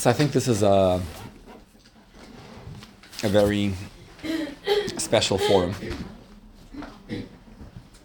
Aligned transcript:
So 0.00 0.08
I 0.08 0.14
think 0.14 0.32
this 0.32 0.48
is 0.48 0.62
a 0.62 0.98
a 3.22 3.28
very 3.28 3.74
special 4.96 5.36
forum 5.36 5.74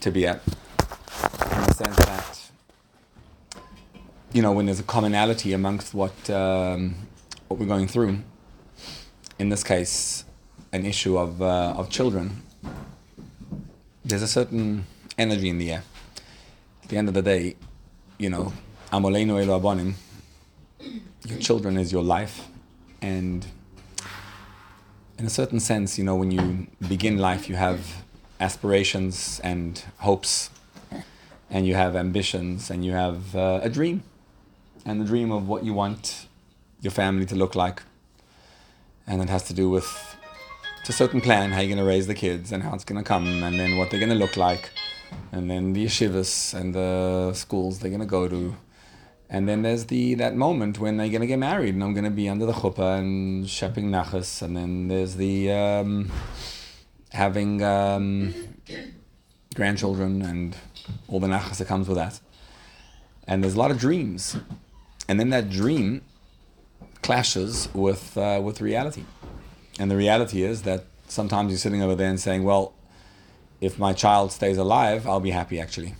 to 0.02 0.12
be 0.12 0.28
at, 0.28 0.42
in 0.46 1.62
the 1.63 1.73
sense 1.73 1.96
that 1.96 2.52
you 4.34 4.42
know 4.42 4.52
when 4.52 4.66
there's 4.66 4.81
a 4.81 4.84
commonality 4.84 5.53
amongst 5.53 5.94
what 5.94 6.29
um, 6.29 6.96
what 7.47 7.62
we're 7.62 7.66
going 7.66 7.88
through. 7.88 8.20
In 9.39 9.48
this 9.48 9.63
case, 9.63 10.25
an 10.74 10.85
issue 10.85 11.17
of 11.17 11.42
uh, 11.42 11.75
of 11.78 11.89
children. 11.89 12.43
There's 14.03 14.21
a 14.21 14.28
certain 14.28 14.85
energy 15.17 15.48
in 15.48 15.60
the 15.60 15.71
air. 15.71 15.84
At 16.84 16.89
the 16.89 16.98
end 16.98 17.07
of 17.07 17.13
the 17.13 17.21
day, 17.21 17.55
you 18.17 18.30
know, 18.30 18.52
Amoleinu 18.91 19.41
Elo 19.41 19.57
Abonim 19.57 19.93
your 21.25 21.39
children 21.39 21.77
is 21.77 21.91
your 21.91 22.03
life. 22.03 22.47
And 23.02 23.45
in 25.17 25.25
a 25.25 25.29
certain 25.29 25.59
sense 25.59 25.97
you 25.97 26.03
know 26.03 26.16
when 26.16 26.31
you 26.31 26.67
begin 26.89 27.17
life 27.17 27.47
you 27.47 27.55
have 27.55 28.03
aspirations 28.41 29.39
and 29.45 29.81
hopes 29.99 30.49
and 31.49 31.66
you 31.66 31.73
have 31.73 31.95
ambitions 31.95 32.69
and 32.69 32.83
you 32.83 32.91
have 32.91 33.33
uh, 33.35 33.61
a 33.63 33.69
dream 33.69 34.03
and 34.85 34.99
the 34.99 35.05
dream 35.05 35.31
of 35.31 35.47
what 35.47 35.63
you 35.63 35.73
want 35.73 36.27
your 36.81 36.91
family 36.91 37.25
to 37.25 37.35
look 37.35 37.55
like. 37.55 37.81
And 39.07 39.21
it 39.21 39.30
has 39.30 39.44
to 39.44 39.53
do 39.53 39.69
with 39.69 40.16
a 40.88 40.91
certain 40.91 41.19
plan 41.19 41.52
how 41.52 41.59
you're 41.61 41.69
going 41.69 41.80
to 41.80 41.83
raise 41.83 42.05
the 42.05 42.13
kids 42.13 42.52
and 42.52 42.61
how 42.61 42.73
it's 42.75 42.83
going 42.83 43.02
to 43.02 43.07
come 43.07 43.44
and 43.44 43.59
then 43.59 43.77
what 43.77 43.89
they're 43.89 43.99
going 43.99 44.11
to 44.11 44.16
look 44.16 44.38
like 44.38 44.69
and 45.31 45.49
then 45.49 45.73
the 45.73 45.85
yeshivas 45.85 46.53
and 46.53 46.75
the 46.75 47.33
schools 47.33 47.80
they're 47.80 47.89
going 47.89 48.02
to 48.02 48.05
go 48.05 48.27
to 48.27 48.55
and 49.29 49.49
then 49.49 49.63
there's 49.63 49.85
the 49.85 50.13
that 50.15 50.35
moment 50.35 50.79
when 50.79 50.97
they're 50.97 51.09
gonna 51.09 51.25
get 51.25 51.39
married, 51.39 51.73
and 51.73 51.83
I'm 51.83 51.94
gonna 51.94 52.11
be 52.11 52.30
under 52.30 52.45
the 52.45 52.53
chuppah 52.53 53.00
and 53.00 53.50
shepping 53.50 53.89
nachas. 53.89 54.41
And 54.41 54.55
then 54.55 54.88
there's 54.88 55.16
the 55.16 55.52
um, 55.52 56.11
having 57.11 57.63
um, 57.63 58.33
grandchildren 59.55 60.22
and 60.22 60.55
all 61.08 61.19
the 61.19 61.27
nachas 61.27 61.58
that 61.58 61.67
comes 61.67 61.88
with 61.88 61.97
that. 61.97 62.19
And 63.27 63.44
there's 63.44 63.55
a 63.55 63.59
lot 63.59 63.72
of 63.72 63.80
dreams, 63.80 64.38
and 65.08 65.19
then 65.19 65.31
that 65.31 65.50
dream 65.50 66.02
clashes 67.02 67.69
with 67.73 68.17
uh, 68.17 68.39
with 68.44 68.61
reality. 68.61 69.05
And 69.80 69.89
the 69.89 69.97
reality 69.97 70.44
is 70.44 70.61
that 70.61 70.85
sometimes 71.07 71.52
you're 71.52 71.57
sitting 71.57 71.81
over 71.81 71.95
there 71.95 72.09
and 72.09 72.19
saying, 72.19 72.44
"Well, 72.44 72.73
if 73.59 73.80
my 73.80 73.94
child 73.94 74.31
stays 74.31 74.57
alive, 74.57 75.07
I'll 75.07 75.19
be 75.19 75.31
happy 75.31 75.59
actually." 75.59 75.95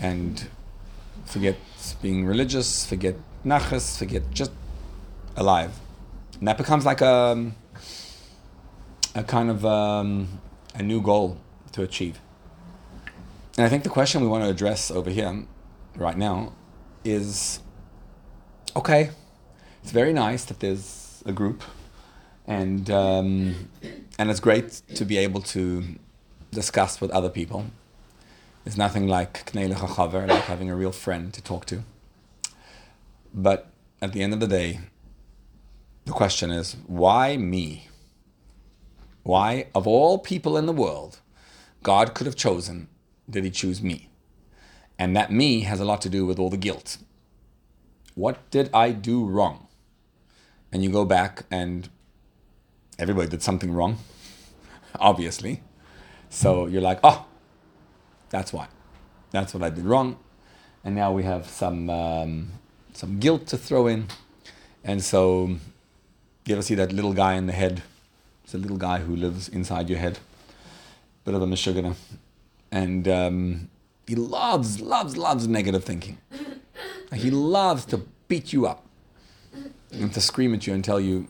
And 0.00 0.48
forget 1.26 1.56
being 2.00 2.26
religious, 2.26 2.86
forget 2.86 3.16
nachas, 3.44 3.98
forget 3.98 4.22
just 4.30 4.52
alive. 5.36 5.72
And 6.38 6.48
that 6.48 6.56
becomes 6.56 6.84
like 6.84 7.00
a, 7.00 7.52
a 9.14 9.24
kind 9.24 9.50
of 9.50 9.64
um, 9.64 10.40
a 10.74 10.82
new 10.82 11.00
goal 11.00 11.38
to 11.72 11.82
achieve. 11.82 12.20
And 13.56 13.66
I 13.66 13.68
think 13.68 13.82
the 13.82 13.90
question 13.90 14.22
we 14.22 14.28
want 14.28 14.44
to 14.44 14.50
address 14.50 14.90
over 14.90 15.10
here, 15.10 15.44
right 15.96 16.16
now, 16.16 16.52
is 17.04 17.60
okay, 18.74 19.10
it's 19.82 19.92
very 19.92 20.12
nice 20.12 20.44
that 20.46 20.60
there's 20.60 21.22
a 21.26 21.32
group, 21.32 21.62
and 22.46 22.90
um, 22.90 23.68
and 24.18 24.30
it's 24.30 24.40
great 24.40 24.82
to 24.94 25.04
be 25.04 25.18
able 25.18 25.42
to 25.42 25.84
discuss 26.50 27.00
with 27.00 27.10
other 27.10 27.28
people 27.28 27.66
there's 28.64 28.78
nothing 28.78 29.08
like 29.08 29.44
Chaver, 29.52 30.28
like 30.28 30.44
having 30.44 30.70
a 30.70 30.76
real 30.76 30.92
friend 30.92 31.32
to 31.34 31.42
talk 31.42 31.66
to. 31.66 31.82
But 33.34 33.68
at 34.00 34.12
the 34.12 34.22
end 34.22 34.32
of 34.32 34.40
the 34.40 34.46
day, 34.46 34.80
the 36.04 36.12
question 36.12 36.50
is 36.50 36.76
why 36.86 37.36
me? 37.36 37.88
Why, 39.22 39.66
of 39.74 39.86
all 39.86 40.18
people 40.18 40.56
in 40.56 40.66
the 40.66 40.72
world, 40.72 41.20
God 41.82 42.14
could 42.14 42.26
have 42.26 42.36
chosen, 42.36 42.88
did 43.28 43.44
He 43.44 43.50
choose 43.50 43.82
me? 43.82 44.08
And 44.98 45.16
that 45.16 45.32
me 45.32 45.60
has 45.60 45.80
a 45.80 45.84
lot 45.84 46.00
to 46.02 46.08
do 46.08 46.26
with 46.26 46.38
all 46.38 46.50
the 46.50 46.56
guilt. 46.56 46.98
What 48.14 48.50
did 48.50 48.68
I 48.74 48.90
do 48.90 49.24
wrong? 49.24 49.68
And 50.72 50.82
you 50.82 50.90
go 50.90 51.04
back 51.04 51.44
and 51.50 51.88
everybody 52.98 53.28
did 53.28 53.42
something 53.42 53.72
wrong, 53.72 53.98
obviously. 55.00 55.62
So 56.28 56.66
you're 56.66 56.82
like, 56.82 57.00
oh, 57.04 57.26
that's 58.32 58.52
why. 58.52 58.66
That's 59.30 59.54
what 59.54 59.62
I 59.62 59.70
did 59.70 59.84
wrong. 59.84 60.18
And 60.84 60.96
now 60.96 61.12
we 61.12 61.22
have 61.22 61.46
some 61.48 61.88
um, 61.88 62.50
some 62.92 63.20
guilt 63.20 63.46
to 63.48 63.56
throw 63.56 63.86
in. 63.86 64.08
And 64.82 65.04
so 65.04 65.58
you 66.46 66.54
ever 66.54 66.62
see 66.62 66.74
that 66.74 66.92
little 66.92 67.12
guy 67.12 67.34
in 67.34 67.46
the 67.46 67.52
head? 67.52 67.82
It's 68.42 68.54
a 68.54 68.58
little 68.58 68.78
guy 68.78 68.98
who 68.98 69.14
lives 69.14 69.48
inside 69.48 69.88
your 69.88 70.00
head. 70.00 70.18
Bit 71.24 71.34
of 71.34 71.42
a 71.42 71.46
mishugana. 71.46 71.94
And 72.72 73.06
um, 73.06 73.70
he 74.08 74.16
loves, 74.16 74.80
loves, 74.80 75.16
loves 75.16 75.46
negative 75.46 75.84
thinking. 75.84 76.18
He 77.14 77.30
loves 77.30 77.84
to 77.86 77.98
beat 78.26 78.52
you 78.52 78.66
up 78.66 78.84
and 79.92 80.12
to 80.14 80.20
scream 80.20 80.54
at 80.54 80.66
you 80.66 80.72
and 80.72 80.82
tell 80.82 80.98
you 80.98 81.28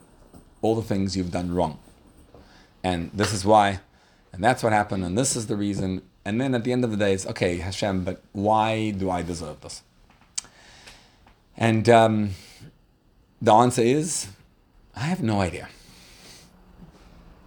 all 0.62 0.76
the 0.76 0.82
things 0.82 1.16
you've 1.16 1.32
done 1.32 1.52
wrong. 1.52 1.78
And 2.84 3.10
this 3.12 3.32
is 3.32 3.44
why, 3.44 3.80
and 4.32 4.42
that's 4.42 4.62
what 4.62 4.72
happened, 4.72 5.04
and 5.04 5.18
this 5.18 5.36
is 5.36 5.48
the 5.48 5.56
reason, 5.56 6.02
and 6.24 6.40
then 6.40 6.54
at 6.54 6.64
the 6.64 6.72
end 6.72 6.84
of 6.84 6.90
the 6.90 6.96
day, 6.96 7.12
it's 7.12 7.26
okay, 7.26 7.56
Hashem, 7.58 8.04
but 8.04 8.22
why 8.32 8.90
do 8.90 9.10
I 9.10 9.22
deserve 9.22 9.60
this? 9.60 9.82
And 11.56 11.88
um, 11.88 12.30
the 13.40 13.52
answer 13.52 13.82
is, 13.82 14.28
I 14.94 15.00
have 15.00 15.22
no 15.22 15.40
idea. 15.40 15.68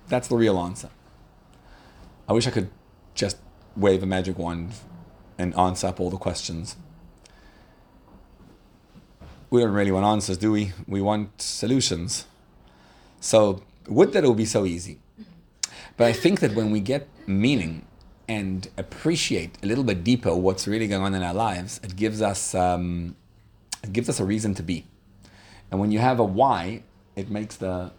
That's 0.07 0.27
the 0.27 0.35
real 0.35 0.59
answer. 0.59 0.89
I 2.27 2.33
wish 2.33 2.47
I 2.47 2.51
could 2.51 2.69
just 3.13 3.37
wave 3.77 4.03
a 4.03 4.05
magic 4.05 4.37
wand 4.37 4.73
and 5.37 5.55
answer 5.57 5.87
up 5.87 5.99
all 5.99 6.09
the 6.09 6.17
questions. 6.17 6.75
We 9.49 9.61
don't 9.61 9.71
really 9.71 9.91
want 9.91 10.05
answers, 10.05 10.37
do 10.37 10.51
we? 10.51 10.73
We 10.87 11.01
want 11.01 11.41
solutions. 11.41 12.25
So, 13.19 13.63
would 13.87 14.11
that 14.13 14.23
it 14.23 14.27
would 14.27 14.37
be 14.37 14.45
so 14.45 14.65
easy? 14.65 14.99
But 15.97 16.07
I 16.07 16.13
think 16.13 16.39
that 16.41 16.55
when 16.55 16.71
we 16.71 16.79
get 16.79 17.07
meaning 17.27 17.85
and 18.27 18.67
appreciate 18.77 19.57
a 19.61 19.65
little 19.65 19.83
bit 19.83 20.03
deeper 20.03 20.35
what's 20.35 20.67
really 20.67 20.87
going 20.87 21.03
on 21.03 21.13
in 21.13 21.23
our 21.23 21.33
lives, 21.33 21.79
it 21.83 21.95
gives 21.95 22.21
us 22.21 22.55
um, 22.55 23.15
it 23.83 23.93
gives 23.93 24.09
us 24.09 24.19
a 24.19 24.25
reason 24.25 24.53
to 24.55 24.63
be. 24.63 24.85
And 25.71 25.79
when 25.79 25.91
you 25.91 25.99
have 25.99 26.19
a 26.19 26.23
why, 26.23 26.83
it 27.15 27.29
makes 27.29 27.55
the 27.55 27.91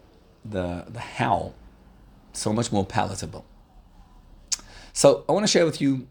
the 0.44 0.84
the 0.88 1.00
how 1.00 1.54
so 2.32 2.53
much 2.53 2.72
more 2.72 2.84
palatable. 2.84 3.44
So 4.92 5.25
I 5.28 5.32
want 5.32 5.44
to 5.44 5.50
share 5.50 5.65
with 5.65 5.81
you 5.81 6.06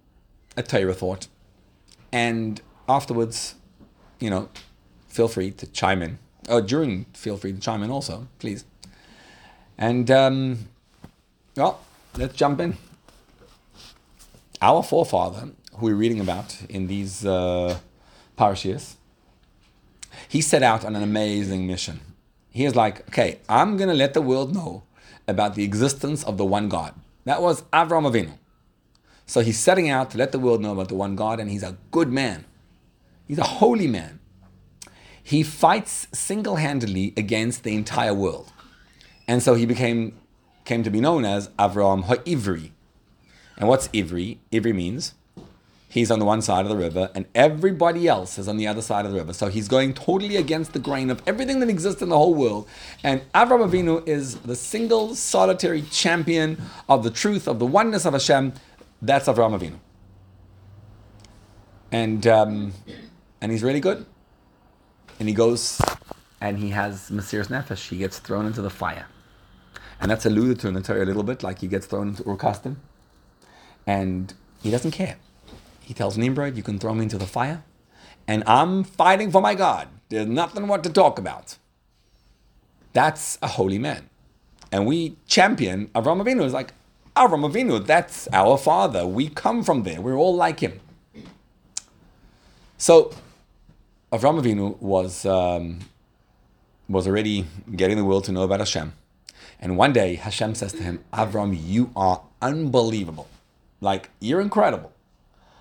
a 0.56 0.64
Torah 0.64 0.94
thought, 0.94 1.28
and 2.12 2.62
afterwards, 2.88 3.56
you 4.20 4.30
know, 4.30 4.50
feel 5.08 5.28
free 5.28 5.52
to 5.52 5.68
chime 5.68 6.02
in. 6.02 6.20
Oh, 6.48 6.62
during, 6.62 7.06
feel 7.14 7.38
free 7.38 7.54
to 7.54 7.60
chime 7.60 7.82
in 7.84 7.90
also, 7.90 8.28
please. 8.40 8.66
And 9.78 10.10
um, 10.12 10.70
well, 11.56 11.82
let's 12.18 12.36
jump 12.36 12.60
in. 12.60 12.78
Our 14.62 14.84
forefather, 14.84 15.50
who 15.78 15.86
we're 15.88 15.96
reading 15.96 16.20
about 16.20 16.58
in 16.70 16.88
these 16.88 17.26
uh, 17.26 17.78
parashiyas, 18.38 18.96
he 20.30 20.42
set 20.42 20.64
out 20.64 20.86
on 20.86 20.96
an 20.96 21.04
amazing 21.04 21.68
mission. 21.68 22.00
He 22.50 22.66
is 22.66 22.76
like, 22.76 23.08
okay, 23.10 23.40
I'm 23.50 23.76
going 23.76 23.90
to 23.90 23.96
let 23.96 24.14
the 24.14 24.22
world 24.22 24.54
know 24.54 24.84
about 25.28 25.56
the 25.56 25.64
existence 25.64 26.24
of 26.24 26.38
the 26.38 26.46
one 26.46 26.70
God. 26.70 26.94
That 27.26 27.42
was 27.42 27.64
Avram 27.74 28.10
Avinu. 28.10 28.38
So 29.26 29.42
he's 29.42 29.60
setting 29.60 29.90
out 29.90 30.12
to 30.12 30.18
let 30.18 30.32
the 30.32 30.40
world 30.40 30.62
know 30.62 30.72
about 30.72 30.88
the 30.88 30.96
one 30.96 31.16
God, 31.16 31.40
and 31.40 31.50
he's 31.50 31.64
a 31.64 31.78
good 31.92 32.10
man. 32.10 32.46
He's 33.28 33.40
a 33.40 33.44
holy 33.44 33.88
man. 33.88 34.20
He 35.22 35.42
fights 35.42 36.08
single 36.14 36.58
handedly 36.58 37.14
against 37.18 37.64
the 37.64 37.74
entire 37.76 38.14
world. 38.14 38.54
And 39.28 39.42
so 39.42 39.56
he 39.56 39.66
became 39.66 40.20
came 40.66 40.84
to 40.84 40.90
be 40.90 41.00
known 41.00 41.26
as 41.26 41.50
Avram 41.60 42.06
Ha'ivri. 42.06 42.72
And 43.58 43.70
what's 43.70 43.88
Ivri? 43.90 44.38
Ivri 44.52 44.74
means 44.74 45.14
he's 45.88 46.12
on 46.12 46.20
the 46.20 46.26
one 46.26 46.42
side 46.42 46.66
of 46.66 46.70
the 46.70 46.76
river 46.76 47.10
and 47.16 47.26
everybody 47.34 48.08
else 48.08 48.38
is 48.38 48.50
on 48.50 48.58
the 48.58 48.68
other 48.68 48.82
side 48.82 49.06
of 49.06 49.12
the 49.12 49.18
river. 49.18 49.32
So 49.32 49.48
he's 49.48 49.70
going 49.70 49.94
totally 49.94 50.36
against 50.36 50.74
the 50.74 50.80
grain 50.80 51.10
of 51.10 51.22
everything 51.26 51.62
that 51.62 51.70
exists 51.70 52.02
in 52.02 52.10
the 52.10 52.18
whole 52.18 52.34
world. 52.34 52.68
And 53.04 53.22
Avram 53.34 53.66
Avinu 53.70 54.06
is 54.08 54.36
the 54.40 54.58
single 54.58 55.16
solitary 55.16 55.84
champion 55.84 56.62
of 56.90 57.04
the 57.04 57.10
truth, 57.10 57.48
of 57.48 57.60
the 57.60 57.66
oneness 57.66 58.06
of 58.06 58.14
Hashem. 58.14 58.54
That's 59.02 59.28
Avram 59.28 59.58
Avinu. 59.58 59.80
And, 61.92 62.28
um, 62.28 62.74
and 63.40 63.52
he's 63.54 63.64
really 63.64 63.80
good. 63.80 64.06
And 65.18 65.30
he 65.30 65.34
goes 65.34 65.80
and 66.42 66.60
he 66.60 66.72
has 66.72 67.10
Mesiras 67.10 67.48
Nefesh. 67.48 67.88
He 67.88 67.98
gets 67.98 68.20
thrown 68.20 68.46
into 68.46 68.62
the 68.62 68.70
fire. 68.70 69.06
And 70.02 70.12
that's 70.12 70.26
alluded 70.26 70.60
to 70.60 70.68
in 70.68 70.74
the 70.74 70.82
Torah 70.82 71.04
a 71.04 71.06
little 71.06 71.24
bit, 71.24 71.42
like 71.42 71.60
he 71.60 71.68
gets 71.68 71.86
thrown 71.86 72.10
into 72.10 72.30
Ur 72.30 72.36
Kasdim. 72.36 72.76
And 73.86 74.34
he 74.62 74.72
doesn't 74.72 74.92
care. 74.92 75.18
He 75.82 75.94
tells 75.94 76.18
Nimrod, 76.18 76.58
You 76.58 76.64
can 76.64 76.80
throw 76.80 76.94
me 76.94 77.04
into 77.04 77.18
the 77.18 77.28
fire, 77.28 77.64
and 78.28 78.44
I'm 78.48 78.84
fighting 78.84 79.32
for 79.32 79.42
my 79.42 79.54
God. 79.54 79.88
There's 80.10 80.28
nothing 80.28 80.68
what 80.68 80.84
to 80.84 80.90
talk 80.90 81.20
about. 81.20 81.58
That's 82.94 83.38
a 83.42 83.48
holy 83.48 83.78
man. 83.78 84.10
And 84.72 84.88
we 84.88 85.18
champion 85.28 85.88
Avram 85.88 86.24
Avinu. 86.24 86.44
It's 86.44 86.54
like, 86.54 86.74
Avram 87.16 87.50
Avinu, 87.50 87.86
that's 87.86 88.28
our 88.34 88.58
father. 88.58 89.06
We 89.06 89.30
come 89.30 89.64
from 89.64 89.84
there. 89.84 90.02
We're 90.02 90.18
all 90.18 90.36
like 90.36 90.60
him. 90.60 90.80
So, 92.78 93.14
Avram 94.12 94.42
Avinu 94.42 94.80
was, 94.82 95.26
um, 95.26 95.80
was 96.90 97.08
already 97.08 97.46
getting 97.76 97.98
the 97.98 98.06
world 98.06 98.24
to 98.26 98.32
know 98.32 98.44
about 98.44 98.60
Hashem. 98.60 98.94
And 99.60 99.78
one 99.78 99.94
day, 99.94 100.16
Hashem 100.16 100.56
says 100.56 100.74
to 100.74 100.84
him, 100.84 101.04
Avram, 101.14 101.58
you 101.60 101.92
are 101.96 102.22
unbelievable. 102.42 103.28
Like, 103.86 104.10
you're 104.20 104.42
incredible. 104.42 104.92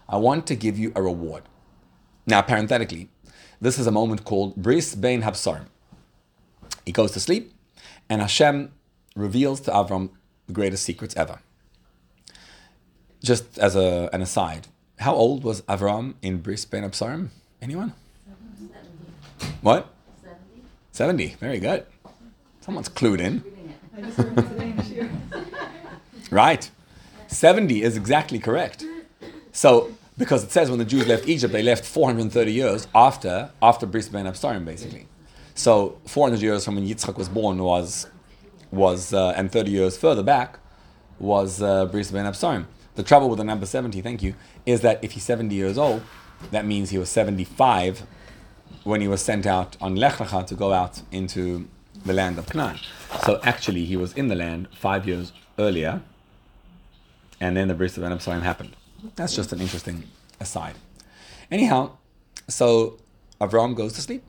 I 0.08 0.16
want 0.16 0.46
to 0.46 0.56
give 0.56 0.78
you 0.78 0.92
a 0.96 1.02
reward. 1.02 1.42
Now, 2.26 2.40
parenthetically, 2.40 3.10
this 3.60 3.78
is 3.78 3.86
a 3.86 3.90
moment 3.90 4.24
called 4.24 4.56
Bris 4.56 4.94
Bein 4.94 5.20
Habsarim. 5.20 5.66
He 6.86 6.92
goes 6.92 7.10
to 7.12 7.20
sleep, 7.20 7.52
and 8.08 8.22
Hashem 8.22 8.72
reveals 9.14 9.60
to 9.66 9.70
Avram 9.72 10.08
the 10.46 10.54
greatest 10.54 10.84
secrets 10.84 11.14
ever. 11.16 11.40
Just 13.22 13.58
as 13.58 13.76
a, 13.76 14.08
an 14.14 14.22
aside, 14.22 14.68
how 15.00 15.14
old 15.14 15.44
was 15.44 15.60
Avram 15.74 16.14
in 16.22 16.38
Bris 16.38 16.64
Bein 16.64 16.82
Habsarim? 16.82 17.28
Anyone? 17.60 17.92
70. 18.56 19.54
What? 19.60 19.92
70. 20.22 20.40
70. 20.92 21.26
Very 21.40 21.58
good. 21.58 21.84
Someone's 22.62 22.88
clued 22.88 23.20
in. 23.20 23.44
right. 26.30 26.70
70 27.34 27.82
is 27.82 27.96
exactly 27.96 28.38
correct. 28.38 28.84
So, 29.52 29.92
because 30.16 30.44
it 30.44 30.50
says 30.52 30.70
when 30.70 30.78
the 30.78 30.84
Jews 30.84 31.06
left 31.06 31.28
Egypt, 31.28 31.52
they 31.52 31.62
left 31.62 31.84
430 31.84 32.52
years 32.52 32.86
after 32.94 33.50
after 33.60 33.86
Bris 33.86 34.08
Bein 34.08 34.26
Habsarim, 34.26 34.64
basically. 34.64 35.08
So 35.54 35.98
400 36.06 36.40
years 36.40 36.64
from 36.64 36.76
when 36.76 36.86
Yitzchak 36.86 37.16
was 37.16 37.28
born 37.28 37.62
was 37.62 38.08
was 38.70 39.12
uh, 39.12 39.34
and 39.36 39.52
30 39.52 39.70
years 39.70 39.96
further 39.96 40.22
back 40.22 40.58
was 41.18 41.62
uh, 41.62 41.86
Bris 41.86 42.10
Bein 42.10 42.24
Habsarim. 42.24 42.66
The 42.96 43.02
trouble 43.02 43.28
with 43.28 43.38
the 43.38 43.44
number 43.44 43.66
70, 43.66 44.00
thank 44.02 44.22
you, 44.22 44.34
is 44.66 44.80
that 44.82 45.02
if 45.02 45.12
he's 45.12 45.24
70 45.24 45.54
years 45.54 45.76
old, 45.76 46.02
that 46.52 46.64
means 46.64 46.90
he 46.90 46.98
was 46.98 47.08
75 47.08 48.06
when 48.84 49.00
he 49.00 49.08
was 49.08 49.20
sent 49.20 49.46
out 49.46 49.76
on 49.80 49.96
Lech 49.96 50.14
Lecha 50.14 50.46
to 50.46 50.54
go 50.54 50.72
out 50.72 51.02
into 51.10 51.68
the 52.04 52.12
land 52.12 52.38
of 52.38 52.46
Canaan. 52.46 52.78
So 53.24 53.40
actually, 53.42 53.84
he 53.84 53.96
was 53.96 54.12
in 54.12 54.28
the 54.28 54.34
land 54.34 54.68
five 54.72 55.06
years 55.08 55.32
earlier, 55.58 56.02
and 57.40 57.56
then 57.56 57.68
the 57.68 57.74
Bris 57.74 57.96
Bein 57.96 58.10
Habsarim 58.10 58.42
happened. 58.42 58.76
That's 59.16 59.34
just 59.34 59.52
an 59.52 59.60
interesting 59.60 60.04
aside. 60.40 60.74
Anyhow, 61.50 61.92
so 62.48 62.98
Avram 63.40 63.74
goes 63.74 63.92
to 63.94 64.00
sleep, 64.00 64.22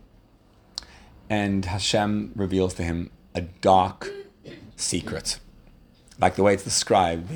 and 1.29 1.65
Hashem 1.65 2.33
reveals 2.35 2.73
to 2.75 2.83
him 2.83 3.11
a 3.33 3.41
dark 3.41 4.11
secret. 4.75 5.39
Like 6.19 6.35
the 6.35 6.43
way 6.43 6.53
it's 6.53 6.63
described, 6.63 7.29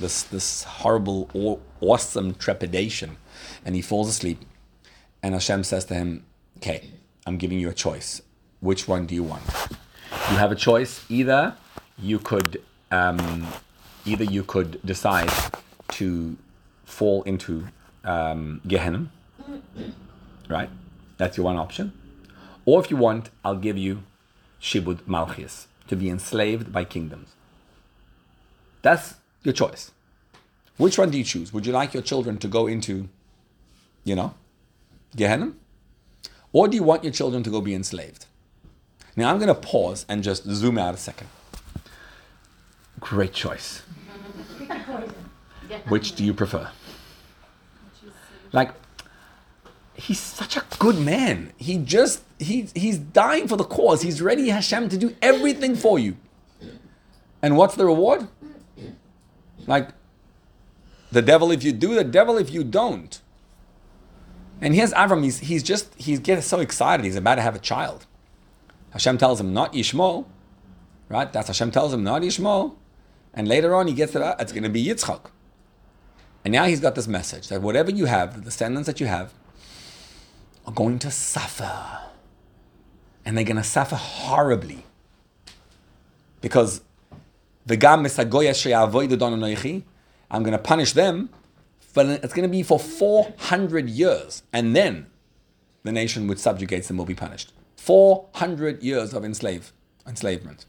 this, 0.00 0.22
this 0.22 0.62
horrible, 0.64 1.60
awesome 1.80 2.34
trepidation. 2.34 3.16
And 3.64 3.74
he 3.74 3.82
falls 3.82 4.08
asleep, 4.08 4.44
and 5.22 5.34
Hashem 5.34 5.64
says 5.64 5.84
to 5.86 5.94
him, 5.94 6.24
Okay, 6.58 6.90
I'm 7.26 7.36
giving 7.36 7.58
you 7.58 7.68
a 7.68 7.74
choice. 7.74 8.22
Which 8.60 8.88
one 8.88 9.06
do 9.06 9.14
you 9.14 9.22
want? 9.22 9.42
You 10.30 10.36
have 10.36 10.52
a 10.52 10.56
choice. 10.56 11.04
Either 11.10 11.56
you 11.98 12.18
could 12.18 12.62
um, 12.90 13.46
either 14.04 14.24
you 14.24 14.42
could 14.42 14.80
decide 14.84 15.30
to 15.92 16.36
fall 16.84 17.22
into 17.22 17.66
um, 18.04 18.60
Gehenna, 18.66 19.08
right? 20.48 20.70
That's 21.16 21.36
your 21.36 21.44
one 21.44 21.56
option. 21.56 21.92
Or 22.64 22.80
if 22.80 22.90
you 22.90 22.96
want, 22.96 23.30
I'll 23.44 23.56
give 23.56 23.78
you 23.78 24.02
Shibud 24.60 25.02
Malchis, 25.02 25.66
to 25.88 25.96
be 25.96 26.08
enslaved 26.08 26.72
by 26.72 26.84
kingdoms. 26.84 27.34
That's 28.80 29.14
your 29.42 29.52
choice. 29.52 29.92
Which 30.78 30.98
one 30.98 31.10
do 31.10 31.18
you 31.18 31.24
choose? 31.24 31.52
Would 31.52 31.66
you 31.66 31.72
like 31.72 31.92
your 31.92 32.02
children 32.02 32.38
to 32.38 32.48
go 32.48 32.66
into, 32.66 33.08
you 34.04 34.14
know, 34.14 34.34
Gehenna? 35.14 35.52
Or 36.52 36.66
do 36.68 36.76
you 36.76 36.82
want 36.82 37.04
your 37.04 37.12
children 37.12 37.42
to 37.42 37.50
go 37.50 37.60
be 37.60 37.74
enslaved? 37.74 38.26
Now 39.16 39.30
I'm 39.30 39.38
going 39.38 39.48
to 39.48 39.54
pause 39.54 40.06
and 40.08 40.22
just 40.22 40.44
zoom 40.44 40.78
out 40.78 40.94
a 40.94 40.96
second. 40.96 41.28
Great 43.04 43.34
choice. 43.34 43.82
Which 45.88 46.14
do 46.14 46.24
you 46.24 46.32
prefer? 46.32 46.70
Like, 48.52 48.70
he's 49.92 50.18
such 50.18 50.56
a 50.56 50.62
good 50.78 50.98
man. 50.98 51.52
He 51.58 51.76
just 51.76 52.22
he 52.38 52.66
he's 52.74 52.96
dying 52.98 53.46
for 53.46 53.56
the 53.58 53.64
cause. 53.64 54.00
He's 54.00 54.22
ready, 54.22 54.48
Hashem, 54.48 54.88
to 54.88 54.96
do 54.96 55.14
everything 55.20 55.76
for 55.76 55.98
you. 55.98 56.16
And 57.42 57.58
what's 57.58 57.74
the 57.74 57.84
reward? 57.84 58.26
Like 59.66 59.90
the 61.12 61.20
devil 61.20 61.50
if 61.50 61.62
you 61.62 61.72
do, 61.72 61.94
the 61.94 62.04
devil 62.04 62.38
if 62.38 62.50
you 62.50 62.64
don't. 62.64 63.20
And 64.62 64.74
here's 64.74 64.94
Avram, 64.94 65.22
he's, 65.22 65.40
he's 65.40 65.62
just, 65.62 65.94
he's 65.96 66.20
getting 66.20 66.40
so 66.40 66.60
excited, 66.60 67.04
he's 67.04 67.16
about 67.16 67.34
to 67.34 67.42
have 67.42 67.54
a 67.54 67.58
child. 67.58 68.06
Hashem 68.92 69.18
tells 69.18 69.40
him, 69.40 69.52
not 69.52 69.74
Yishmael, 69.74 70.24
right? 71.10 71.30
That's 71.30 71.48
Hashem 71.48 71.70
tells 71.70 71.92
him, 71.92 72.02
not 72.02 72.22
Yishmael. 72.22 72.76
And 73.34 73.48
later 73.48 73.74
on, 73.74 73.88
he 73.88 73.94
gets 73.94 74.12
to 74.12 74.36
it's 74.38 74.52
going 74.52 74.62
to 74.62 74.68
be 74.70 74.84
Yitzchak. 74.84 75.30
And 76.44 76.52
now 76.52 76.64
he's 76.64 76.80
got 76.80 76.94
this 76.94 77.08
message 77.08 77.48
that 77.48 77.62
whatever 77.62 77.90
you 77.90 78.04
have, 78.04 78.36
the 78.36 78.40
descendants 78.40 78.86
that 78.86 79.00
you 79.00 79.06
have, 79.06 79.32
are 80.66 80.72
going 80.72 80.98
to 81.00 81.10
suffer. 81.10 82.00
And 83.24 83.36
they're 83.36 83.44
going 83.44 83.56
to 83.56 83.64
suffer 83.64 83.96
horribly. 83.96 84.84
Because 86.40 86.82
the 87.66 87.76
gam 87.76 88.06
I'm 90.30 90.42
going 90.42 90.52
to 90.52 90.58
punish 90.58 90.92
them, 90.92 91.30
but 91.94 92.06
it's 92.06 92.34
going 92.34 92.48
to 92.48 92.48
be 92.48 92.62
for 92.62 92.78
400 92.78 93.88
years. 93.88 94.42
And 94.52 94.76
then 94.76 95.06
the 95.82 95.92
nation 95.92 96.26
which 96.26 96.38
subjugates 96.38 96.88
them 96.88 96.98
will 96.98 97.04
be 97.04 97.14
punished. 97.14 97.52
400 97.76 98.82
years 98.82 99.14
of 99.14 99.24
enslave, 99.24 99.72
enslavement. 100.06 100.66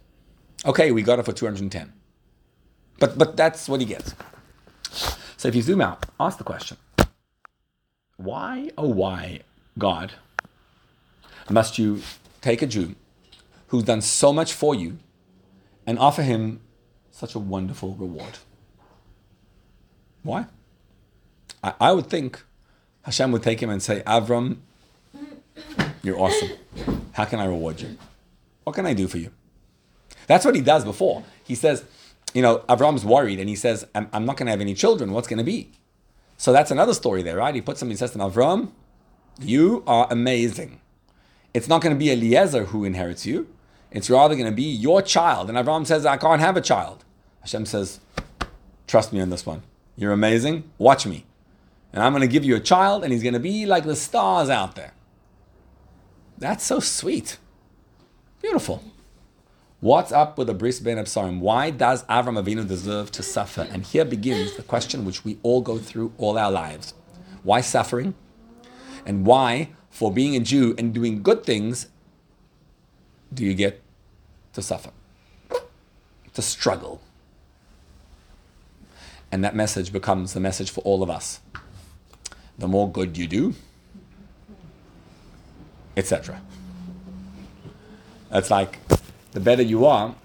Okay, 0.65 0.91
we 0.91 1.01
got 1.01 1.19
it 1.19 1.25
for 1.25 1.33
210. 1.33 1.94
But, 3.00 3.18
but 3.18 3.36
that's 3.36 3.68
what 3.68 3.80
he 3.80 3.86
gets. 3.86 4.15
So 5.38 5.47
if 5.47 5.56
you 5.56 5.62
zoom 5.62 5.81
out, 5.81 6.06
ask 6.19 6.38
the 6.38 6.44
question 6.44 6.77
why, 8.18 8.69
oh, 8.78 8.87
why, 8.87 9.42
God, 9.78 10.14
must 11.49 11.78
you 11.78 12.02
take 12.42 12.61
a 12.61 12.66
Jew 12.66 12.95
who's 13.68 13.83
done 13.83 14.02
so 14.02 14.31
much 14.31 14.54
for 14.54 14.73
you 14.73 14.97
and 15.85 15.99
offer 15.99 16.21
him 16.21 16.61
such 17.11 17.35
a 17.35 17.40
wonderful 17.40 17.95
reward? 17.95 18.40
Why? 20.23 20.45
I, 21.64 21.73
I 21.80 21.92
would 21.92 22.07
think 22.07 22.44
Hashem 23.04 23.31
would 23.31 23.44
take 23.44 23.61
him 23.61 23.69
and 23.69 23.83
say, 23.83 24.02
Avram, 24.07 24.57
you're 26.02 26.19
awesome. 26.19 26.49
How 27.11 27.25
can 27.25 27.40
I 27.40 27.45
reward 27.45 27.81
you? 27.81 27.97
What 28.64 28.75
can 28.75 28.85
I 28.85 28.94
do 28.94 29.07
for 29.07 29.18
you? 29.18 29.31
That's 30.28 30.45
what 30.45 30.56
he 30.56 30.61
does 30.61 30.83
before. 30.83 31.23
He 31.44 31.54
says, 31.54 31.83
you 32.35 32.42
know, 32.42 32.59
Avram's 32.69 33.06
worried 33.06 33.39
and 33.39 33.47
he 33.47 33.56
says, 33.56 33.87
I'm, 33.95 34.09
I'm 34.13 34.25
not 34.25 34.35
going 34.37 34.45
to 34.45 34.51
have 34.51 34.61
any 34.61 34.75
children. 34.75 35.13
What's 35.13 35.27
going 35.27 35.39
to 35.39 35.44
be? 35.44 35.71
So 36.37 36.51
that's 36.51 36.69
another 36.69 36.94
story 36.94 37.23
there, 37.23 37.37
right? 37.37 37.56
He 37.56 37.61
puts 37.61 37.80
something, 37.80 37.94
he 37.94 37.97
says 37.97 38.11
to 38.11 38.19
him, 38.19 38.30
Avram, 38.30 38.71
you 39.39 39.83
are 39.87 40.06
amazing. 40.11 40.81
It's 41.54 41.69
not 41.69 41.81
going 41.81 41.95
to 41.95 41.99
be 41.99 42.11
Eliezer 42.11 42.65
who 42.65 42.83
inherits 42.83 43.25
you. 43.25 43.47
It's 43.89 44.09
rather 44.09 44.35
going 44.35 44.49
to 44.49 44.56
be 44.56 44.63
your 44.63 45.01
child. 45.01 45.47
And 45.47 45.57
Avram 45.57 45.87
says, 45.87 46.06
I 46.06 46.18
can't 46.18 46.42
have 46.42 46.57
a 46.57 46.61
child. 46.61 47.06
Hashem 47.39 47.65
says, 47.65 48.01
trust 48.85 49.13
me 49.13 49.21
on 49.21 49.30
this 49.30 49.45
one. 49.45 49.63
You're 49.95 50.11
amazing. 50.11 50.69
Watch 50.77 51.06
me. 51.07 51.25
And 51.94 52.04
I'm 52.04 52.11
going 52.11 52.21
to 52.21 52.27
give 52.27 52.44
you 52.44 52.57
a 52.57 52.59
child, 52.59 53.06
and 53.06 53.13
he's 53.13 53.23
going 53.23 53.35
to 53.35 53.39
be 53.39 53.65
like 53.65 53.85
the 53.85 53.95
stars 53.95 54.49
out 54.49 54.75
there. 54.75 54.94
That's 56.37 56.65
so 56.65 56.81
sweet. 56.81 57.37
Beautiful. 58.42 58.83
What's 59.85 60.11
up 60.11 60.39
with 60.39 60.47
the 60.47 60.56
Bris 60.56 60.80
Bein 60.80 60.97
Habsarim? 60.97 61.42
Why 61.42 61.69
does 61.69 62.04
Avram 62.06 62.44
Avinu 62.44 62.68
deserve 62.68 63.11
to 63.11 63.21
suffer? 63.21 63.68
And 63.69 63.85
here 63.85 64.04
begins 64.04 64.56
the 64.56 64.63
question 64.63 65.06
which 65.06 65.23
we 65.23 65.37
all 65.44 65.61
go 65.61 65.77
through 65.77 66.11
all 66.18 66.39
our 66.39 66.51
lives. 66.51 66.95
Why 67.44 67.61
suffering? 67.61 68.15
And 69.06 69.27
why, 69.27 69.69
for 69.92 70.11
being 70.11 70.35
a 70.35 70.39
Jew 70.39 70.73
and 70.80 70.92
doing 70.92 71.21
good 71.21 71.44
things, 71.44 71.89
do 73.31 73.45
you 73.45 73.54
get 73.54 73.83
to 74.54 74.63
suffer? 74.63 74.89
To 76.33 76.42
struggle. 76.42 76.99
And 79.31 79.44
that 79.44 79.56
message 79.56 79.94
becomes 79.94 80.33
the 80.33 80.39
message 80.39 80.71
for 80.71 80.81
all 80.81 81.04
of 81.04 81.11
us. 81.11 81.42
The 82.57 82.68
more 82.68 82.92
good 82.92 83.19
you 83.19 83.27
do, 83.27 83.54
etc. 85.95 86.42
It's 88.31 88.49
like 88.49 88.80
the 89.35 89.42
better 89.42 89.61
you 89.61 89.85
are, 89.85 90.15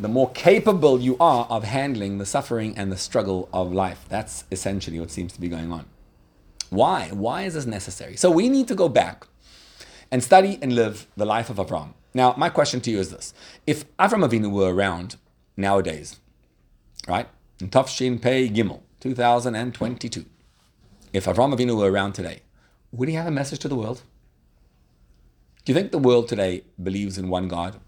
the 0.00 0.08
more 0.08 0.28
capable 0.32 1.00
you 1.00 1.16
are 1.20 1.46
of 1.48 1.62
handling 1.62 2.18
the 2.18 2.26
suffering 2.26 2.76
and 2.76 2.90
the 2.90 2.96
struggle 2.96 3.48
of 3.52 3.72
life. 3.72 4.04
That's 4.08 4.44
essentially 4.50 4.98
what 4.98 5.12
seems 5.12 5.32
to 5.34 5.40
be 5.40 5.48
going 5.48 5.72
on. 5.72 5.86
Why? 6.68 7.08
Why 7.12 7.42
is 7.42 7.54
this 7.54 7.64
necessary? 7.64 8.16
So 8.16 8.28
we 8.28 8.48
need 8.48 8.66
to 8.66 8.74
go 8.74 8.88
back 8.88 9.24
and 10.10 10.22
study 10.22 10.58
and 10.60 10.74
live 10.74 11.06
the 11.16 11.24
life 11.24 11.48
of 11.48 11.58
Avram. 11.58 11.94
Now, 12.12 12.34
my 12.36 12.48
question 12.48 12.80
to 12.80 12.90
you 12.90 12.98
is 12.98 13.10
this. 13.10 13.32
If 13.68 13.84
Avram 13.98 14.28
Avinu 14.28 14.50
were 14.50 14.74
around 14.74 15.14
nowadays, 15.56 16.18
right, 17.06 17.28
in 17.60 17.70
Tav 17.70 17.88
Shin 17.88 18.18
Pei 18.18 18.48
Gimel, 18.48 18.80
2022, 18.98 20.24
if 21.12 21.26
Avram 21.26 21.56
Avinu 21.56 21.76
were 21.76 21.92
around 21.92 22.14
today, 22.14 22.40
would 22.90 23.08
he 23.08 23.14
have 23.14 23.28
a 23.28 23.30
message 23.30 23.60
to 23.60 23.68
the 23.68 23.76
world? 23.76 24.02
Do 25.64 25.72
you 25.72 25.78
think 25.78 25.92
the 25.92 25.98
world 25.98 26.28
today 26.28 26.64
believes 26.82 27.16
in 27.16 27.28
one 27.28 27.46
God? 27.46 27.78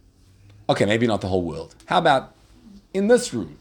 Okay, 0.71 0.85
maybe 0.85 1.07
not 1.07 1.23
the 1.23 1.29
whole 1.29 1.43
world. 1.43 1.75
How 1.87 1.99
about 1.99 2.35
in 2.93 3.09
this 3.09 3.33
room? 3.33 3.59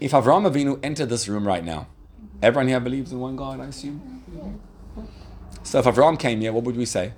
If 0.00 0.12
Avram 0.12 0.48
Avinu 0.48 0.78
entered 0.82 1.08
this 1.08 1.26
room 1.26 1.46
right 1.46 1.64
now, 1.64 1.88
everyone 2.40 2.68
here 2.68 2.78
believes 2.78 3.10
in 3.10 3.18
one 3.18 3.34
God, 3.34 3.60
I 3.60 3.66
assume? 3.66 4.22
So 5.64 5.80
if 5.80 5.84
Avram 5.86 6.18
came 6.18 6.40
here, 6.40 6.52
what 6.52 6.64
would 6.64 6.76
we 6.76 6.84
say? 6.84 7.12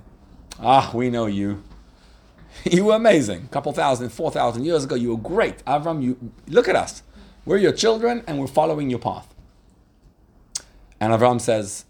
Ah, 0.59 0.91
we 0.93 1.09
know 1.09 1.25
you. 1.25 1.63
You 2.69 2.85
were 2.85 2.95
amazing. 2.95 3.43
A 3.45 3.47
couple 3.49 3.71
thousand, 3.71 4.09
four 4.09 4.31
thousand 4.31 4.65
years 4.65 4.83
ago, 4.83 4.95
you 4.95 5.11
were 5.11 5.21
great. 5.21 5.63
Avram, 5.65 6.01
you 6.03 6.31
look 6.47 6.67
at 6.67 6.75
us. 6.75 7.03
We're 7.45 7.57
your 7.57 7.71
children 7.71 8.23
and 8.27 8.39
we're 8.39 8.47
following 8.47 8.89
your 8.89 8.99
path. 8.99 9.33
And 10.99 11.13
Avram 11.13 11.39
says, 11.39 11.85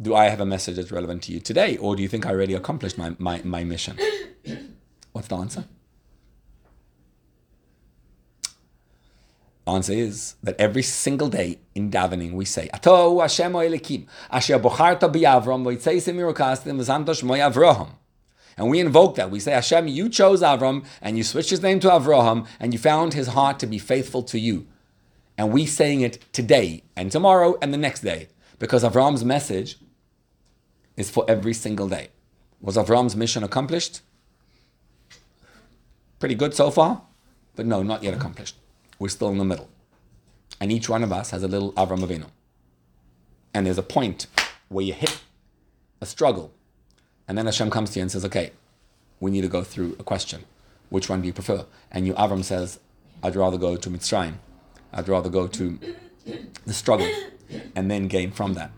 Do 0.00 0.14
I 0.14 0.28
have 0.28 0.40
a 0.40 0.46
message 0.46 0.76
that's 0.76 0.92
relevant 0.92 1.22
to 1.24 1.32
you 1.32 1.40
today? 1.40 1.76
Or 1.78 1.96
do 1.96 2.02
you 2.02 2.08
think 2.08 2.26
I 2.26 2.30
already 2.30 2.54
accomplished 2.54 2.98
my, 2.98 3.16
my, 3.18 3.40
my 3.42 3.64
mission? 3.64 3.98
What's 5.12 5.28
the 5.28 5.36
answer? 5.36 5.64
Answer 9.66 9.94
is 9.94 10.36
that 10.44 10.54
every 10.60 10.82
single 10.82 11.28
day 11.28 11.58
in 11.74 11.90
davening 11.90 12.34
we 12.34 12.44
say, 12.44 12.68
Ato 12.72 13.20
Hashem 13.20 13.52
Elokim, 13.52 14.06
Asher 14.30 14.60
Bocharta 14.60 15.12
B'Avram, 15.12 15.64
Avraham. 15.64 17.88
And 18.56 18.70
we 18.70 18.78
invoke 18.78 19.16
that. 19.16 19.30
We 19.30 19.40
say, 19.40 19.52
Hashem, 19.52 19.88
you 19.88 20.08
chose 20.08 20.40
Avram, 20.40 20.84
and 21.02 21.18
you 21.18 21.24
switched 21.24 21.50
his 21.50 21.62
name 21.62 21.80
to 21.80 21.88
Avraham, 21.88 22.46
and 22.60 22.72
you 22.72 22.78
found 22.78 23.14
his 23.14 23.28
heart 23.28 23.58
to 23.58 23.66
be 23.66 23.78
faithful 23.78 24.22
to 24.24 24.38
you. 24.38 24.66
And 25.36 25.52
we 25.52 25.66
saying 25.66 26.00
it 26.00 26.24
today, 26.32 26.84
and 26.94 27.10
tomorrow, 27.10 27.58
and 27.60 27.74
the 27.74 27.78
next 27.78 28.00
day, 28.00 28.28
because 28.58 28.84
Avram's 28.84 29.24
message 29.24 29.78
is 30.96 31.10
for 31.10 31.24
every 31.28 31.52
single 31.52 31.88
day. 31.88 32.08
Was 32.60 32.76
Avram's 32.76 33.16
mission 33.16 33.42
accomplished? 33.42 34.00
Pretty 36.18 36.36
good 36.36 36.54
so 36.54 36.70
far, 36.70 37.02
but 37.56 37.66
no, 37.66 37.82
not 37.82 38.02
yet 38.02 38.14
accomplished. 38.14 38.56
We're 38.98 39.08
still 39.08 39.28
in 39.28 39.38
the 39.38 39.44
middle. 39.44 39.68
And 40.60 40.72
each 40.72 40.88
one 40.88 41.02
of 41.02 41.12
us 41.12 41.30
has 41.30 41.42
a 41.42 41.48
little 41.48 41.72
Avram 41.72 42.00
Avinu. 42.00 42.26
And 43.52 43.66
there's 43.66 43.78
a 43.78 43.82
point 43.82 44.26
where 44.68 44.84
you 44.84 44.92
hit 44.92 45.20
a 46.00 46.06
struggle. 46.06 46.52
And 47.28 47.36
then 47.36 47.46
Hashem 47.46 47.70
comes 47.70 47.90
to 47.90 47.98
you 47.98 48.02
and 48.02 48.12
says, 48.12 48.24
okay, 48.24 48.52
we 49.20 49.30
need 49.30 49.42
to 49.42 49.48
go 49.48 49.62
through 49.62 49.96
a 49.98 50.02
question. 50.02 50.44
Which 50.88 51.08
one 51.08 51.20
do 51.20 51.26
you 51.26 51.32
prefer? 51.32 51.66
And 51.90 52.06
you, 52.06 52.14
Avram 52.14 52.44
says, 52.44 52.78
I'd 53.22 53.36
rather 53.36 53.58
go 53.58 53.76
to 53.76 53.90
Mitzrayim. 53.90 54.34
I'd 54.92 55.08
rather 55.08 55.28
go 55.28 55.46
to 55.46 55.78
the 56.64 56.72
struggle 56.72 57.10
and 57.74 57.90
then 57.90 58.08
gain 58.08 58.30
from 58.30 58.54
that. 58.54 58.70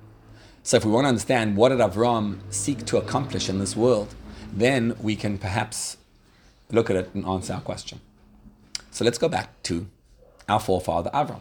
So 0.63 0.77
if 0.77 0.85
we 0.85 0.91
want 0.91 1.05
to 1.05 1.09
understand 1.09 1.57
what 1.57 1.71
did 1.71 1.79
Avram 1.79 2.41
seek 2.51 2.85
to 2.87 2.99
accomplish 2.99 3.49
in 3.49 3.59
this 3.59 3.77
world, 3.77 4.15
then 4.53 4.97
we 5.01 5.17
can 5.17 5.39
perhaps 5.39 5.97
look 6.71 6.91
at 6.91 6.97
it 6.97 7.11
and 7.15 7.25
answer 7.25 7.55
our 7.55 7.61
question. 7.61 8.01
So 8.91 9.05
let's 9.05 9.19
go 9.19 9.29
back 9.29 9.63
to 9.65 9.87
our 10.49 10.61
forefather 10.61 11.11
Avram. 11.11 11.41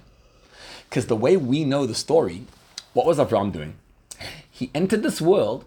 Because 0.90 1.08
the 1.08 1.16
way 1.16 1.38
we 1.38 1.64
know 1.64 1.86
the 1.86 1.96
story, 1.96 2.44
what 2.94 3.06
was 3.06 3.18
Avram 3.18 3.52
doing? 3.52 3.76
He 4.50 4.72
entered 4.74 5.04
this 5.04 5.22
world, 5.22 5.66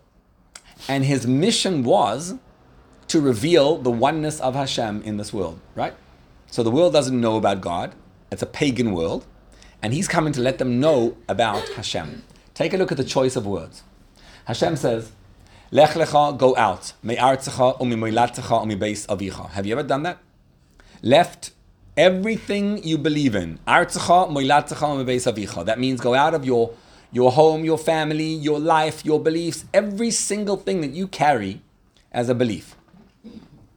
and 0.89 1.05
his 1.05 1.27
mission 1.27 1.85
was 1.85 2.35
to 3.09 3.21
reveal 3.21 3.77
the 3.77 3.91
oneness 3.91 4.41
of 4.41 4.55
Hashem 4.55 5.03
in 5.03 5.17
this 5.17 5.33
world, 5.33 5.61
right? 5.75 5.95
So 6.47 6.63
the 6.63 6.71
world 6.71 6.93
doesn't 6.93 7.21
know 7.21 7.37
about 7.37 7.61
God, 7.61 7.95
it's 8.31 8.43
a 8.43 8.47
pagan 8.47 8.93
world, 8.93 9.27
and 9.83 9.93
he's 9.93 10.09
coming 10.09 10.33
to 10.33 10.41
let 10.41 10.59
them 10.59 10.81
know 10.81 11.17
about 11.29 11.69
Hashem. 11.71 12.23
Take 12.55 12.75
a 12.75 12.77
look 12.77 12.91
at 12.91 12.99
the 12.99 13.05
choice 13.05 13.37
of 13.37 13.47
words. 13.47 13.83
Hashem 14.45 14.77
says, 14.77 15.13
Lech 15.71 15.91
lecha, 15.91 16.37
go 16.37 16.57
out. 16.57 16.93
Avicha. 19.07 19.51
Have 19.51 19.67
you 19.67 19.73
ever 19.73 19.85
done 19.85 20.03
that? 20.03 20.19
Left 21.01 21.53
everything 21.97 22.83
you 22.83 22.99
believe 22.99 23.35
in. 23.35 23.59
That 23.67 23.87
means 25.79 26.01
go 26.01 26.15
out 26.15 26.35
of 26.35 26.45
your, 26.45 26.75
your 27.13 27.33
home, 27.33 27.65
your 27.65 27.79
family, 27.79 28.33
your 28.33 28.59
life, 28.59 29.05
your 29.05 29.21
beliefs, 29.21 29.65
every 29.75 30.11
single 30.11 30.57
thing 30.57 30.81
that 30.81 30.93
you 30.93 31.07
carry 31.09 31.63
as 32.13 32.29
a 32.29 32.35
belief. 32.35 32.77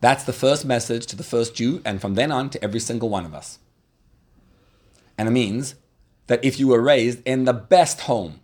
That's 0.01 0.23
the 0.23 0.33
first 0.33 0.65
message 0.65 1.05
to 1.07 1.15
the 1.15 1.23
first 1.23 1.55
Jew, 1.55 1.81
and 1.85 2.01
from 2.01 2.15
then 2.15 2.31
on 2.31 2.49
to 2.49 2.63
every 2.63 2.81
single 2.81 3.09
one 3.09 3.25
of 3.25 3.33
us. 3.33 3.59
And 5.17 5.27
it 5.27 5.31
means 5.31 5.75
that 6.27 6.43
if 6.43 6.59
you 6.59 6.67
were 6.67 6.81
raised 6.81 7.21
in 7.25 7.45
the 7.45 7.53
best 7.53 8.01
home, 8.01 8.41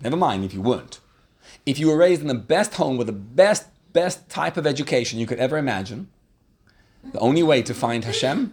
never 0.00 0.16
mind 0.16 0.44
if 0.44 0.52
you 0.54 0.60
weren't, 0.60 0.98
if 1.64 1.78
you 1.78 1.88
were 1.88 1.96
raised 1.96 2.20
in 2.20 2.28
the 2.28 2.34
best 2.34 2.74
home 2.74 2.96
with 2.96 3.06
the 3.06 3.12
best, 3.12 3.66
best 3.92 4.28
type 4.28 4.56
of 4.56 4.66
education 4.66 5.18
you 5.18 5.26
could 5.26 5.38
ever 5.38 5.56
imagine, 5.56 6.08
the 7.12 7.18
only 7.18 7.42
way 7.42 7.62
to 7.62 7.74
find 7.74 8.04
Hashem 8.04 8.52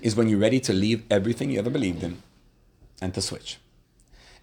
is 0.00 0.16
when 0.16 0.28
you're 0.28 0.38
ready 0.38 0.60
to 0.60 0.72
leave 0.72 1.02
everything 1.10 1.50
you 1.50 1.58
ever 1.58 1.70
believed 1.70 2.02
in 2.02 2.22
and 3.00 3.12
to 3.14 3.20
switch. 3.20 3.58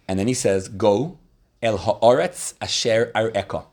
And 0.06 0.18
then 0.18 0.28
he 0.28 0.34
says, 0.34 0.68
Go 0.68 1.18
el 1.62 1.78
ha'aretz 1.78 2.54
asher 2.60 3.10
ar'eka. 3.14 3.64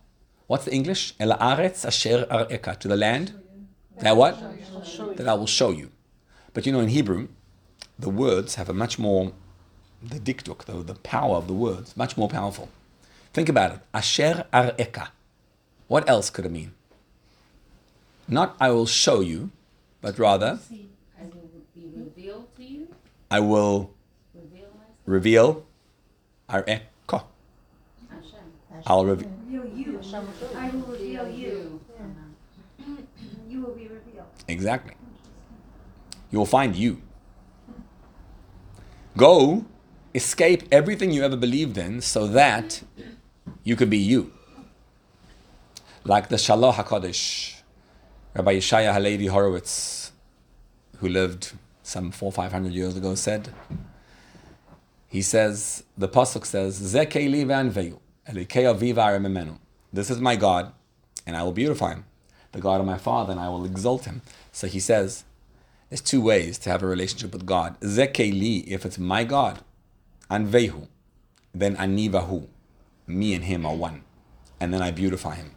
What's 0.47 0.65
the 0.65 0.73
English? 0.73 1.13
El 1.19 1.31
ha'aretz 1.31 1.85
asher 1.85 2.25
ar'eka. 2.29 2.77
To 2.79 2.87
the 2.87 2.97
land 2.97 3.33
that 3.99 4.15
what? 4.15 4.39
That 5.17 5.27
I 5.27 5.33
will 5.33 5.47
show 5.47 5.71
you. 5.71 5.91
But 6.53 6.65
you 6.65 6.71
know, 6.71 6.79
in 6.79 6.89
Hebrew, 6.89 7.29
the 7.97 8.09
words 8.09 8.55
have 8.55 8.69
a 8.69 8.73
much 8.73 8.99
more, 8.99 9.33
the 10.01 10.19
dikduk, 10.19 10.65
the, 10.65 10.73
the 10.83 10.95
power 10.95 11.35
of 11.35 11.47
the 11.47 11.53
words, 11.53 11.97
much 11.97 12.17
more 12.17 12.29
powerful. 12.29 12.69
Think 13.33 13.49
about 13.49 13.71
it. 13.73 13.79
Asher 13.93 14.45
ar'eka. 14.53 15.09
What 15.87 16.07
else 16.09 16.29
could 16.29 16.45
it 16.45 16.51
mean? 16.51 16.73
Not 18.27 18.55
I 18.59 18.71
will 18.71 18.85
show 18.85 19.21
you, 19.21 19.51
but 20.01 20.17
rather 20.19 20.59
I 23.29 23.39
will 23.39 23.91
reveal 25.05 25.65
ar'eka. 26.49 27.23
I'll 28.85 29.05
reveal 29.05 29.29
you. 29.75 29.99
I 30.55 30.69
will 30.69 30.81
reveal 30.93 31.29
you. 31.29 31.81
You 33.49 33.61
will 33.61 33.73
be 33.73 33.87
revealed. 33.87 34.27
Exactly. 34.47 34.93
You 36.31 36.39
will 36.39 36.45
find 36.45 36.75
you. 36.75 37.01
Go 39.15 39.65
escape 40.13 40.63
everything 40.71 41.11
you 41.11 41.23
ever 41.23 41.35
believed 41.37 41.77
in 41.77 42.01
so 42.01 42.27
that 42.27 42.83
you 43.63 43.75
could 43.75 43.89
be 43.89 43.97
you. 43.97 44.31
Like 46.03 46.29
the 46.29 46.35
Shalah 46.37 46.73
HaKadosh, 46.73 47.56
Rabbi 48.37 48.57
Yeshaya 48.57 48.93
Halevi 48.93 49.25
Horowitz, 49.25 50.11
who 50.97 51.09
lived 51.09 51.53
some 51.81 52.11
four, 52.11 52.31
five 52.31 52.51
hundred 52.51 52.71
years 52.71 52.95
ago 52.95 53.15
said. 53.15 53.49
He 55.07 55.23
says, 55.23 55.83
the 55.97 56.07
Pasuk 56.07 56.45
says, 56.45 56.93
This 59.91 60.09
is 60.11 60.21
my 60.21 60.35
God, 60.35 60.71
and 61.25 61.35
I 61.35 61.41
will 61.41 61.51
beautify 61.51 61.93
him. 61.93 62.05
The 62.51 62.61
God 62.61 62.79
of 62.79 62.85
my 62.85 62.99
father, 62.99 63.31
and 63.31 63.39
I 63.39 63.49
will 63.49 63.65
exalt 63.65 64.05
him. 64.05 64.21
So 64.51 64.67
he 64.67 64.79
says, 64.79 65.23
there's 65.89 66.01
two 66.01 66.21
ways 66.21 66.59
to 66.59 66.69
have 66.69 66.83
a 66.83 66.87
relationship 66.87 67.33
with 67.33 67.47
God. 67.47 67.79
Zekeli, 67.79 68.67
if 68.67 68.85
it's 68.85 68.99
my 68.99 69.23
God, 69.23 69.61
and 70.29 70.47
vehu, 70.47 70.87
then 71.55 71.75
anivahu. 71.77 72.45
Me 73.07 73.33
and 73.33 73.45
him 73.45 73.65
are 73.65 73.75
one. 73.75 74.03
And 74.59 74.71
then 74.71 74.83
I 74.83 74.91
beautify 74.91 75.35
him. 75.35 75.56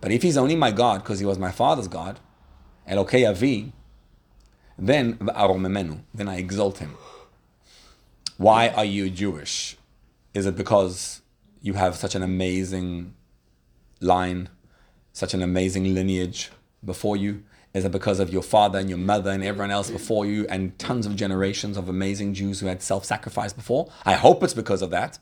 But 0.00 0.12
if 0.12 0.22
he's 0.22 0.36
only 0.36 0.56
my 0.56 0.70
God 0.70 1.02
because 1.02 1.18
he 1.18 1.26
was 1.26 1.38
my 1.38 1.50
father's 1.50 1.88
God, 1.88 2.20
Elokei 2.88 3.28
Avi, 3.28 3.72
then 4.78 5.18
then 6.14 6.28
I 6.28 6.36
exalt 6.36 6.78
him. 6.78 6.94
Why 8.36 8.68
are 8.68 8.84
you 8.84 9.10
Jewish? 9.10 9.76
Is 10.32 10.46
it 10.46 10.56
because 10.56 11.22
you 11.60 11.74
have 11.74 11.96
such 11.96 12.14
an 12.14 12.22
amazing 12.22 13.14
line, 14.00 14.48
such 15.12 15.34
an 15.34 15.42
amazing 15.42 15.92
lineage 15.94 16.50
before 16.84 17.16
you? 17.16 17.42
Is 17.74 17.84
it 17.84 17.92
because 17.92 18.20
of 18.20 18.32
your 18.32 18.42
father 18.42 18.78
and 18.78 18.88
your 18.88 18.98
mother 18.98 19.30
and 19.30 19.42
everyone 19.42 19.70
else 19.70 19.90
before 19.90 20.24
you 20.24 20.46
and 20.48 20.78
tons 20.78 21.06
of 21.06 21.16
generations 21.16 21.76
of 21.76 21.88
amazing 21.88 22.34
Jews 22.34 22.60
who 22.60 22.66
had 22.66 22.80
self 22.82 23.04
sacrifice 23.04 23.52
before? 23.52 23.90
I 24.04 24.14
hope 24.14 24.42
it's 24.42 24.54
because 24.54 24.80
of 24.80 24.90
that. 24.90 25.18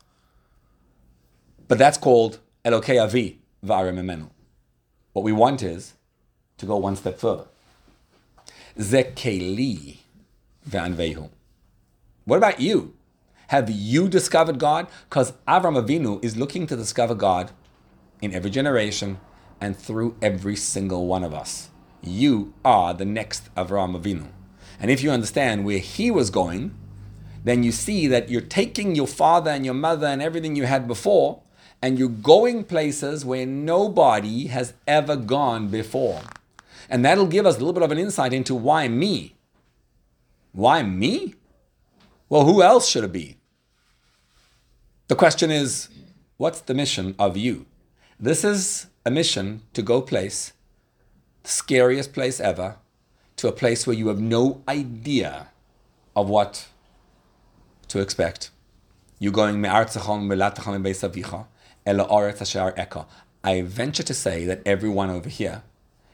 But 1.67 1.79
that's 1.79 1.99
called 1.99 2.39
Elokei 2.65 3.03
Avi 3.03 3.41
V'arem 3.65 3.99
What 5.17 5.25
we 5.25 5.33
want 5.33 5.63
is 5.63 5.95
to 6.59 6.67
go 6.67 6.77
one 6.77 6.95
step 6.95 7.19
further. 7.19 7.47
Zekeli 8.79 9.97
vanvehu. 10.69 11.31
What 12.27 12.37
about 12.37 12.61
you? 12.61 12.93
Have 13.49 13.71
you 13.71 14.09
discovered 14.11 14.59
God? 14.59 14.89
Because 15.09 15.33
Avram 15.49 15.83
Avinu 15.83 16.23
is 16.23 16.37
looking 16.37 16.67
to 16.67 16.77
discover 16.77 17.15
God 17.15 17.51
in 18.21 18.35
every 18.35 18.51
generation 18.51 19.19
and 19.59 19.75
through 19.75 20.19
every 20.21 20.55
single 20.55 21.07
one 21.07 21.25
of 21.25 21.33
us. 21.33 21.71
You 22.03 22.53
are 22.63 22.93
the 22.93 23.07
next 23.07 23.49
Avraham 23.55 23.99
Avinu. 23.99 24.27
And 24.79 24.91
if 24.91 25.03
you 25.03 25.11
understand 25.11 25.65
where 25.65 25.79
he 25.79 26.11
was 26.11 26.29
going, 26.29 26.75
then 27.43 27.63
you 27.63 27.73
see 27.73 28.07
that 28.07 28.29
you're 28.29 28.43
taking 28.43 28.95
your 28.95 29.07
father 29.07 29.51
and 29.51 29.65
your 29.65 29.73
mother 29.73 30.09
and 30.09 30.21
everything 30.21 30.57
you 30.57 30.67
had 30.67 30.87
before, 30.87 31.41
and 31.83 31.99
you're 31.99 32.09
going 32.09 32.65
places 32.65 33.25
where 33.25 33.47
nobody 33.47 34.47
has 34.47 34.73
ever 34.87 35.17
gone 35.17 35.69
before. 35.69 36.23
And 36.89 37.05
that'll 37.05 37.27
give 37.27 37.47
us 37.47 37.57
a 37.57 37.59
little 37.59 37.73
bit 37.73 37.83
of 37.83 37.93
an 37.93 37.99
insight 37.99 38.33
into 38.33 38.55
why 38.55 38.89
me. 38.89 39.35
Why 40.53 40.83
me? 40.83 41.35
Well, 42.29 42.45
who 42.45 42.63
else 42.63 42.89
should 42.89 43.05
it 43.05 43.13
be? 43.13 43.37
The 45.09 45.15
question 45.15 45.51
is, 45.51 45.89
what's 46.37 46.61
the 46.61 46.75
mission 46.75 47.15
of 47.19 47.37
you? 47.37 47.67
This 48.19 48.43
is 48.43 48.87
a 49.05 49.11
mission 49.11 49.63
to 49.75 49.83
go 49.83 50.01
place, 50.01 50.53
the 51.43 51.51
scariest 51.51 52.13
place 52.13 52.41
ever, 52.41 52.77
to 53.37 53.49
a 53.49 53.53
place 53.53 53.87
where 53.87 53.95
you 53.95 54.09
have 54.09 54.21
no 54.21 54.63
idea 54.67 55.49
of 56.17 56.29
what 56.29 56.69
to 57.89 58.01
expect. 58.01 58.51
You're 59.19 59.33
going 59.33 59.61
I 63.45 63.63
venture 63.63 64.03
to 64.03 64.15
say 64.15 64.45
that 64.45 64.63
everyone 64.67 65.09
over 65.09 65.29
here 65.29 65.63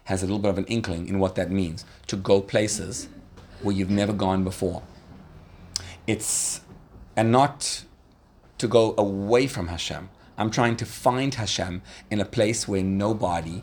has 0.04 0.22
a 0.22 0.26
little 0.26 0.38
bit 0.38 0.50
of 0.50 0.58
an 0.58 0.66
inkling 0.66 1.08
in 1.08 1.18
what 1.18 1.34
that 1.36 1.50
means 1.50 1.84
to 2.08 2.16
go 2.16 2.42
places 2.42 3.08
where 3.62 3.74
you've 3.74 3.90
never 3.90 4.12
gone 4.12 4.44
before. 4.44 4.82
It's 6.06 6.60
and 7.16 7.32
not 7.32 7.84
to 8.58 8.68
go 8.68 8.94
away 8.98 9.46
from 9.46 9.68
Hashem. 9.68 10.10
I'm 10.36 10.50
trying 10.50 10.76
to 10.76 10.86
find 10.86 11.34
Hashem 11.34 11.82
in 12.10 12.20
a 12.20 12.24
place 12.24 12.66
where 12.66 12.82
nobody, 12.82 13.62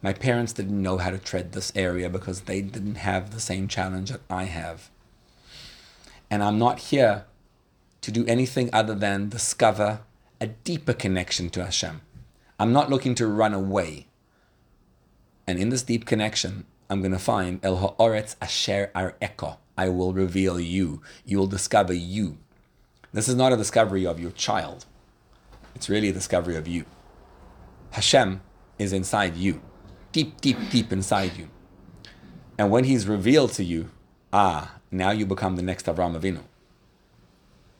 my 0.00 0.12
parents 0.12 0.52
didn't 0.52 0.80
know 0.80 0.98
how 0.98 1.10
to 1.10 1.18
tread 1.18 1.52
this 1.52 1.72
area 1.74 2.08
because 2.08 2.42
they 2.42 2.62
didn't 2.62 2.96
have 2.96 3.30
the 3.30 3.40
same 3.40 3.68
challenge 3.68 4.10
that 4.10 4.20
I 4.30 4.44
have. 4.44 4.90
And 6.30 6.42
I'm 6.42 6.58
not 6.58 6.78
here 6.78 7.24
to 8.00 8.10
do 8.10 8.24
anything 8.26 8.70
other 8.72 8.94
than 8.94 9.28
discover 9.28 10.00
a 10.42 10.48
deeper 10.48 10.92
connection 10.92 11.48
to 11.50 11.64
Hashem. 11.64 12.00
I'm 12.58 12.72
not 12.72 12.90
looking 12.90 13.14
to 13.14 13.28
run 13.28 13.54
away. 13.54 14.08
And 15.46 15.56
in 15.56 15.68
this 15.68 15.84
deep 15.84 16.04
connection, 16.04 16.66
I'm 16.90 17.00
going 17.00 17.12
to 17.12 17.18
find 17.20 17.64
El 17.64 17.76
Ha'oretz 17.76 18.34
Asher 18.42 18.90
Ar'eko. 18.92 19.58
I 19.78 19.88
will 19.88 20.12
reveal 20.12 20.58
you. 20.58 21.00
You 21.24 21.38
will 21.38 21.46
discover 21.46 21.92
you. 21.92 22.38
This 23.12 23.28
is 23.28 23.36
not 23.36 23.52
a 23.52 23.56
discovery 23.56 24.04
of 24.04 24.18
your 24.18 24.32
child. 24.32 24.84
It's 25.76 25.88
really 25.88 26.08
a 26.08 26.12
discovery 26.12 26.56
of 26.56 26.66
you. 26.66 26.86
Hashem 27.92 28.40
is 28.80 28.92
inside 28.92 29.36
you, 29.36 29.62
deep, 30.10 30.40
deep, 30.40 30.56
deep 30.70 30.92
inside 30.92 31.36
you. 31.36 31.50
And 32.58 32.68
when 32.68 32.82
He's 32.82 33.06
revealed 33.06 33.52
to 33.52 33.62
you, 33.62 33.90
ah, 34.32 34.74
now 34.90 35.12
you 35.12 35.24
become 35.24 35.54
the 35.54 35.62
next 35.62 35.86
Avram 35.86 36.18
Avinu. 36.18 36.42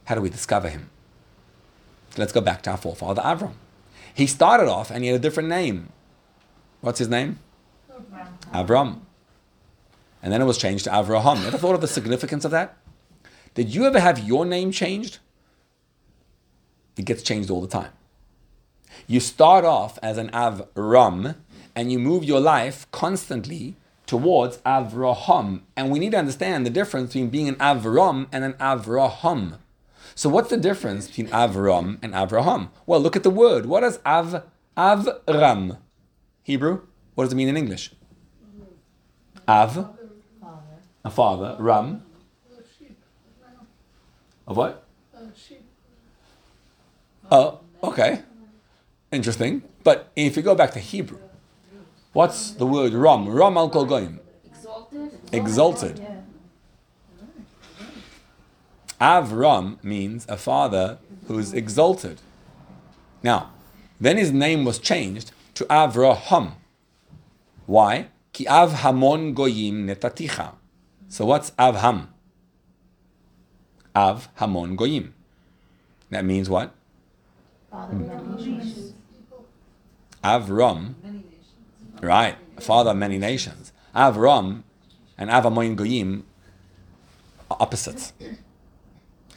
How 0.05 0.15
do 0.15 0.21
we 0.21 0.31
discover 0.31 0.69
Him? 0.69 0.91
Let's 2.17 2.33
go 2.33 2.41
back 2.41 2.63
to 2.63 2.71
our 2.71 2.77
forefather 2.77 3.23
Avram. 3.23 3.55
He 4.15 4.27
started 4.27 4.69
off 4.69 4.91
and 4.91 5.03
he 5.03 5.09
had 5.09 5.17
a 5.17 5.23
different 5.23 5.49
name. 5.49 5.89
What's 6.81 6.99
his 6.99 7.09
name? 7.09 7.39
Avram. 8.53 9.01
And 10.23 10.33
then 10.33 10.43
it 10.43 10.45
was 10.45 10.59
changed 10.59 10.85
to 10.85 10.91
Avraham. 10.91 11.41
You 11.41 11.47
ever 11.49 11.59
thought 11.59 11.75
of 11.75 11.81
the 11.81 11.89
significance 11.89 12.45
of 12.45 12.51
that? 12.51 12.77
Did 13.55 13.75
you 13.75 13.85
ever 13.87 13.99
have 13.99 14.19
your 14.19 14.45
name 14.45 14.71
changed? 14.71 15.19
It 16.97 17.07
gets 17.07 17.23
changed 17.23 17.51
all 17.51 17.61
the 17.61 17.69
time. 17.69 17.93
You 19.07 19.21
start 19.21 19.65
off 19.65 19.99
as 20.03 20.19
an 20.19 20.31
Avram 20.31 21.37
and 21.75 21.91
you 21.91 21.99
move 21.99 22.25
your 22.25 22.41
life 22.41 22.87
constantly 22.93 23.77
towards 24.07 24.59
Avraham. 24.59 25.63
And 25.77 25.91
we 25.91 25.99
need 25.99 26.13
to 26.13 26.19
understand 26.19 26.67
the 26.67 26.71
difference 26.71 27.09
between 27.09 27.31
being 27.31 27.49
an 27.49 27.57
Avram 27.57 28.27
and 28.31 28.45
an 28.45 28.53
Avraham. 28.55 29.59
So 30.15 30.29
what's 30.29 30.51
the 30.51 30.57
difference 30.57 31.09
between 31.09 31.29
Avram 31.29 31.99
and 32.03 32.13
Avraham? 32.15 32.71
Well, 32.87 33.01
look 33.01 33.17
at 33.17 33.23
the 33.23 33.31
word. 33.31 33.67
What 33.67 33.81
does 33.81 33.99
Av 34.05 34.45
Avram? 34.77 35.79
Hebrew? 36.43 36.83
What 37.15 37.25
does 37.25 37.33
it 37.33 37.37
mean 37.37 37.49
in 37.49 37.57
English? 37.57 37.93
Av, 39.49 39.91
a 41.05 41.11
father. 41.11 41.57
Ram, 41.59 42.03
of 44.47 44.57
what? 44.57 44.85
Oh, 47.31 47.61
okay. 47.83 48.21
Interesting. 49.11 49.63
But 49.85 50.11
if 50.17 50.37
you 50.37 50.43
go 50.43 50.55
back 50.55 50.73
to 50.73 50.79
Hebrew, 50.79 51.19
what's 52.13 52.51
the 52.51 52.67
word 52.67 52.93
ram? 52.93 53.29
Ram 53.29 53.57
al 53.57 53.71
kol 53.71 53.87
goyim. 53.87 54.21
Exalted. 54.45 55.11
Exalted. 55.33 56.07
Avram 59.03 59.83
means 59.83 60.25
a 60.29 60.37
father 60.37 60.99
who's 61.27 61.53
exalted. 61.53 62.21
Now, 63.21 63.51
then 64.01 64.17
his 64.17 64.31
name 64.31 64.65
was 64.65 64.79
changed 64.79 65.33
to 65.55 65.65
Avraham. 65.65 66.53
Why? 67.67 68.07
Ki 68.33 68.47
av 68.47 68.73
hamon 68.73 69.35
goyim 69.35 69.89
netaticha. 69.89 70.55
So 71.09 71.27
what's 71.27 71.51
avham? 71.53 72.07
Av 73.95 74.29
hamon 74.37 74.77
goyim. 74.77 75.15
That 76.11 76.25
means 76.25 76.49
what? 76.49 76.73
Avram. 80.23 80.95
Right, 82.01 82.37
father 82.61 82.91
of 82.91 82.97
many 82.97 83.19
nations. 83.19 83.73
Avram 83.95 84.63
and 85.19 85.31
Avamon 85.31 85.77
Goyim 85.77 86.25
are 87.51 87.57
opposites. 87.61 88.13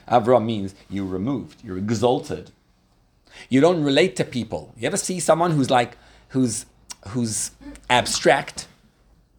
Avram 0.09 0.45
means 0.45 0.75
you're 0.89 1.05
removed, 1.05 1.63
you're 1.63 1.77
exalted. 1.77 2.51
You 3.49 3.59
don't 3.61 3.83
relate 3.83 4.15
to 4.17 4.23
people. 4.23 4.73
You 4.77 4.87
ever 4.87 4.97
see 4.97 5.19
someone 5.19 5.51
who's 5.51 5.69
like, 5.69 5.97
who's 6.29 6.65
who's 7.09 7.51
abstract? 7.89 8.67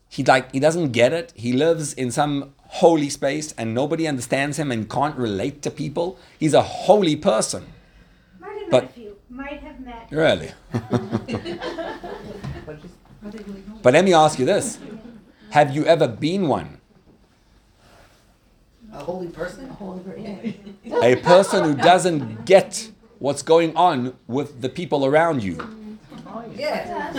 He 0.08 0.22
like 0.24 0.52
he 0.52 0.60
doesn't 0.60 0.92
get 0.92 1.12
it. 1.12 1.32
He 1.34 1.52
lives 1.52 1.94
in 1.94 2.10
some 2.10 2.52
holy 2.58 3.08
space 3.08 3.52
and 3.56 3.74
nobody 3.74 4.06
understands 4.06 4.58
him 4.58 4.70
and 4.72 4.88
can't 4.90 5.16
relate 5.16 5.62
to 5.62 5.70
people. 5.70 6.18
He's 6.38 6.52
a 6.54 6.62
holy 6.62 7.16
person. 7.16 7.66
Might 8.40 8.58
have 8.62 8.70
But- 8.70 8.96
met 8.96 9.06
a. 9.06 9.12
Might 9.28 9.60
have 9.60 9.80
met. 9.80 10.08
Really? 10.10 10.50
but 13.82 13.92
let 13.92 14.04
me 14.04 14.12
ask 14.14 14.38
you 14.38 14.46
this. 14.46 14.78
Have 15.50 15.74
you 15.74 15.84
ever 15.84 16.08
been 16.08 16.48
one? 16.48 16.80
A 18.96 19.04
holy 19.04 19.28
person? 19.28 19.68
A 19.68 19.72
holy 19.74 20.00
person 20.00 20.76
A 21.02 21.16
person 21.16 21.64
who 21.64 21.74
doesn't 21.74 22.46
get 22.46 22.90
what's 23.18 23.42
going 23.42 23.76
on 23.76 24.16
with 24.26 24.62
the 24.62 24.68
people 24.68 25.04
around 25.04 25.42
you. 25.42 25.58
Yeah. 26.54 27.12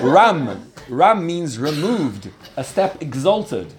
Ram. 0.02 0.70
Ram 0.88 1.26
means 1.26 1.58
removed, 1.58 2.30
a 2.56 2.64
step 2.64 3.00
exalted. 3.00 3.72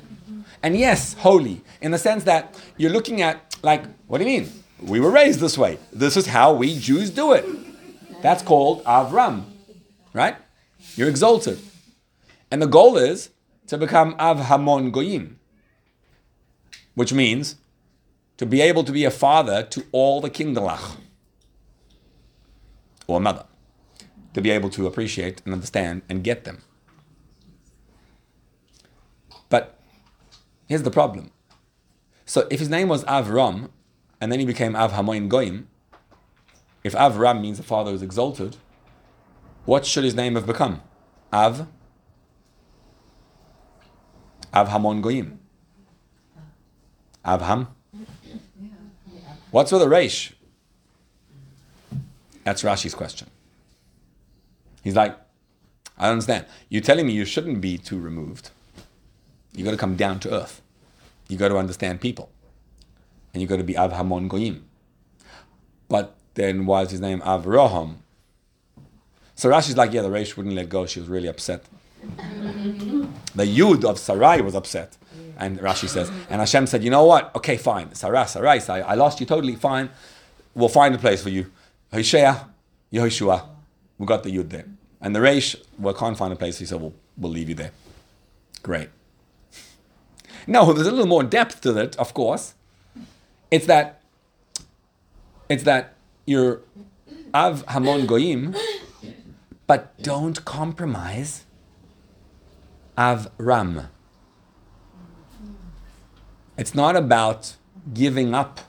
And 0.63 0.76
yes, 0.76 1.13
holy, 1.13 1.62
in 1.82 1.91
the 1.91 1.97
sense 1.97 2.23
that 2.23 2.60
you're 2.78 2.91
looking 2.91 3.21
at, 3.21 3.58
like, 3.62 3.84
what 4.08 4.17
do 4.17 4.23
you 4.23 4.41
mean? 4.41 4.52
We 4.82 4.99
were 4.99 5.12
raised 5.12 5.39
this 5.39 5.58
way. 5.58 5.78
This 5.91 6.17
is 6.17 6.28
how 6.28 6.54
we 6.54 6.80
Jews 6.80 7.10
do 7.10 7.34
it. 7.34 7.45
That's 8.21 8.41
called 8.41 8.84
Avram, 8.86 9.43
right? 10.13 10.36
You're 10.95 11.10
exalted. 11.10 11.60
And 12.49 12.62
the 12.62 12.67
goal 12.67 12.97
is 12.97 13.30
to 13.67 13.78
become 13.78 14.15
Avhamon 14.15 14.91
Goyim, 14.91 15.39
which 16.95 17.13
means 17.13 17.56
to 18.38 18.45
be 18.45 18.62
able 18.62 18.84
to 18.84 18.91
be 18.91 19.06
a 19.06 19.12
father 19.12 19.63
to 19.63 19.86
all 19.91 20.21
the 20.21 20.29
kinderlach, 20.29 20.97
or 23.08 23.19
mother, 23.19 23.45
to 24.34 24.41
be 24.41 24.49
able 24.49 24.69
to 24.69 24.88
appreciate 24.88 25.41
and 25.45 25.53
understand 25.53 26.01
and 26.10 26.23
get 26.23 26.43
them. 26.43 26.62
But 29.49 29.79
here's 30.67 30.84
the 30.84 30.91
problem. 30.91 31.32
So 32.25 32.47
if 32.49 32.60
his 32.60 32.69
name 32.69 32.88
was 32.88 33.03
Avram, 33.06 33.69
and 34.19 34.32
then 34.32 34.39
he 34.39 34.45
became 34.45 34.75
Av 34.75 34.93
Hamon 34.93 35.27
Goyim, 35.29 35.67
if 36.84 36.93
Avram 36.93 37.41
means 37.41 37.58
the 37.58 37.63
father 37.63 37.91
is 37.91 38.01
exalted, 38.01 38.58
what 39.65 39.86
should 39.86 40.03
his 40.03 40.15
name 40.15 40.36
have 40.36 40.45
become? 40.45 40.82
Av? 41.32 41.67
Av 44.53 44.67
Hamon 44.69 45.01
Goyim. 45.01 45.39
Avham? 47.25 47.67
What's 49.51 49.71
with 49.71 49.81
the 49.81 49.88
Reish? 49.88 50.33
That's 52.43 52.63
Rashi's 52.63 52.95
question. 52.95 53.29
He's 54.83 54.95
like, 54.95 55.17
I 55.97 56.03
don't 56.03 56.13
understand. 56.13 56.45
You're 56.69 56.81
telling 56.81 57.07
me 57.07 57.13
you 57.13 57.25
shouldn't 57.25 57.62
be 57.62 57.77
too 57.77 57.99
removed. 57.99 58.49
You 59.53 59.63
got 59.63 59.71
to 59.71 59.77
come 59.77 59.95
down 59.95 60.19
to 60.21 60.33
earth. 60.33 60.62
You 61.27 61.38
got 61.38 61.49
to 61.49 61.57
understand 61.57 62.01
people. 62.01 62.29
And 63.33 63.41
you 63.41 63.47
got 63.47 63.57
to 63.57 63.63
be 63.63 63.77
Av 63.77 63.93
Hamon 63.93 64.27
Goyim. 64.27 64.65
But 65.88 66.15
then 66.33 66.65
why 66.65 66.81
is 66.81 66.91
his 66.91 66.99
name 66.99 67.21
Avraham? 67.21 67.97
So 69.36 69.49
Rashi's 69.49 69.77
like, 69.77 69.93
yeah, 69.93 70.01
the 70.01 70.09
Reish 70.09 70.36
wouldn't 70.36 70.55
let 70.55 70.69
go. 70.69 70.86
She 70.86 70.99
was 70.99 71.09
really 71.09 71.27
upset. 71.27 71.63
the 72.01 73.45
Yud 73.45 73.86
of 73.86 73.97
Sarai 73.97 74.41
was 74.41 74.55
upset. 74.55 74.97
And 75.43 75.60
Rashi 75.60 75.89
says, 75.89 76.10
and 76.29 76.39
Hashem 76.39 76.67
said, 76.67 76.86
you 76.86 76.89
know 76.89 77.03
what? 77.03 77.36
Okay, 77.36 77.58
fine. 77.58 77.93
Sarah, 77.93 78.25
Sarai, 78.25 78.62
I, 78.69 78.79
I 78.79 78.93
lost 78.95 79.19
you 79.19 79.25
totally. 79.25 79.56
Fine. 79.58 79.89
We'll 80.56 80.69
find 80.69 80.95
a 80.95 80.97
place 80.97 81.21
for 81.21 81.29
you. 81.29 81.51
Hoshea, 81.91 82.36
Yehoshua. 82.93 83.45
We 83.97 84.06
got 84.06 84.23
the 84.23 84.29
Yud 84.29 84.49
there. 84.49 84.65
And 85.01 85.13
the 85.13 85.19
Reish, 85.19 85.58
we 85.77 85.93
can't 85.93 86.17
find 86.17 86.32
a 86.32 86.38
place. 86.38 86.60
He 86.60 86.65
said, 86.65 86.79
we'll, 86.79 86.93
we'll 87.17 87.32
leave 87.32 87.49
you 87.49 87.56
there. 87.56 87.71
Great. 88.62 88.89
No, 90.47 90.71
there's 90.71 90.88
a 90.88 90.91
little 90.91 91.08
more 91.08 91.23
depth 91.23 91.60
to 91.62 91.77
it, 91.77 91.97
of 91.97 92.13
course. 92.13 92.53
It's 93.51 93.65
that 93.65 94.01
it's 95.49 95.63
that 95.63 95.95
you're 96.25 96.62
av 97.34 97.65
hamon 97.67 98.06
goyim, 98.06 98.56
but 99.67 100.01
don't 100.01 100.43
compromise 100.45 101.43
av 102.97 103.29
ram. 103.38 103.89
It's 106.63 106.73
not 106.73 106.95
about 106.95 107.58
giving 107.93 108.34
up 108.34 108.62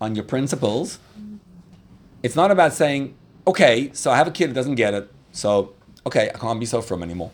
on 0.00 0.14
your 0.14 0.24
principles. 0.24 0.98
It's 2.22 2.36
not 2.36 2.50
about 2.50 2.72
saying, 2.72 3.14
okay, 3.46 3.90
so 3.92 4.10
I 4.10 4.16
have 4.16 4.26
a 4.26 4.30
kid 4.30 4.48
that 4.48 4.54
doesn't 4.54 4.76
get 4.76 4.94
it, 4.94 5.12
so 5.32 5.74
okay, 6.06 6.30
I 6.34 6.38
can't 6.38 6.58
be 6.58 6.64
so 6.64 6.80
firm 6.80 7.02
anymore. 7.02 7.30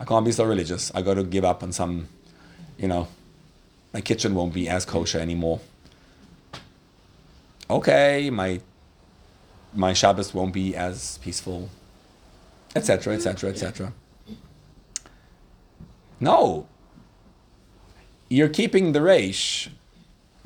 I 0.00 0.04
can't 0.04 0.24
be 0.24 0.32
so 0.32 0.42
religious. 0.42 0.90
I 0.96 1.02
got 1.02 1.14
to 1.14 1.22
give 1.22 1.44
up 1.44 1.62
on 1.62 1.70
some, 1.70 2.08
you 2.76 2.88
know, 2.88 3.06
my 3.94 4.00
kitchen 4.00 4.34
won't 4.34 4.52
be 4.52 4.68
as 4.68 4.84
kosher 4.84 5.20
anymore. 5.20 5.60
Okay, 7.78 8.30
my 8.30 8.60
my 9.72 9.92
Shabbos 9.92 10.34
won't 10.34 10.52
be 10.52 10.74
as 10.74 11.18
peaceful, 11.18 11.70
etc., 12.74 13.14
etc., 13.14 13.50
etc. 13.50 13.92
No, 16.18 16.66
you're 18.32 18.48
keeping 18.48 18.92
the 18.92 19.00
reish 19.00 19.68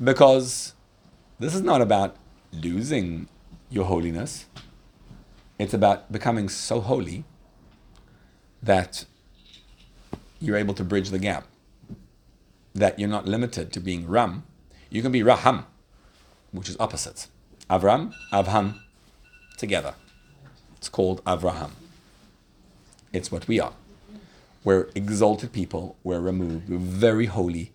because 0.03 0.73
this 1.39 1.53
is 1.53 1.61
not 1.61 1.81
about 1.81 2.15
losing 2.51 3.27
your 3.69 3.85
holiness. 3.85 4.47
It's 5.59 5.73
about 5.73 6.11
becoming 6.11 6.49
so 6.49 6.81
holy 6.81 7.23
that 8.61 9.05
you're 10.41 10.57
able 10.57 10.73
to 10.73 10.83
bridge 10.83 11.11
the 11.11 11.19
gap. 11.19 11.45
That 12.73 12.99
you're 12.99 13.07
not 13.07 13.27
limited 13.27 13.71
to 13.73 13.79
being 13.79 14.07
Ram. 14.07 14.43
You 14.89 15.03
can 15.03 15.11
be 15.11 15.21
Raham, 15.21 15.65
which 16.51 16.67
is 16.67 16.75
opposites. 16.79 17.29
Avram, 17.69 18.13
Avham, 18.33 18.79
together. 19.57 19.93
It's 20.75 20.89
called 20.89 21.23
Avraham. 21.23 21.71
It's 23.13 23.31
what 23.31 23.47
we 23.47 23.59
are. 23.59 23.73
We're 24.65 24.89
exalted 24.95 25.53
people. 25.53 25.95
We're 26.03 26.19
removed. 26.19 26.69
We're 26.69 26.79
very 26.79 27.27
holy, 27.27 27.71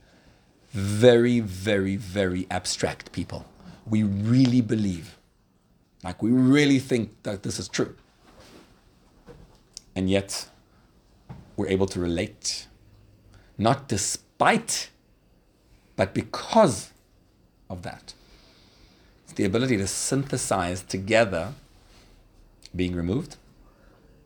very, 0.73 1.39
very, 1.39 1.95
very 1.95 2.49
abstract 2.51 3.13
people. 3.13 3.47
We 3.87 4.03
really 4.03 4.61
believe, 4.61 5.17
like 6.03 6.21
we 6.21 6.33
really 6.33 6.81
think 6.81 7.23
that 7.23 7.45
this 7.45 7.61
is 7.61 7.69
true. 7.69 7.95
And 9.95 10.11
yet, 10.11 10.49
we're 11.57 11.69
able 11.69 11.87
to 11.87 12.01
relate, 12.01 12.67
not 13.57 13.87
despite, 13.87 14.91
but 15.95 16.13
because 16.13 16.91
of 17.69 17.83
that. 17.83 18.15
It's 19.25 19.35
the 19.35 19.45
ability 19.45 19.77
to 19.77 19.87
synthesize 19.87 20.83
together 20.83 21.55
being 22.75 22.97
removed 22.97 23.37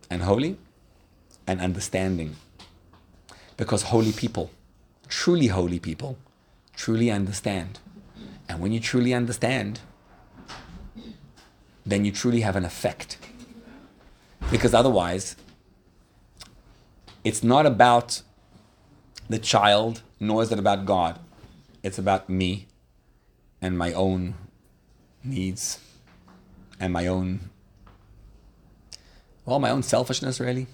and 0.09 0.23
holy 0.23 0.57
and 1.47 1.61
understanding. 1.61 2.37
Because 3.57 3.85
holy 3.85 4.13
people, 4.13 4.51
truly 5.09 5.49
holy 5.49 5.79
people, 5.79 6.19
truly 6.75 7.11
understand. 7.11 7.79
And 8.49 8.61
when 8.61 8.73
you 8.73 8.81
truly 8.81 9.15
understand, 9.15 9.81
then 11.87 12.05
you 12.05 12.13
truly 12.13 12.41
have 12.41 12.57
an 12.57 12.65
effect. 12.65 13.19
Because 14.51 14.75
otherwise, 14.75 15.37
it's 17.23 17.43
not 17.43 17.67
about 17.67 18.23
the 19.29 19.39
child, 19.39 20.03
nor 20.21 20.43
is 20.43 20.53
it 20.53 20.59
about 20.59 20.85
God. 20.85 21.19
It's 21.83 21.99
about 21.99 22.29
me 22.29 22.67
and 23.61 23.79
my 23.79 23.93
own 23.93 24.35
needs 25.23 25.79
and 26.79 26.93
my 26.93 27.07
own, 27.07 27.51
well, 29.47 29.59
my 29.59 29.71
own 29.71 29.83
selfishness, 29.83 30.39
really. 30.41 30.67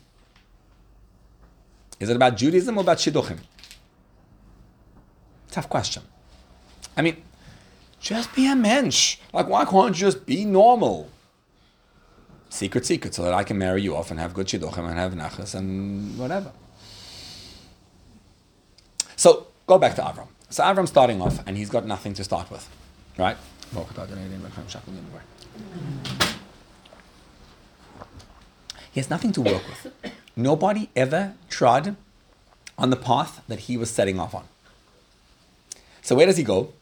Is 2.00 2.08
it 2.08 2.16
about 2.16 2.36
Judaism 2.36 2.78
or 2.78 2.80
about 2.80 2.96
Shidduchim? 2.96 3.38
Tough 5.50 5.68
question. 5.68 6.02
I 6.96 7.02
mean, 7.02 7.22
just 8.00 8.34
be 8.34 8.50
a 8.50 8.56
mensch. 8.56 9.18
Like, 9.32 9.48
why 9.48 9.64
can't 9.64 9.88
you 9.88 10.06
just 10.06 10.24
be 10.24 10.44
normal? 10.44 11.10
Secret, 12.48 12.86
secret, 12.86 13.14
so 13.14 13.22
that 13.22 13.34
I 13.34 13.44
can 13.44 13.58
marry 13.58 13.82
you 13.82 13.94
off 13.94 14.10
and 14.10 14.18
have 14.18 14.34
good 14.34 14.46
shidduchim 14.46 14.88
and 14.88 14.98
have 14.98 15.12
nachas 15.12 15.54
and 15.54 16.18
whatever. 16.18 16.50
So, 19.14 19.48
go 19.66 19.78
back 19.78 19.94
to 19.96 20.02
Avram. 20.02 20.28
So, 20.48 20.64
Avram's 20.64 20.88
starting 20.88 21.20
off 21.20 21.46
and 21.46 21.56
he's 21.56 21.70
got 21.70 21.86
nothing 21.86 22.14
to 22.14 22.24
start 22.24 22.50
with, 22.50 22.68
right? 23.18 23.36
He 28.92 28.98
has 28.98 29.10
nothing 29.10 29.30
to 29.32 29.42
work 29.42 29.62
with. 29.68 30.09
Nobody 30.36 30.90
ever 30.96 31.34
trod 31.48 31.96
on 32.78 32.90
the 32.90 32.96
path 32.96 33.42
that 33.48 33.60
he 33.60 33.76
was 33.76 33.90
setting 33.90 34.18
off 34.18 34.34
on. 34.34 34.44
So 36.02 36.14
where 36.14 36.26
does 36.26 36.36
he 36.36 36.44
go? 36.44 36.72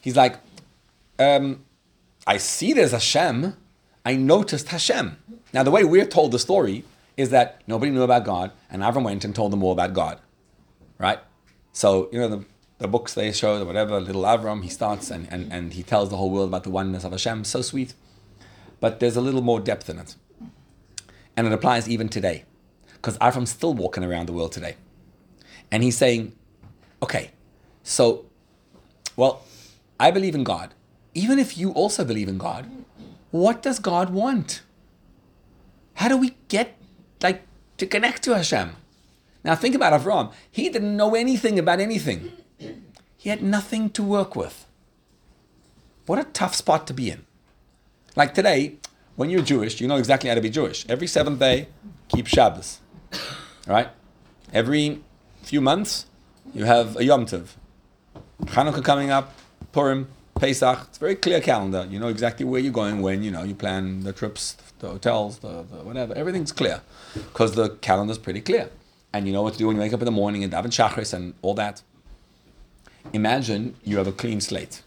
He's 0.00 0.16
like, 0.16 0.38
um, 1.18 1.64
I 2.26 2.36
see 2.38 2.72
there's 2.72 2.92
Hashem. 2.92 3.56
I 4.04 4.16
noticed 4.16 4.68
Hashem. 4.68 5.16
Now 5.52 5.62
the 5.62 5.70
way 5.70 5.84
we're 5.84 6.06
told 6.06 6.32
the 6.32 6.38
story 6.38 6.84
is 7.16 7.30
that 7.30 7.62
nobody 7.66 7.90
knew 7.90 8.02
about 8.02 8.24
God, 8.24 8.50
and 8.70 8.82
Avram 8.82 9.04
went 9.04 9.24
and 9.24 9.34
told 9.34 9.52
them 9.52 9.62
all 9.62 9.72
about 9.72 9.94
God, 9.94 10.20
right? 10.98 11.18
So 11.72 12.08
you 12.12 12.18
know 12.18 12.28
the, 12.28 12.44
the 12.78 12.88
books 12.88 13.14
they 13.14 13.32
show, 13.32 13.64
whatever, 13.64 14.00
little 14.00 14.22
Avram, 14.22 14.62
he 14.62 14.68
starts 14.68 15.10
and, 15.10 15.26
and, 15.32 15.50
and 15.52 15.72
he 15.72 15.82
tells 15.82 16.10
the 16.10 16.16
whole 16.16 16.30
world 16.30 16.48
about 16.48 16.64
the 16.64 16.70
oneness 16.70 17.04
of 17.04 17.12
Hashem. 17.12 17.44
So 17.44 17.62
sweet, 17.62 17.94
but 18.80 19.00
there's 19.00 19.16
a 19.16 19.20
little 19.20 19.40
more 19.40 19.60
depth 19.60 19.88
in 19.88 19.98
it, 19.98 20.14
and 21.36 21.46
it 21.46 21.52
applies 21.52 21.88
even 21.88 22.08
today, 22.08 22.44
because 23.06 23.18
Avram's 23.18 23.50
still 23.50 23.72
walking 23.72 24.02
around 24.02 24.26
the 24.26 24.32
world 24.32 24.50
today, 24.50 24.74
and 25.70 25.84
he's 25.84 25.96
saying, 25.96 26.32
okay, 27.00 27.30
so 27.84 28.24
well, 29.14 29.44
I 30.00 30.10
believe 30.10 30.34
in 30.34 30.42
God. 30.42 30.74
Even 31.14 31.38
if 31.38 31.56
you 31.56 31.70
also 31.70 32.04
believe 32.04 32.26
in 32.26 32.36
God, 32.36 32.68
what 33.30 33.62
does 33.62 33.78
God 33.78 34.10
want? 34.10 34.62
How 35.94 36.08
do 36.08 36.16
we 36.16 36.34
get 36.48 36.76
like 37.22 37.42
to 37.76 37.86
connect 37.86 38.24
to 38.24 38.34
Hashem? 38.34 38.74
Now 39.44 39.54
think 39.54 39.76
about 39.76 39.98
Avram. 39.98 40.32
He 40.50 40.68
didn't 40.68 40.96
know 40.96 41.14
anything 41.14 41.60
about 41.60 41.78
anything. 41.78 42.32
He 43.16 43.30
had 43.30 43.40
nothing 43.40 43.88
to 43.90 44.02
work 44.02 44.34
with. 44.34 44.66
What 46.06 46.18
a 46.18 46.24
tough 46.24 46.56
spot 46.56 46.88
to 46.88 46.92
be 46.92 47.10
in. 47.10 47.24
Like 48.16 48.34
today, 48.34 48.78
when 49.14 49.30
you're 49.30 49.42
Jewish, 49.42 49.80
you 49.80 49.86
know 49.86 49.96
exactly 49.96 50.28
how 50.28 50.34
to 50.34 50.40
be 50.40 50.50
Jewish. 50.50 50.84
Every 50.88 51.06
seventh 51.06 51.38
day, 51.38 51.68
keep 52.08 52.26
Shabbos. 52.26 52.80
Right? 53.66 53.88
Every 54.52 55.02
few 55.42 55.60
months, 55.60 56.06
you 56.54 56.64
have 56.64 56.96
a 56.96 57.04
Yom 57.04 57.26
Tov. 57.26 57.48
Hanukkah 58.42 58.84
coming 58.84 59.10
up, 59.10 59.34
Purim, 59.72 60.08
Pesach. 60.36 60.86
It's 60.88 60.98
a 60.98 61.00
very 61.00 61.16
clear 61.16 61.40
calendar. 61.40 61.86
You 61.90 61.98
know 61.98 62.08
exactly 62.08 62.46
where 62.46 62.60
you're 62.60 62.72
going 62.72 63.02
when. 63.02 63.22
You 63.22 63.30
know 63.30 63.42
you 63.42 63.54
plan 63.54 64.04
the 64.04 64.12
trips, 64.12 64.56
the 64.78 64.88
hotels, 64.88 65.38
the, 65.38 65.64
the 65.64 65.82
whatever. 65.82 66.14
Everything's 66.14 66.52
clear 66.52 66.82
because 67.14 67.54
the 67.54 67.70
calendar's 67.70 68.18
pretty 68.18 68.40
clear, 68.40 68.70
and 69.12 69.26
you 69.26 69.32
know 69.32 69.42
what 69.42 69.54
to 69.54 69.58
do 69.58 69.66
when 69.66 69.76
you 69.76 69.82
wake 69.82 69.92
up 69.92 70.00
in 70.00 70.04
the 70.04 70.10
morning 70.12 70.44
and 70.44 70.52
daven 70.52 70.66
shachris 70.66 71.12
and 71.12 71.34
all 71.42 71.54
that. 71.54 71.82
Imagine 73.12 73.74
you 73.82 73.98
have 73.98 74.06
a 74.06 74.12
clean 74.12 74.40
slate. 74.40 74.82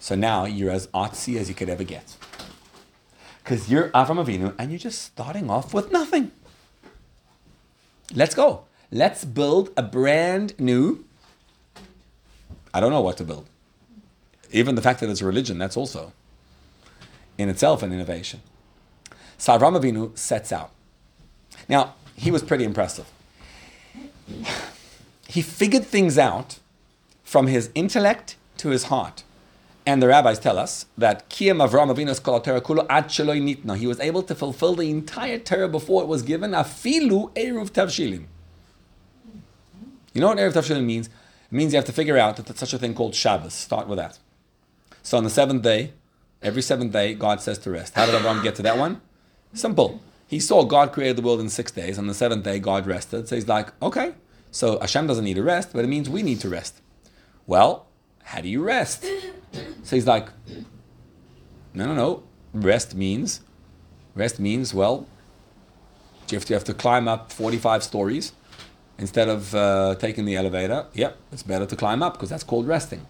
So 0.00 0.14
now 0.14 0.44
you're 0.44 0.70
as 0.70 0.86
artsy 0.88 1.38
as 1.38 1.48
you 1.48 1.54
could 1.54 1.68
ever 1.68 1.84
get. 1.84 2.16
Because 3.42 3.70
you're 3.70 3.88
Avram 3.90 4.24
Avinu 4.24 4.54
and 4.58 4.70
you're 4.70 4.78
just 4.78 5.02
starting 5.02 5.50
off 5.50 5.74
with 5.74 5.90
nothing. 5.90 6.30
Let's 8.14 8.34
go. 8.34 8.64
Let's 8.90 9.24
build 9.24 9.70
a 9.76 9.82
brand 9.82 10.58
new 10.58 11.04
I 12.74 12.80
don't 12.80 12.90
know 12.90 13.00
what 13.00 13.16
to 13.18 13.24
build. 13.24 13.46
Even 14.50 14.74
the 14.74 14.82
fact 14.82 14.98
that 15.00 15.08
it's 15.08 15.20
a 15.20 15.24
religion, 15.24 15.58
that's 15.58 15.76
also 15.76 16.12
in 17.38 17.48
itself 17.48 17.84
an 17.84 17.92
innovation. 17.92 18.42
So 19.38 19.56
Avram 19.56 19.80
Avinu 19.80 20.16
sets 20.18 20.52
out. 20.52 20.72
Now, 21.68 21.94
he 22.16 22.32
was 22.32 22.42
pretty 22.42 22.64
impressive. 22.64 23.06
He 25.28 25.40
figured 25.40 25.84
things 25.84 26.18
out 26.18 26.58
from 27.22 27.46
his 27.46 27.70
intellect 27.74 28.36
to 28.58 28.70
his 28.70 28.84
heart. 28.84 29.22
And 29.86 30.02
the 30.02 30.08
rabbis 30.08 30.38
tell 30.38 30.58
us 30.58 30.86
that 30.96 31.28
Kiyam 31.28 31.66
Avram 31.66 31.94
Avinu's 31.94 32.18
Kol 32.18 32.40
Torah 32.40 32.60
Kulu 32.60 32.86
Ad 32.88 33.08
Nitna. 33.08 33.76
He 33.76 33.86
was 33.86 34.00
able 34.00 34.22
to 34.22 34.34
fulfill 34.34 34.74
the 34.74 34.90
entire 34.90 35.38
Torah 35.38 35.68
before 35.68 36.02
it 36.02 36.06
was 36.06 36.22
given. 36.22 36.52
Afilu 36.52 37.32
Eruv 37.34 37.70
Tavshilim. 37.70 38.24
You 40.14 40.20
know 40.20 40.28
what 40.28 40.38
Eruv 40.38 40.54
Tavshilim 40.54 40.84
means? 40.84 41.08
It 41.08 41.52
means 41.52 41.72
you 41.72 41.76
have 41.76 41.84
to 41.84 41.92
figure 41.92 42.16
out 42.16 42.36
that 42.36 42.46
there's 42.46 42.58
such 42.58 42.72
a 42.72 42.78
thing 42.78 42.94
called 42.94 43.14
Shabbos. 43.14 43.52
Start 43.52 43.86
with 43.86 43.98
that. 43.98 44.18
So 45.02 45.18
on 45.18 45.24
the 45.24 45.30
seventh 45.30 45.62
day, 45.62 45.92
every 46.40 46.62
seventh 46.62 46.92
day, 46.92 47.12
God 47.12 47.42
says 47.42 47.58
to 47.58 47.70
rest. 47.70 47.94
How 47.94 48.06
did 48.06 48.14
Avram 48.14 48.42
get 48.42 48.54
to 48.54 48.62
that 48.62 48.78
one? 48.78 49.02
Simple. 49.52 50.00
He 50.26 50.40
saw 50.40 50.64
God 50.64 50.92
created 50.92 51.16
the 51.16 51.22
world 51.22 51.40
in 51.40 51.50
six 51.50 51.70
days. 51.70 51.98
On 51.98 52.06
the 52.06 52.14
seventh 52.14 52.42
day, 52.42 52.58
God 52.58 52.86
rested. 52.86 53.28
So 53.28 53.34
he's 53.34 53.48
like, 53.48 53.70
okay. 53.82 54.14
So 54.50 54.80
Hashem 54.80 55.06
doesn't 55.06 55.24
need 55.24 55.34
to 55.34 55.42
rest, 55.42 55.70
but 55.74 55.84
it 55.84 55.88
means 55.88 56.08
we 56.08 56.22
need 56.22 56.40
to 56.40 56.48
rest. 56.48 56.80
Well, 57.46 57.86
how 58.24 58.40
do 58.40 58.48
you 58.48 58.62
rest? 58.62 59.04
So 59.84 59.96
he's 59.96 60.06
like, 60.06 60.28
no, 61.72 61.86
no, 61.86 61.94
no. 61.94 62.22
Rest 62.52 62.94
means, 62.94 63.40
rest 64.14 64.40
means, 64.40 64.74
well, 64.74 65.06
you 66.30 66.36
have 66.36 66.44
to, 66.46 66.52
you 66.52 66.54
have 66.54 66.64
to 66.64 66.74
climb 66.74 67.06
up 67.06 67.32
45 67.32 67.82
stories 67.82 68.32
instead 68.98 69.28
of 69.28 69.54
uh, 69.54 69.94
taking 69.96 70.24
the 70.24 70.36
elevator. 70.36 70.86
Yep, 70.94 71.18
it's 71.32 71.42
better 71.42 71.66
to 71.66 71.76
climb 71.76 72.02
up 72.02 72.14
because 72.14 72.30
that's 72.30 72.44
called 72.44 72.66
resting. 72.66 73.06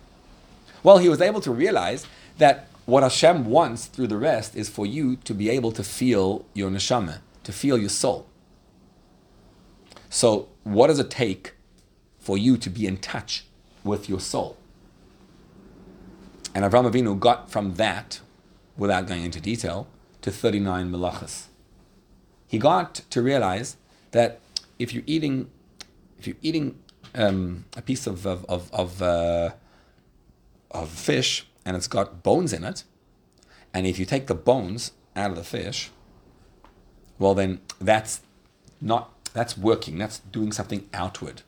Well, 0.82 0.98
he 0.98 1.08
was 1.08 1.20
able 1.20 1.40
to 1.42 1.50
realize 1.50 2.06
that 2.38 2.68
what 2.86 3.02
Hashem 3.02 3.46
wants 3.46 3.86
through 3.86 4.08
the 4.08 4.18
rest 4.18 4.56
is 4.56 4.68
for 4.68 4.84
you 4.84 5.16
to 5.16 5.32
be 5.32 5.48
able 5.48 5.72
to 5.72 5.82
feel 5.82 6.44
your 6.52 6.70
neshama, 6.70 7.18
to 7.44 7.52
feel 7.52 7.78
your 7.78 7.88
soul. 7.88 8.26
So, 10.10 10.48
what 10.64 10.88
does 10.88 10.98
it 10.98 11.10
take 11.10 11.54
for 12.18 12.36
you 12.36 12.56
to 12.58 12.70
be 12.70 12.86
in 12.86 12.98
touch 12.98 13.46
with 13.82 14.08
your 14.08 14.20
soul? 14.20 14.56
And 16.54 16.64
Avram 16.64 16.90
Avinu 16.90 17.18
got 17.18 17.50
from 17.50 17.74
that, 17.74 18.20
without 18.76 19.06
going 19.06 19.24
into 19.24 19.40
detail, 19.40 19.88
to 20.22 20.30
39 20.30 20.90
melachas. 20.90 21.46
He 22.46 22.58
got 22.58 22.94
to 23.10 23.20
realize 23.20 23.76
that 24.12 24.40
if 24.78 24.94
you're 24.94 25.02
eating, 25.06 25.50
if 26.18 26.26
you're 26.26 26.36
eating 26.40 26.78
um, 27.14 27.64
a 27.76 27.82
piece 27.82 28.06
of 28.06 28.26
of 28.26 28.44
of 28.48 28.72
of, 28.72 29.02
uh, 29.02 29.50
of 30.70 30.88
fish 30.88 31.46
and 31.64 31.76
it's 31.76 31.88
got 31.88 32.22
bones 32.22 32.52
in 32.52 32.62
it, 32.64 32.84
and 33.72 33.86
if 33.86 33.98
you 33.98 34.06
take 34.06 34.28
the 34.28 34.34
bones 34.34 34.92
out 35.16 35.30
of 35.30 35.36
the 35.36 35.44
fish, 35.44 35.90
well 37.18 37.34
then 37.34 37.60
that's 37.80 38.20
not 38.80 39.12
that's 39.32 39.58
working. 39.58 39.98
That's 39.98 40.20
doing 40.20 40.52
something 40.52 40.88
outward. 40.94 41.42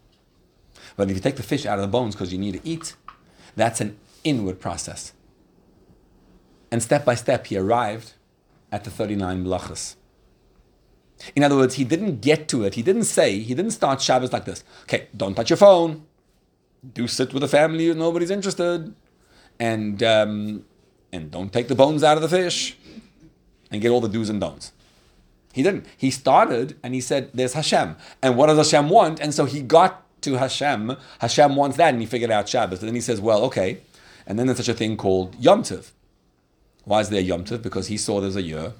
But 0.96 1.08
if 1.10 1.16
you 1.16 1.22
take 1.22 1.36
the 1.36 1.42
fish 1.42 1.64
out 1.64 1.78
of 1.78 1.82
the 1.82 1.88
bones 1.88 2.14
because 2.14 2.32
you 2.32 2.38
need 2.38 2.54
to 2.54 2.68
eat, 2.68 2.94
that's 3.54 3.80
an 3.80 3.96
inward 4.26 4.60
process. 4.60 5.12
And 6.70 6.82
step 6.82 7.04
by 7.04 7.14
step, 7.14 7.46
he 7.46 7.56
arrived 7.56 8.14
at 8.72 8.84
the 8.84 8.90
39 8.90 9.44
melachas. 9.44 9.94
In 11.34 11.42
other 11.42 11.56
words, 11.56 11.76
he 11.76 11.84
didn't 11.84 12.20
get 12.20 12.48
to 12.48 12.64
it. 12.64 12.74
He 12.74 12.82
didn't 12.82 13.04
say, 13.04 13.38
he 13.38 13.54
didn't 13.54 13.70
start 13.70 14.02
Shabbos 14.02 14.32
like 14.32 14.44
this. 14.44 14.64
Okay, 14.82 15.08
don't 15.16 15.34
touch 15.34 15.48
your 15.48 15.56
phone. 15.56 16.04
Do 16.92 17.08
sit 17.08 17.32
with 17.32 17.40
the 17.40 17.48
family 17.48 17.92
nobody's 17.94 18.30
interested. 18.30 18.94
And, 19.58 20.02
um, 20.02 20.64
and 21.12 21.30
don't 21.30 21.52
take 21.52 21.68
the 21.68 21.74
bones 21.74 22.04
out 22.04 22.18
of 22.18 22.22
the 22.22 22.28
fish. 22.28 22.76
And 23.70 23.80
get 23.80 23.90
all 23.90 24.00
the 24.00 24.08
do's 24.08 24.28
and 24.28 24.40
don'ts. 24.40 24.72
He 25.52 25.62
didn't. 25.62 25.86
He 25.96 26.10
started 26.10 26.76
and 26.82 26.92
he 26.92 27.00
said, 27.00 27.30
There's 27.32 27.54
Hashem. 27.54 27.96
And 28.22 28.36
what 28.36 28.48
does 28.48 28.58
Hashem 28.58 28.90
want? 28.90 29.20
And 29.20 29.32
so 29.32 29.46
he 29.46 29.62
got 29.62 30.04
to 30.20 30.34
Hashem. 30.34 30.96
Hashem 31.20 31.56
wants 31.56 31.78
that, 31.78 31.94
and 31.94 32.00
he 32.00 32.06
figured 32.06 32.30
out 32.30 32.48
Shabbos. 32.48 32.80
And 32.80 32.88
then 32.88 32.94
he 32.94 33.00
says, 33.00 33.22
Well, 33.22 33.42
okay. 33.44 33.78
And 34.26 34.38
then 34.38 34.46
there's 34.46 34.58
such 34.58 34.68
a 34.68 34.74
thing 34.74 34.96
called 34.96 35.36
Yom 35.36 35.62
Tov. 35.62 35.92
Why 36.84 37.00
is 37.00 37.08
there 37.10 37.20
Yom 37.20 37.44
Tov? 37.44 37.62
Because 37.62 37.86
he 37.88 37.96
saw 37.96 38.20
there's 38.20 38.36
a 38.36 38.42
year 38.42 38.72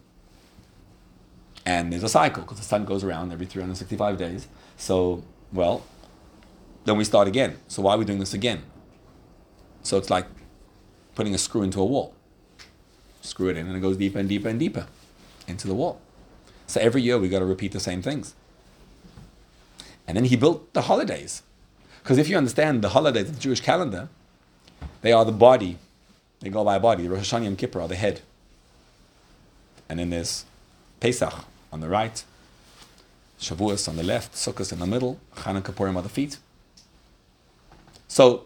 and 1.64 1.92
there's 1.92 2.02
a 2.04 2.08
cycle 2.08 2.42
because 2.42 2.58
the 2.58 2.64
sun 2.64 2.84
goes 2.84 3.02
around 3.02 3.32
every 3.32 3.46
365 3.46 4.16
days. 4.16 4.46
So, 4.76 5.24
well, 5.52 5.84
then 6.84 6.96
we 6.96 7.04
start 7.04 7.26
again. 7.26 7.58
So 7.68 7.82
why 7.82 7.94
are 7.94 7.98
we 7.98 8.04
doing 8.04 8.20
this 8.20 8.34
again? 8.34 8.62
So 9.82 9.96
it's 9.96 10.10
like 10.10 10.26
putting 11.14 11.34
a 11.34 11.38
screw 11.38 11.62
into 11.62 11.80
a 11.80 11.84
wall. 11.84 12.14
Screw 13.22 13.48
it 13.48 13.56
in 13.56 13.66
and 13.66 13.76
it 13.76 13.80
goes 13.80 13.96
deeper 13.96 14.18
and 14.18 14.28
deeper 14.28 14.48
and 14.48 14.58
deeper 14.58 14.86
into 15.48 15.66
the 15.66 15.74
wall. 15.74 16.00
So 16.68 16.80
every 16.80 17.02
year 17.02 17.18
we 17.18 17.28
got 17.28 17.40
to 17.40 17.44
repeat 17.44 17.72
the 17.72 17.80
same 17.80 18.02
things. 18.02 18.34
And 20.06 20.16
then 20.16 20.24
he 20.26 20.36
built 20.36 20.72
the 20.72 20.82
holidays. 20.82 21.42
Because 22.02 22.18
if 22.18 22.28
you 22.28 22.36
understand 22.36 22.82
the 22.82 22.90
holidays 22.90 23.28
of 23.28 23.34
the 23.34 23.40
Jewish 23.40 23.60
calendar, 23.60 24.08
they 25.02 25.12
are 25.12 25.24
the 25.24 25.32
body. 25.32 25.78
They 26.40 26.50
go 26.50 26.64
by 26.64 26.78
body. 26.78 27.04
The 27.04 27.10
Rosh 27.10 27.32
Hashanah 27.32 27.46
and 27.46 27.58
Kippur 27.58 27.80
are 27.80 27.88
the 27.88 27.96
head. 27.96 28.20
And 29.88 29.98
then 29.98 30.10
there's 30.10 30.44
Pesach 31.00 31.32
on 31.72 31.80
the 31.80 31.88
right, 31.88 32.24
Shavuos 33.40 33.88
on 33.88 33.96
the 33.96 34.02
left, 34.02 34.34
Sukkot 34.34 34.72
in 34.72 34.78
the 34.78 34.86
middle, 34.86 35.18
Chanukah 35.36 35.74
Purim 35.74 35.96
on 35.96 36.02
the 36.02 36.08
feet. 36.08 36.38
So 38.08 38.44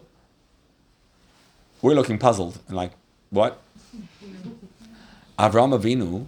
we're 1.81 1.93
looking 1.93 2.17
puzzled 2.17 2.59
and 2.67 2.77
like, 2.77 2.91
what? 3.29 3.61
Avram 5.39 5.77
Avinu, 5.77 6.27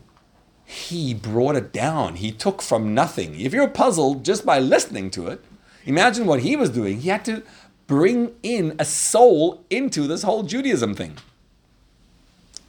he 0.66 1.14
brought 1.14 1.56
it 1.56 1.72
down. 1.72 2.16
He 2.16 2.32
took 2.32 2.62
from 2.62 2.94
nothing. 2.94 3.40
If 3.40 3.54
you're 3.54 3.68
puzzled 3.68 4.26
just 4.26 4.46
by 4.46 4.60
listening 4.60 5.12
to 5.12 5.28
it, 5.28 5.44
imagine 5.86 6.26
what 6.26 6.40
he 6.40 6.56
was 6.56 6.70
doing. 6.70 7.02
He 7.02 7.10
had 7.10 7.26
to 7.26 7.44
bring 7.88 8.34
in 8.44 8.76
a 8.80 8.86
soul 8.86 9.64
into 9.70 10.08
this 10.08 10.24
whole 10.24 10.44
Judaism 10.44 10.96
thing. 10.96 11.18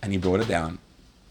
And 0.03 0.13
he 0.13 0.19
brought 0.19 0.41
it 0.41 0.49
down. 0.49 0.79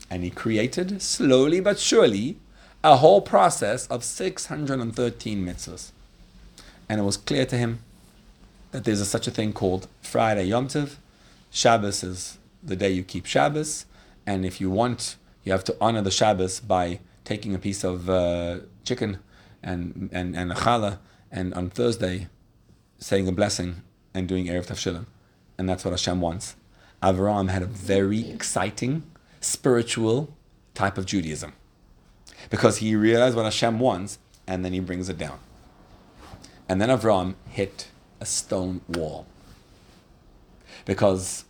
And 0.09 0.23
he 0.23 0.29
created, 0.29 1.01
slowly 1.01 1.59
but 1.59 1.79
surely, 1.79 2.37
a 2.83 2.97
whole 2.97 3.21
process 3.21 3.87
of 3.87 4.03
613 4.03 5.45
mitzvahs. 5.45 5.91
And 6.89 6.99
it 6.99 7.03
was 7.03 7.17
clear 7.17 7.45
to 7.45 7.57
him 7.57 7.79
that 8.71 8.83
there's 8.83 8.99
a, 8.99 9.05
such 9.05 9.27
a 9.27 9.31
thing 9.31 9.53
called 9.53 9.87
Friday 10.01 10.45
Yom 10.45 10.67
Tov. 10.67 10.95
Shabbos 11.51 12.03
is 12.03 12.37
the 12.61 12.75
day 12.75 12.91
you 12.91 13.03
keep 13.03 13.25
Shabbos. 13.25 13.85
And 14.25 14.45
if 14.45 14.59
you 14.59 14.69
want, 14.69 15.15
you 15.43 15.51
have 15.51 15.63
to 15.65 15.75
honor 15.79 16.01
the 16.01 16.11
Shabbos 16.11 16.59
by 16.59 16.99
taking 17.23 17.55
a 17.55 17.59
piece 17.59 17.83
of 17.83 18.09
uh, 18.09 18.59
chicken 18.83 19.19
and, 19.61 20.09
and, 20.11 20.35
and 20.35 20.51
a 20.51 20.55
challah, 20.55 20.99
and 21.31 21.53
on 21.53 21.69
Thursday, 21.69 22.27
saying 23.03 23.27
a 23.27 23.31
blessing 23.33 23.81
and 24.13 24.29
doing 24.29 24.45
Eruv 24.45 24.67
Tavshilim. 24.67 25.05
And 25.57 25.67
that's 25.67 25.83
what 25.83 25.91
Hashem 25.91 26.21
wants. 26.21 26.55
Avraham 27.01 27.49
had 27.49 27.61
a 27.61 27.65
very 27.65 28.29
exciting, 28.29 29.03
spiritual 29.41 30.33
type 30.73 30.97
of 30.97 31.05
Judaism. 31.05 31.51
Because 32.49 32.77
he 32.77 32.95
realized 32.95 33.35
what 33.35 33.43
Hashem 33.43 33.77
wants, 33.77 34.19
and 34.47 34.63
then 34.63 34.71
he 34.71 34.79
brings 34.79 35.09
it 35.09 35.17
down. 35.17 35.37
And 36.69 36.81
then 36.81 36.87
Avram 36.87 37.35
hit 37.49 37.89
a 38.21 38.25
stone 38.25 38.79
wall. 38.87 39.25
Because 40.85 41.43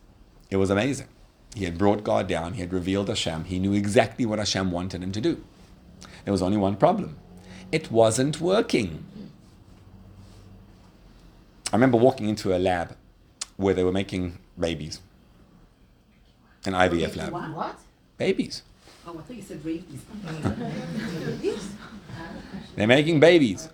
it 0.50 0.58
was 0.58 0.72
amazing. 0.72 1.08
He 1.54 1.66
had 1.66 1.78
brought 1.78 2.04
God 2.04 2.28
down, 2.28 2.54
he 2.54 2.62
had 2.62 2.74
revealed 2.74 3.10
Hashem, 3.10 3.44
he 3.44 3.60
knew 3.60 3.74
exactly 3.74 4.26
what 4.26 4.39
Hashem 4.39 4.72
wanted 4.72 5.04
him 5.04 5.12
to 5.12 5.22
do. 5.22 5.44
There 6.26 6.32
was 6.32 6.42
only 6.42 6.58
one 6.58 6.78
problem 6.78 7.18
it 7.74 7.92
wasn't 7.92 8.39
working. 8.39 9.04
I 11.73 11.75
remember 11.75 11.97
walking 11.97 12.29
into 12.29 12.55
a 12.55 12.59
lab 12.59 12.95
where 13.57 13.73
they 13.73 13.83
were 13.83 13.91
making 13.91 14.38
babies. 14.59 14.99
An 16.65 16.73
IVF 16.73 17.15
lab. 17.15 17.55
What? 17.55 17.79
Babies. 18.15 18.62
Oh, 19.07 19.17
I 19.17 19.21
thought 19.23 19.36
you 19.36 19.41
said 19.41 19.65
rabies. 19.65 20.01
They're 22.75 22.86
making 22.86 23.19
babies. 23.19 23.69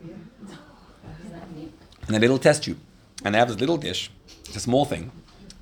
In 2.07 2.15
a 2.15 2.19
little 2.19 2.39
test 2.39 2.63
tube. 2.63 2.79
And 3.25 3.35
they 3.35 3.39
have 3.39 3.49
this 3.49 3.59
little 3.59 3.77
dish. 3.77 4.09
It's 4.45 4.55
a 4.55 4.62
small 4.62 4.85
thing. 4.85 5.12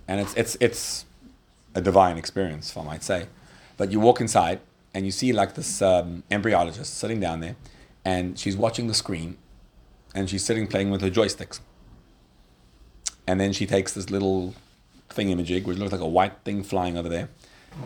And 0.07 0.21
it's 0.21 0.35
it's 0.35 0.55
it's 0.61 1.05
a 1.73 1.81
divine 1.81 2.19
experience, 2.19 2.69
if 2.69 2.77
I 2.77 2.83
might 2.83 3.03
say. 3.03 3.25
But 3.77 3.91
you 3.91 3.99
walk 3.99 4.21
inside 4.21 4.59
and 4.93 5.05
you 5.05 5.11
see 5.11 5.33
like 5.33 5.55
this 5.55 5.81
um, 5.81 6.21
embryologist 6.29 6.85
sitting 6.85 7.19
down 7.19 7.39
there 7.39 7.55
and 8.05 8.37
she's 8.37 8.55
watching 8.55 8.85
the 8.85 8.93
screen 8.93 9.37
and 10.13 10.29
she's 10.29 10.45
sitting 10.45 10.67
playing 10.67 10.91
with 10.91 11.01
her 11.01 11.09
joysticks. 11.09 11.61
And 13.27 13.39
then 13.39 13.51
she 13.51 13.65
takes 13.65 13.93
this 13.93 14.09
little 14.09 14.55
thingamajig, 15.09 15.65
which 15.65 15.77
looks 15.77 15.91
like 15.91 16.01
a 16.01 16.07
white 16.07 16.33
thing 16.45 16.63
flying 16.63 16.97
over 16.97 17.09
there, 17.09 17.29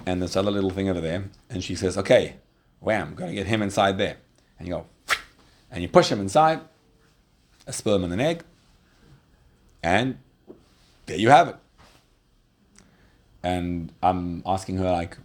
and 0.06 0.21
this 0.21 0.36
other 0.36 0.51
little 0.51 0.69
thing 0.69 0.88
over 0.88 1.01
there, 1.01 1.25
and 1.49 1.63
she 1.63 1.75
says, 1.75 1.97
okay, 1.97 2.36
wham, 2.80 3.15
gotta 3.15 3.34
get 3.34 3.47
him 3.47 3.62
inside 3.62 3.97
there. 3.97 4.17
And 4.60 4.67
you 4.67 4.75
go, 4.75 4.86
and 5.71 5.82
you 5.82 5.89
push 5.89 6.10
him 6.10 6.19
inside, 6.19 6.62
a 7.65 7.73
sperm 7.73 8.04
and 8.04 8.13
an 8.13 8.19
egg, 8.19 8.43
and 9.82 10.19
there 11.08 11.17
you 11.17 11.30
have 11.30 11.47
it. 11.47 11.56
And 13.43 13.91
I'm 14.04 14.43
asking 14.45 14.77
her, 14.77 14.91
like, 14.91 15.17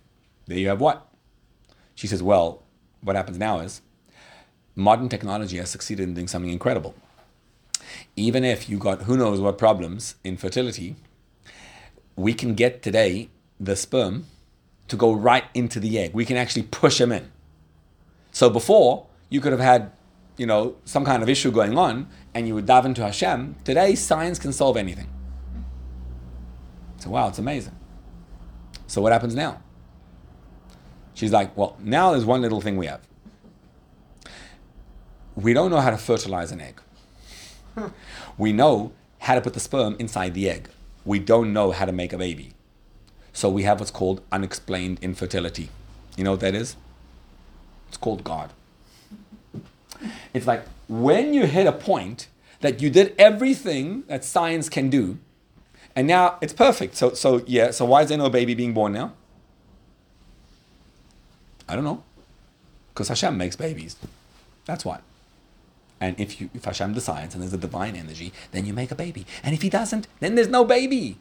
there 0.47 0.59
you 0.59 0.69
have 0.69 0.81
what? 0.81 1.07
She 1.95 2.07
says, 2.07 2.23
well, 2.23 2.63
what 3.03 3.17
happens 3.17 3.39
now 3.39 3.61
is 3.61 3.83
modern 4.75 5.09
technology 5.09 5.59
has 5.59 5.71
succeeded 5.71 6.05
in 6.05 6.15
doing 6.15 6.29
something 6.29 6.51
incredible. 6.51 6.95
Even 8.17 8.45
if 8.45 8.69
you 8.69 8.79
got 8.79 9.03
who 9.03 9.17
knows 9.17 9.41
what 9.41 9.59
problems 9.59 10.17
in 10.25 10.37
fertility, 10.37 10.97
we 12.17 12.33
can 12.35 12.55
get 12.55 12.83
today 12.83 13.29
the 13.61 13.77
sperm 13.77 14.27
to 14.89 14.97
go 14.97 15.13
right 15.13 15.45
into 15.55 15.81
the 15.81 15.99
egg. 15.99 16.15
We 16.15 16.25
can 16.25 16.37
actually 16.37 16.63
push 16.65 16.99
them 16.99 17.13
in. 17.13 17.31
So 18.33 18.51
before, 18.51 19.07
you 19.29 19.41
could 19.41 19.53
have 19.53 19.61
had, 19.61 19.93
you 20.37 20.47
know, 20.47 20.77
some 20.85 21.05
kind 21.05 21.23
of 21.23 21.29
issue 21.29 21.51
going 21.51 21.77
on 21.77 22.09
and 22.35 22.47
you 22.47 22.55
would 22.55 22.67
dive 22.67 22.87
into 22.87 23.03
Hashem. 23.03 23.57
Today, 23.65 23.95
science 23.95 24.39
can 24.39 24.53
solve 24.53 24.77
anything. 24.77 25.09
So, 26.99 27.11
wow, 27.11 27.29
it's 27.29 27.39
amazing. 27.39 27.75
So, 28.87 29.01
what 29.03 29.13
happens 29.13 29.35
now? 29.35 29.63
She's 31.15 31.33
like, 31.33 31.57
well, 31.57 31.77
now 31.81 32.13
there's 32.13 32.25
one 32.25 32.43
little 32.43 32.61
thing 32.61 32.77
we 32.77 32.87
have. 32.87 33.01
We 35.35 35.53
don't 35.53 35.71
know 35.71 35.81
how 35.81 35.91
to 35.91 35.99
fertilize 35.99 36.53
an 36.53 36.61
egg. 36.61 36.81
We 38.39 38.53
know 38.53 38.93
how 39.21 39.35
to 39.35 39.41
put 39.41 39.55
the 39.55 39.61
sperm 39.61 39.97
inside 39.99 40.35
the 40.35 40.49
egg. 40.49 40.69
We 41.05 41.19
don't 41.19 41.53
know 41.53 41.71
how 41.71 41.85
to 41.85 41.93
make 41.93 42.13
a 42.13 42.19
baby. 42.19 42.53
So 43.33 43.49
we 43.49 43.63
have 43.65 43.81
what's 43.81 43.91
called 43.91 44.23
unexplained 44.33 44.99
infertility. 45.03 45.71
You 46.17 46.25
know 46.25 46.33
what 46.33 46.41
that 46.41 46.55
is? 46.55 46.77
It's 47.89 47.97
called 47.97 48.25
God. 48.25 48.51
It's 50.35 50.47
like 50.47 50.65
when 50.89 51.35
you 51.35 51.47
hit 51.47 51.67
a 51.67 51.73
point 51.73 52.29
that 52.61 52.81
you 52.81 52.91
did 52.91 53.15
everything 53.19 54.05
that 54.09 54.25
science 54.25 54.69
can 54.69 54.91
do, 54.91 55.19
and 55.95 56.07
now 56.07 56.39
it's 56.41 56.53
perfect. 56.53 56.97
So, 56.97 57.15
so 57.15 57.43
yeah. 57.47 57.71
So 57.71 57.85
why 57.85 58.03
is 58.03 58.09
there 58.09 58.19
no 58.19 58.29
baby 58.29 58.55
being 58.55 58.75
born 58.75 58.93
now? 58.93 59.13
I 61.69 61.75
don't 61.75 61.85
know. 61.85 62.03
Because 62.93 63.09
Hashem 63.09 63.37
makes 63.37 63.57
babies. 63.57 63.97
That's 64.67 64.85
why. 64.85 65.01
And 66.01 66.19
if 66.21 66.41
you 66.41 66.51
if 66.55 66.65
Hashem 66.65 66.93
decides 66.93 67.35
and 67.35 67.43
there's 67.43 67.53
a 67.53 67.59
divine 67.59 67.97
energy, 67.97 68.33
then 68.53 68.67
you 68.67 68.73
make 68.73 68.91
a 68.91 68.95
baby. 68.95 69.27
And 69.43 69.55
if 69.55 69.63
he 69.63 69.71
doesn't, 69.71 70.09
then 70.21 70.35
there's 70.35 70.49
no 70.49 70.65
baby. 70.65 71.19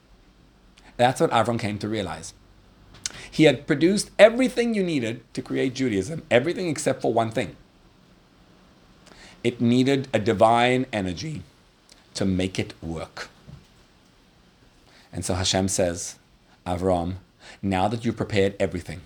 That's 0.97 1.21
what 1.21 1.31
Avram 1.31 1.59
came 1.59 1.77
to 1.79 1.87
realize. 1.87 2.33
He 3.29 3.43
had 3.43 3.67
produced 3.67 4.11
everything 4.17 4.73
you 4.73 4.83
needed 4.83 5.21
to 5.33 5.41
create 5.41 5.75
Judaism, 5.75 6.23
everything 6.29 6.67
except 6.67 7.01
for 7.01 7.13
one 7.13 7.31
thing. 7.31 7.55
It 9.43 9.61
needed 9.61 10.07
a 10.13 10.19
divine 10.19 10.85
energy 10.91 11.43
to 12.15 12.25
make 12.25 12.57
it 12.57 12.73
work. 12.81 13.29
And 15.13 15.23
so 15.23 15.35
Hashem 15.35 15.67
says, 15.67 16.15
Avram, 16.65 17.15
now 17.61 17.87
that 17.87 18.03
you've 18.03 18.17
prepared 18.17 18.55
everything, 18.59 19.01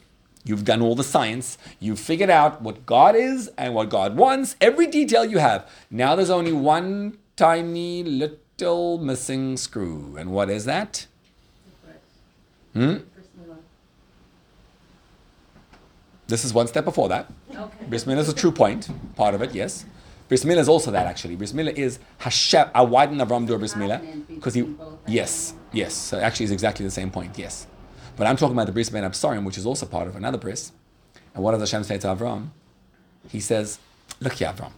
You've 0.46 0.66
done 0.66 0.82
all 0.82 0.96
the 0.96 1.04
science. 1.04 1.58
You've 1.80 2.00
figured 2.00 2.30
out 2.30 2.62
what 2.62 2.86
God 2.86 3.16
is 3.16 3.50
and 3.58 3.74
what 3.74 3.90
God 3.90 4.18
wants, 4.18 4.56
every 4.62 4.88
detail 4.88 5.26
you 5.26 5.38
have. 5.38 5.70
Now 5.92 6.16
there's 6.16 6.30
only 6.30 6.54
one 6.54 7.18
tiny 7.36 8.04
little 8.04 8.98
missing 8.98 9.58
screw. 9.58 10.16
And 10.18 10.32
what 10.32 10.50
is 10.50 10.66
that? 10.66 11.08
Hmm? 12.74 12.98
This 16.28 16.46
is 16.46 16.54
one 16.54 16.68
step 16.68 16.86
before 16.86 17.10
that. 17.10 17.32
Okay. 17.52 17.86
Bris 17.88 18.06
Milah 18.06 18.20
is 18.20 18.30
a 18.30 18.34
true 18.34 18.52
point, 18.52 18.88
part 19.16 19.34
of 19.34 19.42
it, 19.42 19.54
yes. 19.56 19.84
Bris 20.28 20.44
Milah 20.46 20.60
is 20.60 20.70
also 20.70 20.92
that 20.92 21.08
actually. 21.08 21.36
Bris 21.36 21.54
Milah 21.54 21.74
is 21.74 21.98
Hashem. 22.20 22.68
Didn't 22.68 23.18
Avram 23.18 23.50
a 23.50 23.58
Bris 23.58 23.74
Milah? 23.74 24.28
Because 24.28 24.54
he, 24.54 24.76
yes, 25.08 25.56
yes. 25.74 25.94
So 25.96 26.20
actually, 26.20 26.46
it's 26.46 26.54
exactly 26.54 26.86
the 26.86 26.92
same 26.92 27.10
point. 27.10 27.38
Yes. 27.38 27.66
But 28.20 28.28
I'm 28.28 28.36
talking 28.36 28.54
about 28.54 28.66
the 28.66 28.74
bris 28.74 28.90
ben 28.90 29.10
absarim, 29.10 29.46
which 29.46 29.58
is 29.58 29.66
also 29.66 29.86
part 29.86 30.06
of 30.10 30.18
another 30.18 30.38
bris. 30.38 30.74
And 31.34 31.42
what 31.42 31.52
does 31.52 31.62
Hashem 31.62 31.86
say 31.86 31.98
to 32.00 32.08
Avram? 32.08 32.50
He 33.30 33.40
says, 33.40 33.80
"Look 34.20 34.34
here, 34.34 34.50
Avram. 34.50 34.74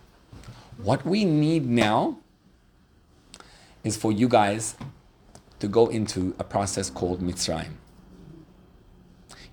What 0.77 1.03
we 1.03 1.25
need 1.25 1.67
now 1.67 2.17
is 3.83 3.97
for 3.97 4.11
you 4.11 4.27
guys 4.27 4.75
to 5.57 5.67
go 5.67 5.87
into 5.87 6.35
a 6.37 6.43
process 6.43 6.91
called 6.91 7.19
Mitzrayim. 7.19 7.73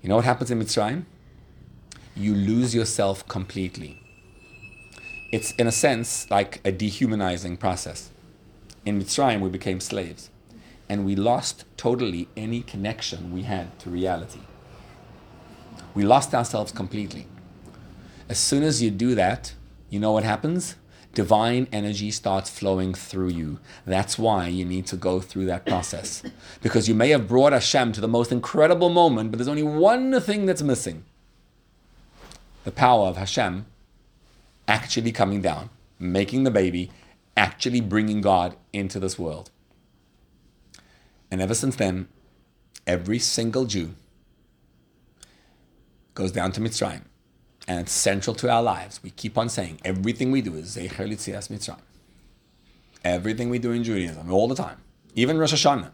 You 0.03 0.09
know 0.09 0.17
what 0.17 0.25
happens 0.25 0.51
in 0.51 0.59
Mitzrayim? 0.59 1.05
You 2.15 2.35
lose 2.35 2.75
yourself 2.75 3.27
completely. 3.27 4.03
It's 5.31 5.51
in 5.53 5.65
a 5.65 5.71
sense 5.71 6.29
like 6.29 6.61
a 6.63 6.71
dehumanizing 6.71 7.57
process. 7.57 8.11
In 8.85 9.01
Mitzrayim, 9.01 9.39
we 9.41 9.49
became 9.49 9.79
slaves 9.79 10.29
and 10.89 11.05
we 11.05 11.15
lost 11.15 11.63
totally 11.77 12.27
any 12.35 12.61
connection 12.61 13.31
we 13.31 13.43
had 13.43 13.77
to 13.79 13.89
reality. 13.89 14.41
We 15.93 16.03
lost 16.03 16.33
ourselves 16.33 16.71
completely. 16.71 17.27
As 18.27 18.39
soon 18.39 18.63
as 18.63 18.81
you 18.81 18.91
do 18.91 19.15
that, 19.15 19.53
you 19.89 19.99
know 19.99 20.11
what 20.11 20.23
happens? 20.23 20.75
Divine 21.13 21.67
energy 21.71 22.11
starts 22.11 22.49
flowing 22.49 22.93
through 22.93 23.29
you. 23.29 23.59
That's 23.85 24.17
why 24.19 24.47
you 24.47 24.65
need 24.65 24.85
to 24.87 24.95
go 24.95 25.19
through 25.19 25.45
that 25.45 25.65
process. 25.65 26.21
Because 26.61 26.87
you 26.87 26.93
may 26.93 27.09
have 27.09 27.27
brought 27.27 27.53
Hashem 27.53 27.93
to 27.93 28.01
the 28.01 28.07
most 28.07 28.31
incredible 28.31 28.89
moment, 28.89 29.31
but 29.31 29.37
there's 29.37 29.47
only 29.47 29.63
one 29.63 30.19
thing 30.21 30.45
that's 30.45 30.61
missing 30.61 31.05
the 32.65 32.71
power 32.71 33.07
of 33.07 33.17
Hashem 33.17 33.65
actually 34.67 35.11
coming 35.11 35.41
down, 35.41 35.71
making 35.97 36.43
the 36.43 36.51
baby, 36.51 36.91
actually 37.35 37.81
bringing 37.81 38.21
God 38.21 38.55
into 38.71 38.99
this 38.99 39.17
world. 39.17 39.49
And 41.31 41.41
ever 41.41 41.53
since 41.53 41.75
then, 41.75 42.07
every 42.87 43.19
single 43.19 43.65
Jew 43.65 43.93
goes 46.15 46.31
down 46.31 46.51
to 46.53 46.61
Mitzrayim. 46.61 47.01
And 47.67 47.79
it's 47.79 47.91
central 47.91 48.35
to 48.37 48.49
our 48.49 48.63
lives. 48.63 49.01
We 49.03 49.11
keep 49.11 49.37
on 49.37 49.47
saying 49.47 49.79
everything 49.85 50.31
we 50.31 50.41
do 50.41 50.55
is 50.55 50.75
Zecher 50.75 51.07
Litzias 51.07 51.49
Mitzrayim. 51.49 51.81
Everything 53.03 53.49
we 53.49 53.59
do 53.59 53.71
in 53.71 53.83
Judaism, 53.83 54.31
all 54.31 54.47
the 54.47 54.55
time. 54.55 54.77
Even 55.15 55.37
Rosh 55.37 55.53
Hashanah. 55.53 55.91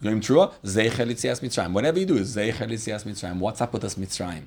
Yom 0.00 0.20
Teruah, 0.20 0.52
Zecher 0.64 1.06
Litzias 1.06 1.40
Mitzrayim. 1.40 1.72
Whatever 1.72 1.98
you 1.98 2.06
do 2.06 2.16
is 2.16 2.36
Zecher 2.36 2.68
Litzias 2.70 3.04
Mitzrayim. 3.04 3.38
What's 3.38 3.60
up 3.60 3.72
with 3.72 3.82
this 3.82 3.96
Mitzrayim? 3.96 4.44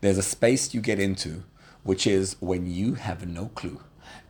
There's 0.00 0.18
a 0.18 0.22
space 0.22 0.74
you 0.74 0.80
get 0.80 0.98
into, 0.98 1.44
which 1.82 2.06
is 2.06 2.36
when 2.40 2.70
you 2.70 2.94
have 2.94 3.26
no 3.26 3.46
clue 3.54 3.80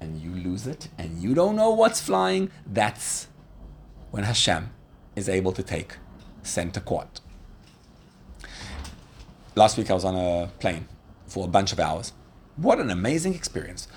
and 0.01 0.21
you 0.21 0.31
lose 0.31 0.67
it 0.67 0.89
and 0.97 1.23
you 1.23 1.35
don't 1.35 1.57
know 1.57 1.71
what's 1.71 2.01
flying, 2.01 2.51
that's 2.67 3.29
when 4.11 4.25
Hashem 4.25 4.71
is 5.17 5.29
able 5.29 5.53
to 5.53 5.63
take 5.63 5.97
center 6.43 6.81
court. 6.81 7.21
Last 9.55 9.77
week 9.77 9.91
I 9.91 9.95
was 9.95 10.05
on 10.05 10.15
a 10.15 10.49
plane 10.59 10.89
for 11.27 11.45
a 11.45 11.49
bunch 11.49 11.73
of 11.73 11.81
hours. 11.81 12.13
What 12.57 12.79
an 12.79 12.91
amazing 12.91 13.35
experience! 13.35 13.89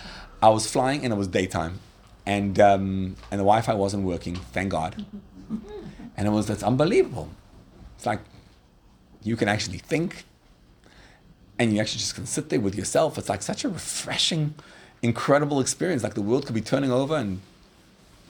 I 0.42 0.50
was 0.50 0.70
flying 0.70 1.04
and 1.04 1.14
it 1.14 1.18
was 1.18 1.28
daytime, 1.28 1.80
and 2.26 2.60
um, 2.60 3.16
and 3.32 3.40
the 3.40 3.46
Wi-Fi 3.46 3.74
wasn't 3.74 4.04
working. 4.04 4.36
Thank 4.36 4.70
God. 4.72 5.06
And 6.16 6.28
it 6.28 6.30
was 6.30 6.48
it's 6.48 6.62
unbelievable. 6.62 7.30
It's 7.96 8.06
like 8.06 8.20
you 9.24 9.36
can 9.36 9.48
actually 9.48 9.80
think, 9.80 10.26
and 11.58 11.74
you 11.74 11.82
actually 11.82 12.00
just 12.00 12.14
can 12.14 12.28
sit 12.28 12.50
there 12.50 12.60
with 12.60 12.76
yourself. 12.76 13.18
It's 13.18 13.30
like 13.30 13.42
such 13.42 13.64
a 13.64 13.70
refreshing, 13.70 14.54
incredible 15.02 15.60
experience. 15.60 16.04
Like 16.04 16.14
the 16.14 16.22
world 16.22 16.46
could 16.46 16.54
be 16.54 16.62
turning 16.62 16.92
over, 16.92 17.16
and 17.16 17.42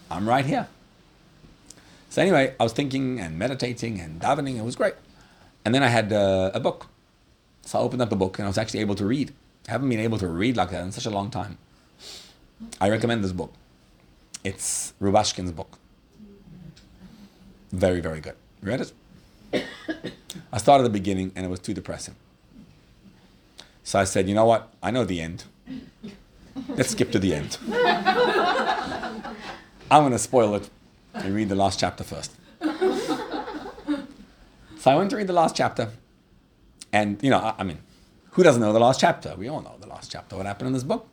I'm 0.10 0.30
right 0.30 0.46
here. 0.46 0.70
So 2.14 2.22
anyway, 2.22 2.54
I 2.60 2.64
was 2.64 2.74
thinking 2.74 3.20
and 3.20 3.40
meditating 3.40 4.00
and 4.00 4.22
davening. 4.22 4.60
It 4.60 4.64
was 4.64 4.76
great. 4.76 4.94
And 5.66 5.74
then 5.74 5.82
I 5.82 5.88
had 5.88 6.14
uh, 6.14 6.52
a 6.54 6.60
book. 6.60 6.86
So 7.64 7.80
I 7.80 7.82
opened 7.82 8.04
up 8.04 8.12
the 8.12 8.16
book 8.16 8.38
and 8.38 8.46
I 8.46 8.50
was 8.50 8.60
actually 8.60 8.82
able 8.82 8.94
to 8.94 9.06
read. 9.08 9.34
I 9.68 9.72
haven't 9.72 9.90
been 9.90 10.00
able 10.00 10.20
to 10.20 10.28
read 10.28 10.56
like 10.56 10.70
that 10.70 10.84
in 10.84 10.92
such 10.92 11.08
a 11.08 11.10
long 11.10 11.32
time. 11.32 11.58
I 12.80 12.92
recommend 12.92 13.24
this 13.24 13.32
book. 13.32 13.52
It's 14.44 14.94
Rubashkin's 15.02 15.54
book. 15.54 15.80
Very, 17.72 18.00
very 18.00 18.22
good. 18.22 18.36
You 18.62 18.68
read 18.70 18.82
it? 18.82 18.94
I 20.54 20.60
started 20.60 20.84
at 20.84 20.94
the 20.94 21.00
beginning 21.00 21.32
and 21.36 21.48
it 21.48 21.50
was 21.50 21.62
too 21.62 21.74
depressing. 21.74 22.14
So 23.84 23.98
I 23.98 24.04
said, 24.04 24.30
you 24.30 24.36
know 24.36 24.46
what? 24.46 24.72
I 24.84 24.92
know 24.92 25.04
the 25.04 25.20
end. 25.20 25.46
Let's 26.68 26.90
skip 26.92 27.12
to 27.14 27.18
the 27.18 27.34
end. 27.34 27.58
I'm 29.90 30.04
going 30.04 30.12
to 30.12 30.20
spoil 30.20 30.54
it 30.54 30.70
and 31.14 31.36
read 31.36 31.50
the 31.50 31.56
last 31.56 31.80
chapter 31.80 32.04
first. 32.04 32.32
so 32.62 32.72
I 34.86 34.96
went 34.96 35.10
to 35.12 35.18
read 35.18 35.28
the 35.28 35.34
last 35.34 35.56
chapter, 35.56 35.90
and 36.92 37.22
you 37.24 37.30
know, 37.30 37.40
I, 37.40 37.56
I, 37.60 37.64
mean, 37.64 37.80
who 38.32 38.44
doesn't 38.44 38.62
know 38.62 38.74
the 38.74 38.80
last 38.80 39.00
chapter? 39.00 39.36
We 39.38 39.48
all 39.48 39.62
know 39.62 39.76
the 39.80 39.88
last 39.88 40.12
chapter. 40.12 40.36
What 40.36 40.46
happened 40.46 40.68
in 40.68 40.74
this 40.74 40.84
book? 40.84 41.08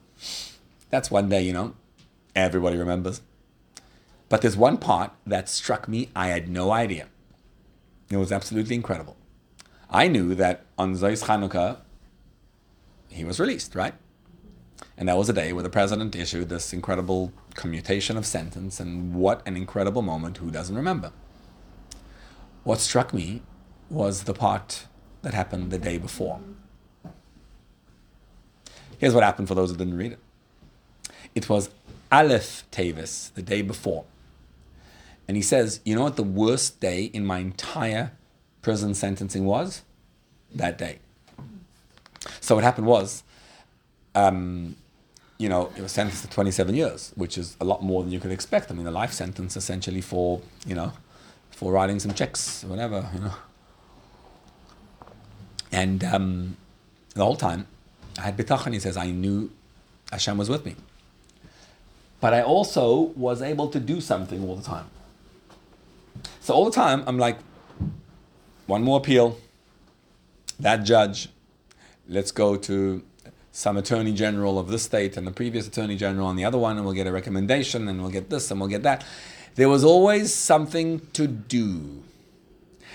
That's 0.91 1.11
one 1.11 1.29
day, 1.29 1.43
you 1.43 1.53
know, 1.53 1.75
everybody 2.35 2.77
remembers. 2.77 3.21
But 4.29 4.43
there's 4.43 4.57
one 4.57 4.79
part 4.79 5.13
that 5.27 5.49
struck 5.49 5.89
me. 5.89 6.09
I 6.15 6.29
had 6.29 6.49
no 6.49 6.71
idea. 6.71 7.09
It 8.11 8.17
was 8.17 8.33
absolutely 8.33 8.77
incredible. 8.77 9.17
I 9.89 10.09
knew 10.09 10.35
that 10.37 10.65
on 10.79 10.95
Zos 10.95 11.25
Chanukah, 11.25 11.79
he 13.09 13.25
was 13.25 13.41
released, 13.41 13.75
right? 13.75 13.95
And 14.97 15.09
that 15.09 15.17
was 15.17 15.29
a 15.29 15.33
day 15.33 15.53
where 15.53 15.63
the 15.63 15.71
president 15.71 16.15
issued 16.15 16.49
this 16.49 16.73
incredible 16.73 17.33
commutation 17.55 18.17
of 18.17 18.27
sentence, 18.27 18.81
and 18.81 19.15
what 19.15 19.43
an 19.47 19.57
incredible 19.57 20.03
moment, 20.03 20.39
who 20.39 20.51
doesn't 20.51 20.77
remember? 20.77 21.13
What 22.65 22.81
struck 22.81 23.15
me 23.15 23.43
was 23.89 24.25
the 24.25 24.35
part 24.35 24.87
that 25.23 25.35
happened 25.35 25.71
the 25.71 25.79
day 25.79 25.99
before. 25.99 26.41
Here's 28.99 29.15
what 29.15 29.25
happened 29.25 29.49
for 29.49 29.55
those 29.55 29.71
who 29.71 29.77
didn't 29.77 29.97
read 29.97 30.13
it. 30.13 30.19
It 31.35 31.49
was 31.49 31.71
Aleph 32.13 32.65
Teves, 32.71 33.33
the 33.35 33.43
day 33.43 33.63
before. 33.63 34.05
And 35.27 35.37
he 35.37 35.43
says, 35.43 35.81
You 35.85 35.95
know 35.95 36.03
what 36.03 36.17
the 36.17 36.23
worst 36.23 36.81
day 36.81 37.05
in 37.05 37.25
my 37.25 37.39
entire 37.39 38.13
prison 38.63 38.95
sentencing 38.95 39.45
was? 39.45 39.83
That 40.55 40.77
day. 40.77 40.99
So 42.41 42.57
what 42.57 42.65
happened 42.65 42.87
was, 42.87 43.23
um, 44.15 44.77
you 45.39 45.49
know, 45.49 45.73
it 45.77 45.83
was 45.83 45.93
sentenced 45.93 46.23
to 46.23 46.31
27 46.31 46.75
years, 46.75 47.13
which 47.17 47.39
is 47.39 47.57
a 47.61 47.65
lot 47.65 47.83
more 47.83 48.03
than 48.03 48.13
you 48.13 48.21
could 48.21 48.31
expect. 48.31 48.71
I 48.71 48.75
mean, 48.75 48.87
a 48.87 48.91
life 48.91 49.13
sentence 49.13 49.57
essentially 49.57 50.01
for, 50.03 50.43
you 50.67 50.75
know, 50.75 50.93
for 51.51 51.73
writing 51.73 51.99
some 51.99 52.13
checks 52.13 52.63
or 52.65 52.69
whatever, 52.69 53.09
you 53.15 53.21
know. 53.21 53.35
And 55.73 56.05
um, 56.05 56.57
the 57.15 57.25
whole 57.25 57.37
time, 57.37 57.67
I 58.19 58.23
had 58.23 58.37
bitachon. 58.37 58.73
He 58.73 58.81
says, 58.81 58.97
I 58.97 59.11
knew 59.11 59.51
Hashem 60.11 60.37
was 60.37 60.51
with 60.51 60.67
me. 60.67 60.77
But 62.21 62.35
I 62.35 62.43
also 62.43 63.13
was 63.17 63.41
able 63.41 63.69
to 63.69 63.81
do 63.81 64.01
something 64.01 64.47
all 64.47 64.57
the 64.57 64.63
time. 64.63 64.87
So 66.41 66.53
all 66.53 66.65
the 66.65 66.71
time, 66.71 67.03
I'm 67.07 67.19
like, 67.19 67.39
one 68.67 68.83
more 68.83 68.99
appeal. 68.99 69.39
That 70.59 70.85
judge, 70.85 71.29
let's 72.09 72.31
go 72.31 72.57
to 72.57 73.03
some 73.53 73.77
attorney 73.77 74.13
general 74.13 74.59
of 74.59 74.69
this 74.69 74.83
state 74.83 75.17
and 75.17 75.27
the 75.27 75.33
previous 75.33 75.67
attorney 75.67 75.97
general 75.97 76.27
on 76.27 76.37
the 76.37 76.45
other 76.45 76.59
one, 76.59 76.77
and 76.77 76.85
we'll 76.85 76.95
get 76.95 77.07
a 77.07 77.13
recommendation, 77.13 77.89
and 77.89 78.01
we'll 78.01 78.11
get 78.11 78.31
this, 78.31 78.51
and 78.51 78.61
we'll 78.61 78.69
get 78.69 78.83
that. 78.83 79.05
There 79.57 79.69
was 79.69 79.85
always 79.85 80.33
something 80.33 81.01
to 81.15 81.27
do. 81.27 82.03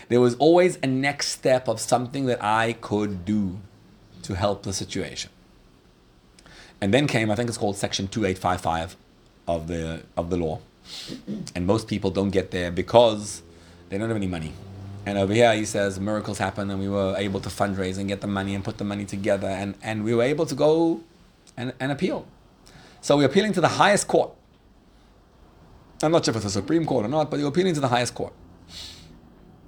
There 0.07 0.21
was 0.21 0.35
always 0.35 0.77
a 0.81 0.87
next 0.87 1.29
step 1.29 1.67
of 1.67 1.79
something 1.79 2.25
that 2.27 2.43
I 2.43 2.73
could 2.73 3.25
do 3.25 3.59
to 4.23 4.35
help 4.35 4.63
the 4.63 4.73
situation. 4.73 5.31
And 6.81 6.93
then 6.93 7.07
came, 7.07 7.31
I 7.31 7.35
think 7.35 7.49
it's 7.49 7.57
called 7.57 7.77
Section 7.77 8.07
2855 8.07 8.95
of 9.47 9.67
the, 9.67 10.03
of 10.15 10.29
the 10.29 10.37
law. 10.37 10.59
And 11.55 11.65
most 11.65 11.87
people 11.87 12.11
don't 12.11 12.29
get 12.29 12.51
there 12.51 12.71
because 12.71 13.41
they 13.89 13.97
don't 13.97 14.09
have 14.09 14.17
any 14.17 14.27
money. 14.27 14.53
And 15.05 15.17
over 15.17 15.33
here, 15.33 15.53
he 15.53 15.65
says 15.65 15.99
miracles 15.99 16.39
happen, 16.39 16.69
and 16.71 16.79
we 16.79 16.89
were 16.89 17.15
able 17.17 17.39
to 17.41 17.49
fundraise 17.49 17.97
and 17.97 18.07
get 18.07 18.21
the 18.21 18.27
money 18.27 18.55
and 18.55 18.63
put 18.63 18.77
the 18.79 18.83
money 18.83 19.05
together, 19.05 19.47
and, 19.47 19.75
and 19.83 20.03
we 20.03 20.15
were 20.15 20.23
able 20.23 20.45
to 20.47 20.55
go 20.55 21.01
and, 21.55 21.73
and 21.79 21.91
appeal. 21.91 22.25
So 23.01 23.17
we're 23.17 23.25
appealing 23.27 23.53
to 23.53 23.61
the 23.61 23.67
highest 23.67 24.07
court. 24.07 24.31
I'm 26.01 26.11
not 26.11 26.25
sure 26.25 26.31
if 26.31 26.37
it's 26.37 26.45
the 26.45 26.51
Supreme 26.51 26.85
Court 26.85 27.05
or 27.05 27.07
not, 27.07 27.29
but 27.29 27.39
you're 27.39 27.49
appealing 27.49 27.75
to 27.75 27.79
the 27.79 27.87
highest 27.87 28.15
court. 28.15 28.33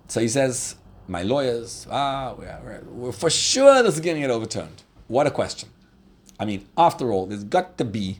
So 0.07 0.19
he 0.19 0.27
says, 0.27 0.75
My 1.07 1.21
lawyers, 1.21 1.87
ah, 1.89 2.33
we're, 2.37 2.59
we're, 2.63 2.83
we're 2.89 3.11
for 3.11 3.29
sure 3.29 3.83
this 3.83 3.95
is 3.95 4.01
going 4.01 4.15
to 4.15 4.21
get 4.21 4.31
overturned. 4.31 4.83
What 5.07 5.27
a 5.27 5.31
question. 5.31 5.69
I 6.39 6.45
mean, 6.45 6.67
after 6.77 7.11
all, 7.11 7.27
there's 7.27 7.43
got 7.43 7.77
to 7.77 7.85
be 7.85 8.19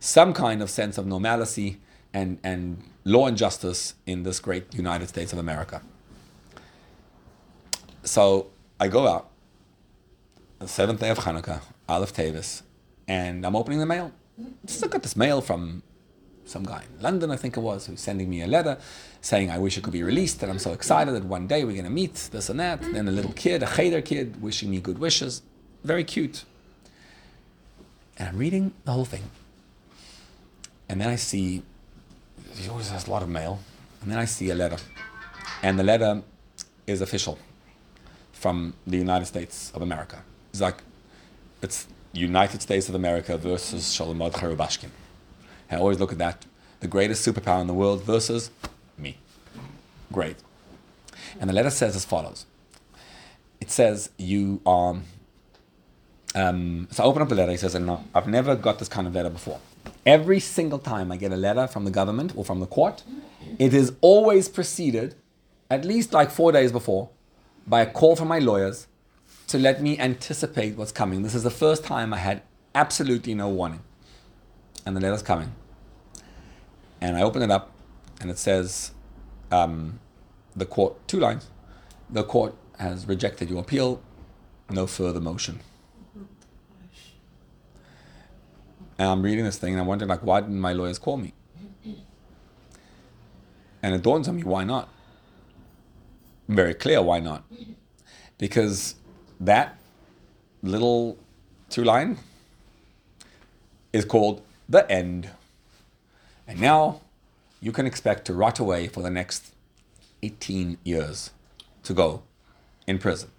some 0.00 0.32
kind 0.32 0.62
of 0.62 0.70
sense 0.70 0.98
of 0.98 1.06
normalcy 1.06 1.80
and, 2.12 2.38
and 2.42 2.82
law 3.04 3.26
and 3.26 3.36
justice 3.36 3.94
in 4.04 4.22
this 4.24 4.40
great 4.40 4.74
United 4.74 5.08
States 5.08 5.32
of 5.32 5.38
America. 5.38 5.80
So 8.06 8.46
I 8.78 8.86
go 8.86 9.08
out, 9.08 9.30
the 10.60 10.68
seventh 10.68 11.00
day 11.00 11.10
of 11.10 11.18
Hanukkah, 11.18 11.60
Aleph 11.88 12.14
Teves, 12.14 12.62
and 13.08 13.44
I'm 13.44 13.56
opening 13.56 13.80
the 13.80 13.86
mail. 13.86 14.12
Just 14.64 14.80
look 14.80 14.94
at 14.94 15.02
this 15.02 15.16
mail 15.16 15.40
from 15.40 15.82
some 16.44 16.62
guy 16.62 16.84
in 16.88 17.02
London, 17.02 17.32
I 17.32 17.36
think 17.36 17.56
it 17.56 17.60
was, 17.60 17.86
who's 17.86 18.00
sending 18.00 18.30
me 18.30 18.42
a 18.42 18.46
letter 18.46 18.78
saying 19.20 19.50
I 19.50 19.58
wish 19.58 19.76
it 19.76 19.82
could 19.82 19.92
be 19.92 20.04
released, 20.04 20.40
and 20.44 20.52
I'm 20.52 20.60
so 20.60 20.72
excited 20.72 21.14
that 21.16 21.24
one 21.24 21.48
day 21.48 21.64
we're 21.64 21.72
going 21.72 21.82
to 21.84 21.90
meet, 21.90 22.14
this 22.30 22.48
and 22.48 22.60
that. 22.60 22.80
Then 22.80 23.08
a 23.08 23.10
little 23.10 23.32
kid, 23.32 23.64
a 23.64 23.66
cheder 23.66 24.00
kid, 24.00 24.40
wishing 24.40 24.70
me 24.70 24.78
good 24.78 24.98
wishes. 24.98 25.42
Very 25.82 26.04
cute. 26.04 26.44
And 28.18 28.28
I'm 28.28 28.38
reading 28.38 28.72
the 28.84 28.92
whole 28.92 29.04
thing. 29.04 29.24
And 30.88 31.00
then 31.00 31.08
I 31.08 31.16
see, 31.16 31.64
he 32.54 32.68
always 32.68 32.88
has 32.90 33.08
a 33.08 33.10
lot 33.10 33.24
of 33.24 33.28
mail. 33.28 33.58
And 34.00 34.12
then 34.12 34.18
I 34.18 34.26
see 34.26 34.50
a 34.50 34.54
letter. 34.54 34.76
And 35.64 35.76
the 35.76 35.82
letter 35.82 36.22
is 36.86 37.00
official 37.00 37.36
from 38.46 38.74
the 38.86 38.96
United 38.96 39.26
States 39.26 39.72
of 39.74 39.82
America. 39.82 40.22
It's 40.52 40.60
like, 40.60 40.78
it's 41.62 41.88
United 42.12 42.62
States 42.62 42.88
of 42.88 42.94
America 42.94 43.36
versus 43.36 43.82
Sholom 43.92 44.18
Mordechai 44.18 44.46
Rubashkin. 44.46 44.90
I 45.68 45.78
always 45.78 45.98
look 45.98 46.12
at 46.12 46.18
that. 46.18 46.46
The 46.78 46.86
greatest 46.86 47.26
superpower 47.26 47.60
in 47.60 47.66
the 47.66 47.74
world 47.74 48.04
versus 48.04 48.52
me. 48.96 49.18
Great. 50.12 50.36
And 51.40 51.50
the 51.50 51.54
letter 51.54 51.70
says 51.70 51.96
as 51.96 52.04
follows. 52.04 52.46
It 53.60 53.72
says, 53.72 54.10
you 54.16 54.60
are, 54.64 54.94
um, 56.36 56.86
so 56.92 57.02
I 57.02 57.06
open 57.06 57.22
up 57.22 57.28
the 57.28 57.34
letter, 57.34 57.50
he 57.50 57.58
says, 57.58 57.74
and 57.74 57.90
I've 58.14 58.28
never 58.28 58.54
got 58.54 58.78
this 58.78 58.88
kind 58.88 59.08
of 59.08 59.14
letter 59.16 59.30
before. 59.30 59.58
Every 60.04 60.38
single 60.38 60.78
time 60.78 61.10
I 61.10 61.16
get 61.16 61.32
a 61.32 61.36
letter 61.48 61.66
from 61.66 61.84
the 61.84 61.90
government 61.90 62.32
or 62.36 62.44
from 62.44 62.60
the 62.60 62.66
court, 62.66 63.02
it 63.58 63.74
is 63.74 63.92
always 64.02 64.48
preceded, 64.48 65.16
at 65.68 65.84
least 65.84 66.12
like 66.12 66.30
four 66.30 66.52
days 66.52 66.70
before, 66.70 67.08
by 67.66 67.80
a 67.80 67.90
call 67.90 68.16
from 68.16 68.28
my 68.28 68.38
lawyers 68.38 68.86
to 69.48 69.58
let 69.58 69.82
me 69.82 69.98
anticipate 69.98 70.76
what's 70.76 70.92
coming. 70.92 71.22
This 71.22 71.34
is 71.34 71.42
the 71.42 71.50
first 71.50 71.84
time 71.84 72.12
I 72.12 72.18
had 72.18 72.42
absolutely 72.74 73.34
no 73.34 73.48
warning. 73.48 73.82
And 74.84 74.96
the 74.96 75.00
letter's 75.00 75.22
coming. 75.22 75.52
And 77.00 77.16
I 77.16 77.22
open 77.22 77.42
it 77.42 77.50
up, 77.50 77.72
and 78.20 78.30
it 78.30 78.38
says, 78.38 78.92
um, 79.50 80.00
the 80.54 80.64
court, 80.64 81.06
two 81.08 81.20
lines, 81.20 81.50
the 82.08 82.22
court 82.22 82.54
has 82.78 83.06
rejected 83.06 83.50
your 83.50 83.60
appeal, 83.60 84.00
no 84.70 84.86
further 84.86 85.20
motion. 85.20 85.60
And 88.98 89.08
I'm 89.08 89.22
reading 89.22 89.44
this 89.44 89.58
thing, 89.58 89.72
and 89.72 89.80
I'm 89.80 89.86
wondering, 89.86 90.08
like, 90.08 90.22
why 90.22 90.40
didn't 90.40 90.60
my 90.60 90.72
lawyers 90.72 90.98
call 90.98 91.16
me? 91.16 91.34
And 93.82 93.94
it 93.94 94.02
dawns 94.02 94.26
on 94.26 94.36
me, 94.36 94.42
why 94.42 94.64
not? 94.64 94.88
Very 96.48 96.74
clear, 96.74 97.02
why 97.02 97.18
not? 97.18 97.44
Because 98.38 98.94
that 99.40 99.78
little 100.62 101.18
two 101.68 101.84
line 101.84 102.18
is 103.92 104.04
called 104.04 104.42
the 104.68 104.90
end. 104.90 105.30
And 106.46 106.60
now 106.60 107.00
you 107.60 107.72
can 107.72 107.86
expect 107.86 108.26
to 108.26 108.34
rot 108.34 108.58
away 108.58 108.86
for 108.86 109.02
the 109.02 109.10
next 109.10 109.52
18 110.22 110.78
years 110.84 111.30
to 111.82 111.92
go 111.92 112.22
in 112.86 112.98
prison. 112.98 113.30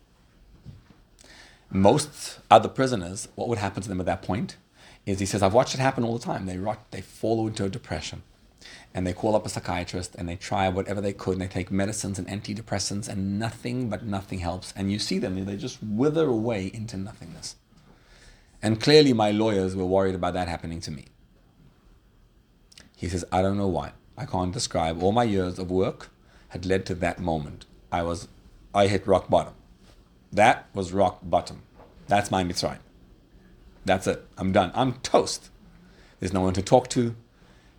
Most 1.69 2.39
other 2.49 2.69
prisoners, 2.69 3.27
what 3.35 3.47
would 3.49 3.57
happen 3.57 3.83
to 3.83 3.89
them 3.89 3.99
at 3.99 4.05
that 4.05 4.21
point 4.21 4.57
is 5.05 5.19
he 5.19 5.25
says, 5.25 5.41
I've 5.41 5.53
watched 5.53 5.73
it 5.73 5.79
happen 5.79 6.03
all 6.03 6.17
the 6.17 6.23
time. 6.23 6.45
They 6.45 6.57
rot, 6.57 6.91
they 6.91 7.01
fall 7.01 7.47
into 7.47 7.65
a 7.65 7.69
depression. 7.69 8.23
And 8.97 9.05
they 9.05 9.13
call 9.13 9.35
up 9.35 9.45
a 9.45 9.49
psychiatrist 9.49 10.15
and 10.15 10.27
they 10.27 10.35
try 10.35 10.67
whatever 10.69 11.01
they 11.01 11.13
could 11.13 11.33
and 11.33 11.41
they 11.41 11.47
take 11.47 11.69
medicines 11.69 12.17
and 12.17 12.27
antidepressants 12.27 13.07
and 13.07 13.37
nothing 13.37 13.91
but 13.91 14.03
nothing 14.03 14.39
helps. 14.39 14.73
And 14.75 14.91
you 14.91 14.97
see 14.97 15.19
them, 15.19 15.45
they 15.45 15.55
just 15.55 15.77
wither 15.83 16.25
away 16.25 16.71
into 16.73 16.97
nothingness. 16.97 17.57
And 18.59 18.81
clearly, 18.81 19.13
my 19.13 19.29
lawyers 19.29 19.75
were 19.75 19.85
worried 19.85 20.15
about 20.15 20.33
that 20.33 20.47
happening 20.47 20.81
to 20.81 20.89
me. 20.89 21.05
He 22.95 23.07
says, 23.07 23.23
I 23.31 23.43
don't 23.43 23.59
know 23.59 23.67
why. 23.67 23.91
I 24.17 24.25
can't 24.25 24.51
describe. 24.51 25.03
All 25.03 25.11
my 25.11 25.25
years 25.25 25.59
of 25.59 25.69
work 25.69 26.09
had 26.47 26.65
led 26.65 26.83
to 26.87 26.95
that 26.95 27.19
moment. 27.19 27.67
I 27.91 28.01
was, 28.01 28.27
I 28.73 28.87
hit 28.87 29.05
rock 29.05 29.29
bottom. 29.29 29.53
That 30.33 30.65
was 30.73 30.91
rock 30.91 31.19
bottom. 31.21 31.61
That's 32.07 32.31
my 32.31 32.43
Mitzrayim. 32.43 32.79
That's 33.85 34.07
it. 34.07 34.25
I'm 34.39 34.51
done. 34.51 34.71
I'm 34.73 34.93
toast. 34.93 35.51
There's 36.19 36.33
no 36.33 36.41
one 36.41 36.55
to 36.55 36.63
talk 36.63 36.89
to. 36.89 37.15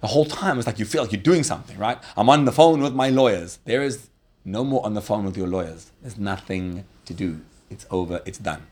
The 0.01 0.07
whole 0.07 0.25
time 0.25 0.59
it's 0.59 0.67
like 0.67 0.79
you 0.79 0.85
feel 0.85 1.03
like 1.03 1.13
you're 1.13 1.21
doing 1.21 1.43
something, 1.43 1.77
right? 1.77 1.99
I'm 2.17 2.31
on 2.31 2.45
the 2.45 2.53
phone 2.53 2.81
with 2.81 2.95
my 2.95 3.11
lawyers. 3.11 3.59
There 3.65 3.83
is 3.83 4.11
no 4.45 4.65
more 4.65 4.85
on 4.87 4.95
the 4.95 5.03
phone 5.03 5.25
with 5.25 5.37
your 5.37 5.49
lawyers. 5.49 5.91
There's 6.01 6.19
nothing 6.19 6.85
to 7.05 7.15
do. 7.15 7.41
It's 7.69 7.85
over. 7.91 8.21
It's 8.25 8.39
done. 8.39 8.67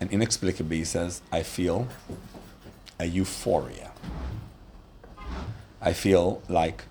And 0.00 0.10
inexplicably, 0.10 0.78
he 0.78 0.84
says, 0.84 1.22
I 1.32 1.42
feel 1.42 1.88
a 2.98 3.06
euphoria. 3.06 3.92
I 5.80 5.92
feel 5.92 6.42
like, 6.48 6.84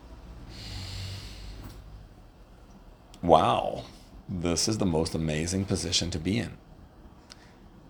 wow, 3.22 3.84
this 4.28 4.68
is 4.68 4.78
the 4.78 4.86
most 4.86 5.14
amazing 5.14 5.66
position 5.66 6.10
to 6.12 6.20
be 6.20 6.38
in. 6.40 6.58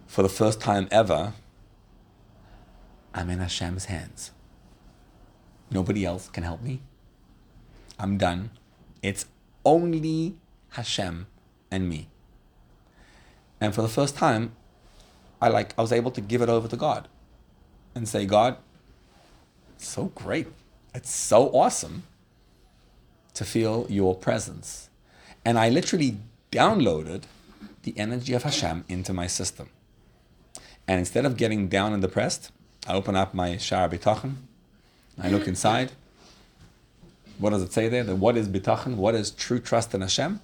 For 0.07 0.21
the 0.21 0.29
first 0.29 0.59
time 0.61 0.87
ever, 0.91 1.33
I'm 3.13 3.29
in 3.29 3.39
Hashem's 3.39 3.85
hands. 3.85 4.31
Nobody 5.71 6.05
else 6.05 6.29
can 6.29 6.43
help 6.43 6.61
me. 6.61 6.81
I'm 7.99 8.17
done. 8.17 8.51
It's 9.01 9.25
only 9.63 10.35
Hashem 10.71 11.27
and 11.71 11.89
me. 11.89 12.07
And 13.59 13.73
for 13.73 13.81
the 13.81 13.89
first 13.89 14.15
time, 14.15 14.51
I 15.41 15.49
like 15.49 15.73
I 15.77 15.81
was 15.81 15.91
able 15.91 16.11
to 16.11 16.21
give 16.21 16.41
it 16.41 16.49
over 16.49 16.67
to 16.67 16.75
God 16.75 17.07
and 17.93 18.07
say, 18.07 18.25
God, 18.25 18.57
so 19.77 20.05
great. 20.15 20.47
It's 20.93 21.13
so 21.13 21.49
awesome 21.49 22.03
to 23.33 23.45
feel 23.45 23.85
your 23.89 24.15
presence. 24.15 24.89
And 25.43 25.59
I 25.59 25.69
literally 25.69 26.17
downloaded 26.51 27.23
the 27.83 27.93
energy 27.97 28.33
of 28.33 28.43
Hashem 28.43 28.85
into 28.87 29.13
my 29.13 29.27
system. 29.27 29.69
And 30.87 30.99
instead 30.99 31.25
of 31.25 31.37
getting 31.37 31.67
down 31.67 31.93
and 31.93 32.01
depressed, 32.01 32.51
I 32.87 32.93
open 32.93 33.15
up 33.15 33.33
my 33.33 33.57
Shaar 33.57 33.89
HaBitachon. 33.89 34.35
I 35.21 35.29
look 35.29 35.47
inside. 35.47 35.91
What 37.37 37.51
does 37.51 37.63
it 37.63 37.73
say 37.73 37.89
there? 37.89 38.03
That 38.03 38.15
what 38.15 38.37
is 38.37 38.47
Bitachon? 38.47 38.95
What 38.95 39.15
is 39.15 39.31
true 39.31 39.59
trust 39.59 39.93
in 39.93 40.01
Hashem? 40.01 40.39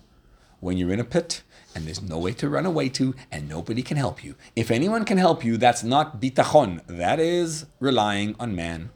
when 0.62 0.78
you're 0.78 0.94
in 0.94 1.00
a 1.00 1.04
pit 1.04 1.42
and 1.76 1.86
there's 1.86 2.02
no 2.02 2.18
way 2.18 2.32
to 2.34 2.48
run 2.48 2.66
away 2.66 2.88
to 2.88 3.14
and 3.32 3.50
nobody 3.50 3.82
can 3.82 3.98
help 3.98 4.24
you. 4.24 4.36
If 4.56 4.72
anyone 4.72 5.04
can 5.04 5.18
help 5.18 5.44
you, 5.44 5.58
that's 5.58 5.84
not 5.84 6.22
bitachon. 6.22 6.82
That 6.88 7.20
is 7.20 7.66
relying 7.80 8.36
on 8.40 8.56
man. 8.56 8.92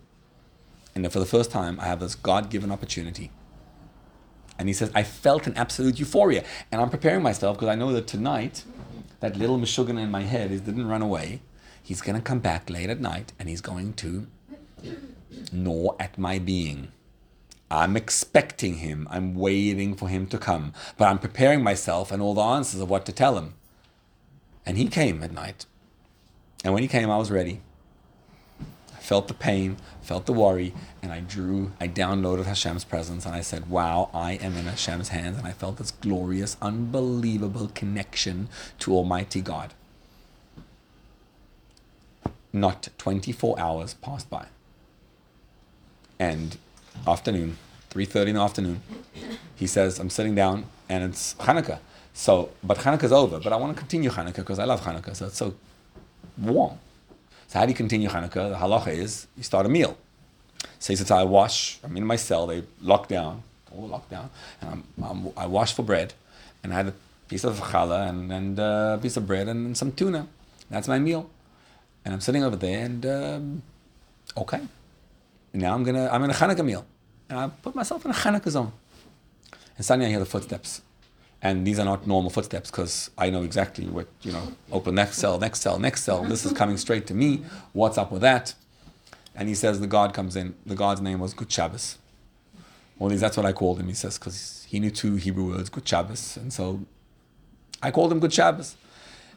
And 0.93 1.11
for 1.11 1.19
the 1.19 1.25
first 1.25 1.51
time, 1.51 1.79
I 1.79 1.85
have 1.85 1.99
this 1.99 2.15
God 2.15 2.49
given 2.49 2.71
opportunity. 2.71 3.31
And 4.57 4.69
he 4.69 4.73
says, 4.73 4.89
I 4.95 5.03
felt 5.03 5.47
an 5.47 5.57
absolute 5.57 5.99
euphoria. 5.99 6.45
And 6.71 6.79
I'm 6.79 6.89
preparing 6.89 7.21
myself 7.21 7.57
because 7.57 7.67
I 7.67 7.75
know 7.75 7.91
that 7.91 8.07
tonight, 8.07 8.63
that 9.19 9.35
little 9.35 9.57
Meshuggah 9.57 9.99
in 9.99 10.11
my 10.11 10.21
head 10.21 10.51
is 10.51 10.61
didn't 10.61 10.87
run 10.87 11.01
away. 11.01 11.41
He's 11.83 12.01
going 12.01 12.15
to 12.15 12.21
come 12.21 12.39
back 12.39 12.69
late 12.69 12.89
at 12.89 13.01
night 13.01 13.33
and 13.37 13.49
he's 13.49 13.61
going 13.61 13.93
to 13.95 14.27
gnaw 15.51 15.95
at 15.99 16.17
my 16.17 16.39
being. 16.39 16.89
I'm 17.71 17.97
expecting 17.97 18.75
him. 18.75 19.07
I'm 19.09 19.35
waiting 19.35 19.95
for 19.95 20.07
him 20.07 20.27
to 20.27 20.37
come. 20.37 20.73
But 20.97 21.07
I'm 21.07 21.19
preparing 21.19 21.63
myself 21.63 22.11
and 22.11 22.21
all 22.21 22.33
the 22.33 22.41
answers 22.41 22.79
of 22.79 22.89
what 22.89 23.05
to 23.07 23.11
tell 23.11 23.37
him. 23.37 23.55
And 24.65 24.77
he 24.77 24.87
came 24.87 25.23
at 25.23 25.31
night. 25.31 25.65
And 26.63 26.73
when 26.73 26.83
he 26.83 26.89
came, 26.89 27.09
I 27.09 27.17
was 27.17 27.31
ready. 27.31 27.61
I 28.93 28.99
felt 28.99 29.27
the 29.27 29.33
pain, 29.33 29.77
felt 30.01 30.25
the 30.25 30.33
worry, 30.33 30.73
and 31.01 31.11
I 31.11 31.19
drew, 31.19 31.73
I 31.79 31.87
downloaded 31.87 32.45
Hashem's 32.45 32.83
presence 32.83 33.25
and 33.25 33.35
I 33.35 33.41
said, 33.41 33.69
Wow, 33.69 34.09
I 34.13 34.33
am 34.33 34.55
in 34.57 34.65
Hashem's 34.65 35.09
hands. 35.09 35.37
And 35.37 35.45
I 35.45 35.51
felt 35.51 35.77
this 35.77 35.91
glorious, 35.91 36.57
unbelievable 36.61 37.71
connection 37.75 38.49
to 38.79 38.93
Almighty 38.93 39.41
God. 39.41 39.73
Not 42.51 42.89
24 42.97 43.59
hours 43.59 43.93
passed 43.95 44.29
by. 44.29 44.47
And 46.19 46.57
afternoon, 47.07 47.57
3.30 47.91 48.27
in 48.27 48.35
the 48.35 48.41
afternoon, 48.41 48.81
he 49.55 49.67
says, 49.67 49.99
I'm 49.99 50.09
sitting 50.09 50.35
down 50.35 50.65
and 50.89 51.03
it's 51.03 51.35
Hanukkah. 51.35 51.79
So, 52.13 52.49
but 52.63 52.77
Hanukkah's 52.77 53.11
over, 53.11 53.39
but 53.39 53.51
I 53.51 53.57
want 53.57 53.75
to 53.75 53.79
continue 53.79 54.09
Hanukkah 54.09 54.37
because 54.37 54.59
I 54.59 54.63
love 54.65 54.81
Hanukkah, 54.81 55.15
so 55.15 55.25
it's 55.25 55.37
so 55.37 55.53
warm. 56.37 56.77
So 57.47 57.59
how 57.59 57.65
do 57.65 57.71
you 57.71 57.75
continue 57.75 58.07
Hanukkah? 58.09 58.49
The 58.51 58.55
halacha 58.55 58.87
is 58.87 59.27
you 59.35 59.43
start 59.43 59.65
a 59.65 59.69
meal. 59.69 59.97
So 60.79 60.93
he 60.93 60.97
says, 60.97 61.11
I 61.11 61.23
wash, 61.23 61.79
I'm 61.83 61.95
in 61.97 62.05
my 62.05 62.15
cell, 62.15 62.47
they 62.47 62.63
lock 62.81 63.07
down, 63.07 63.43
all 63.71 63.87
locked 63.87 64.11
down, 64.11 64.29
and 64.61 64.69
I'm, 64.69 65.03
I'm, 65.03 65.33
i 65.37 65.45
wash 65.45 65.73
for 65.73 65.83
bread, 65.83 66.13
and 66.63 66.73
I 66.73 66.77
had 66.77 66.87
a 66.87 66.93
piece 67.27 67.43
of 67.43 67.59
challah 67.59 68.09
and, 68.09 68.31
and 68.31 68.59
uh, 68.59 68.95
a 68.97 69.01
piece 69.01 69.17
of 69.17 69.27
bread 69.27 69.47
and, 69.47 69.77
some 69.77 69.91
tuna. 69.91 70.27
That's 70.69 70.87
my 70.87 70.99
meal. 70.99 71.29
And 72.03 72.13
I'm 72.13 72.21
sitting 72.21 72.43
over 72.43 72.55
there 72.55 72.85
and, 72.85 73.05
um, 73.05 73.61
okay, 74.37 74.61
now 75.61 75.73
I'm 75.73 75.83
gonna 75.83 76.09
I'm 76.11 76.23
in 76.23 76.29
a 76.29 76.33
Hanukkah 76.33 76.65
meal, 76.65 76.85
and 77.29 77.39
I 77.39 77.47
put 77.47 77.75
myself 77.75 78.05
in 78.05 78.11
a 78.11 78.13
Hanukkah 78.13 78.49
zone. 78.49 78.71
And 79.77 79.85
suddenly 79.85 80.07
I 80.07 80.09
hear 80.09 80.19
the 80.19 80.25
footsteps, 80.25 80.81
and 81.41 81.65
these 81.67 81.79
are 81.79 81.85
not 81.85 82.07
normal 82.07 82.29
footsteps 82.29 82.71
because 82.71 83.09
I 83.17 83.29
know 83.29 83.43
exactly 83.43 83.85
what 83.87 84.07
you 84.21 84.31
know. 84.31 84.53
Open 84.71 84.95
next 84.95 85.17
cell, 85.17 85.39
next 85.39 85.61
cell, 85.61 85.79
next 85.79 86.03
cell. 86.03 86.23
This 86.23 86.45
is 86.45 86.53
coming 86.53 86.77
straight 86.77 87.07
to 87.07 87.13
me. 87.13 87.43
What's 87.73 87.97
up 87.97 88.11
with 88.11 88.21
that? 88.21 88.53
And 89.35 89.49
he 89.49 89.55
says 89.55 89.79
the 89.79 89.87
God 89.87 90.13
comes 90.13 90.35
in. 90.35 90.55
The 90.65 90.75
God's 90.75 91.01
name 91.01 91.19
was 91.19 91.33
Good 91.33 91.51
Shabbos. 91.51 91.97
Well, 92.97 93.09
that's 93.09 93.35
what 93.35 93.45
I 93.45 93.51
called 93.51 93.79
him. 93.79 93.87
He 93.87 93.93
says 93.93 94.17
because 94.17 94.65
he 94.69 94.79
knew 94.79 94.89
two 94.89 95.15
Hebrew 95.15 95.51
words, 95.51 95.69
Good 95.69 95.87
Shabbos, 95.87 96.37
and 96.37 96.53
so 96.53 96.85
I 97.83 97.91
called 97.91 98.11
him 98.11 98.19
Good 98.19 98.33
Shabbos. 98.33 98.77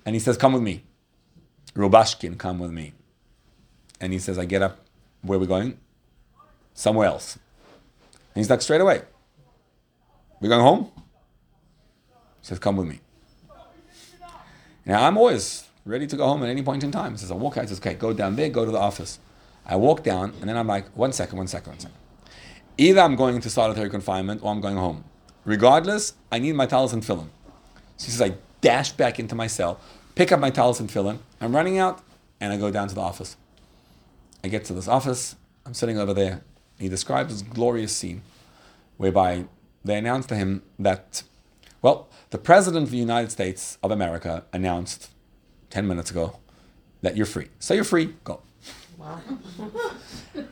And 0.07 0.15
he 0.15 0.21
says, 0.21 0.37
"Come 0.37 0.53
with 0.53 0.63
me, 0.63 0.85
Rubashkin, 1.75 2.39
come 2.39 2.59
with 2.61 2.71
me." 2.71 2.93
And 4.01 4.13
he 4.13 4.19
says, 4.19 4.39
"I 4.39 4.45
get 4.45 4.63
up. 4.63 4.87
Where 5.23 5.37
are 5.37 5.41
we 5.41 5.47
going? 5.47 5.79
Somewhere 6.79 7.09
else. 7.09 7.35
And 7.35 8.37
he's 8.41 8.49
like, 8.49 8.63
straight 8.63 8.81
away. 8.81 9.03
We're 10.41 10.49
going 10.49 10.63
home? 10.63 10.93
He 12.41 12.47
says, 12.47 12.61
come 12.61 12.77
with 12.77 12.87
me. 12.87 13.01
Now 14.87 15.05
I'm 15.05 15.19
always 15.19 15.65
ready 15.85 16.07
to 16.07 16.17
go 16.17 16.25
home 16.27 16.45
at 16.45 16.49
any 16.49 16.63
point 16.63 16.85
in 16.85 16.93
time. 16.93 17.13
He 17.13 17.19
says, 17.19 17.33
I 17.33 17.35
walk 17.35 17.57
out, 17.57 17.63
he 17.65 17.69
says, 17.69 17.81
okay, 17.81 17.95
go 17.95 18.13
down 18.13 18.37
there, 18.37 18.49
go 18.49 18.65
to 18.65 18.71
the 18.71 18.79
office. 18.79 19.19
I 19.67 19.75
walk 19.75 20.05
down, 20.05 20.33
and 20.41 20.49
then 20.49 20.57
I'm 20.57 20.69
like, 20.69 20.87
one 20.97 21.13
second, 21.13 21.37
one 21.37 21.49
second, 21.49 21.73
one 21.73 21.81
second. 21.81 21.97
Either 22.79 23.01
I'm 23.01 23.17
going 23.17 23.41
to 23.41 23.51
solitary 23.51 23.91
confinement 23.91 24.43
or 24.45 24.53
I'm 24.53 24.61
going 24.61 24.77
home. 24.77 25.05
Regardless, 25.45 26.15
I 26.31 26.39
need 26.39 26.55
my 26.55 26.67
towels 26.67 26.93
and 26.93 27.03
tefillin. 27.03 27.29
So 27.97 28.07
he 28.07 28.13
says, 28.13 28.23
I 28.23 28.35
dash 28.61 28.93
back 28.93 29.19
into 29.19 29.35
my 29.35 29.49
cell, 29.49 29.81
pick 30.15 30.31
up 30.31 30.39
my 30.39 30.51
towels 30.51 30.79
and 30.79 30.89
tefillin. 30.89 31.19
I'm 31.41 31.55
running 31.57 31.77
out, 31.77 32.01
and 32.41 32.53
I 32.53 32.57
go 32.57 32.71
down 32.71 32.87
to 32.87 32.95
the 32.95 33.01
office. 33.01 33.37
I 34.45 34.49
get 34.49 34.65
to 34.67 34.75
this 34.75 34.87
office. 34.87 35.35
I'm 35.67 35.75
sitting 35.75 35.99
over 35.99 36.15
there. 36.15 36.43
He 36.79 36.89
describes 36.89 37.33
this 37.33 37.43
glorious 37.43 37.95
scene 37.95 38.23
whereby 38.97 39.45
they 39.85 39.99
announced 39.99 40.29
to 40.31 40.37
him 40.37 40.63
that, 40.79 41.23
well, 41.83 42.09
the 42.31 42.39
President 42.39 42.85
of 42.85 42.91
the 42.91 42.99
United 42.99 43.31
States 43.31 43.79
of 43.83 43.91
America 43.91 44.45
announced 44.53 45.11
10 45.71 45.87
minutes 45.87 46.11
ago 46.11 46.39
that 47.03 47.17
you're 47.17 47.27
free. 47.27 47.49
So 47.59 47.75
you're 47.75 47.85
free, 47.85 48.15
go. 48.25 48.43
Wow. 48.97 49.21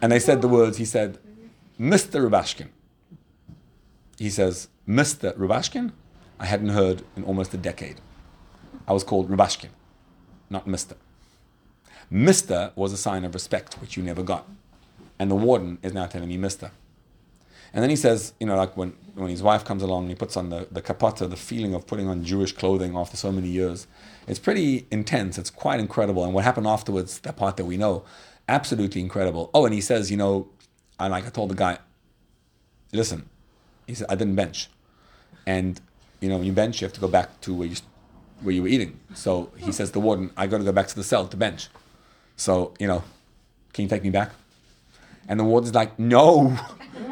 and 0.01 0.13
they 0.13 0.19
said 0.19 0.43
the 0.43 0.49
words, 0.49 0.79
he 0.79 0.85
said, 0.85 1.19
Mr. 1.79 2.29
Rubashkin. 2.29 2.69
He 4.19 4.31
says, 4.31 4.69
Mr. 4.89 5.37
Rubashkin? 5.37 5.93
I 6.39 6.47
hadn't 6.47 6.71
heard 6.71 7.03
in 7.17 7.25
almost 7.25 7.53
a 7.55 7.57
decade. 7.57 8.01
I 8.87 8.93
was 8.93 9.05
called 9.05 9.29
Rubashkin, 9.29 9.71
not 10.49 10.67
Mr. 10.67 10.95
Mr. 12.13 12.71
was 12.77 12.93
a 12.93 12.97
sign 12.97 13.25
of 13.25 13.35
respect, 13.35 13.75
which 13.81 13.97
you 13.97 14.03
never 14.03 14.23
got 14.23 14.47
and 15.19 15.31
the 15.31 15.35
warden 15.35 15.79
is 15.83 15.93
now 15.93 16.07
telling 16.07 16.29
me 16.29 16.37
mister. 16.37 16.71
And 17.73 17.83
then 17.83 17.91
he 17.91 17.97
says, 17.97 18.33
you 18.41 18.47
know, 18.47 18.57
like 18.57 18.77
when, 18.77 18.95
when 19.15 19.29
his 19.29 19.43
wife 19.43 19.65
comes 19.65 19.83
along 19.83 20.09
he 20.09 20.15
puts 20.15 20.37
on 20.37 20.49
the, 20.51 20.67
the 20.71 20.81
kapata, 20.81 21.29
the 21.29 21.37
feeling 21.37 21.75
of 21.75 21.87
putting 21.87 22.09
on 22.09 22.25
Jewish 22.25 22.53
clothing 22.53 22.97
after 22.97 23.17
so 23.17 23.31
many 23.31 23.49
years, 23.49 23.87
it's 24.27 24.39
pretty 24.39 24.87
intense. 24.91 25.37
It's 25.37 25.51
quite 25.51 25.79
incredible. 25.79 26.25
And 26.25 26.33
what 26.33 26.45
happened 26.45 26.67
afterwards, 26.67 27.19
that 27.21 27.37
part 27.37 27.57
that 27.59 27.65
we 27.65 27.77
know, 27.77 28.05
absolutely 28.49 29.01
incredible. 29.01 29.51
Oh, 29.53 29.67
and 29.67 29.75
he 29.75 29.81
says, 29.81 30.11
you 30.11 30.17
know, 30.17 30.49
I 30.99 31.09
like 31.09 31.27
I 31.27 31.31
told 31.31 31.51
the 31.51 31.55
guy, 31.55 31.79
listen, 32.93 33.29
he 33.87 33.95
said, 33.95 34.07
I 34.09 34.15
didn't 34.15 34.37
bench. 34.37 34.71
And, 35.47 35.81
you 36.21 36.29
know, 36.29 36.39
when 36.39 36.47
you 36.47 36.53
bench, 36.53 36.81
you 36.81 36.87
have 36.87 36.95
to 36.95 37.01
go 37.01 37.09
back 37.09 37.41
to 37.43 37.55
where 37.55 37.69
you, 37.69 37.77
where 38.41 38.55
you 38.55 38.63
were 38.63 38.69
eating. 38.69 38.99
So 39.15 39.51
he 39.57 39.71
says, 39.71 39.91
to 39.91 39.95
the 39.95 40.01
warden, 40.01 40.31
I 40.37 40.47
got 40.47 40.59
to 40.59 40.65
go 40.65 40.73
back 40.73 40.89
to 40.89 40.97
the 40.97 41.05
cell 41.05 41.27
to 41.29 41.37
bench. 41.37 41.69
So, 42.37 42.75
you 42.79 42.87
know, 42.87 43.05
can 43.73 43.83
you 43.83 43.89
take 43.89 44.03
me 44.03 44.11
back? 44.11 44.33
And 45.29 45.41
the 45.41 45.45
warden's 45.45 45.75
like, 45.75 45.99
no, 45.99 46.57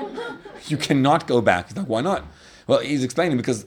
you 0.66 0.76
cannot 0.76 1.26
go 1.26 1.40
back. 1.40 1.68
He's 1.68 1.76
like, 1.76 1.86
why 1.86 2.00
not? 2.00 2.24
Well, 2.66 2.80
he's 2.80 3.04
explaining 3.04 3.36
because, 3.36 3.66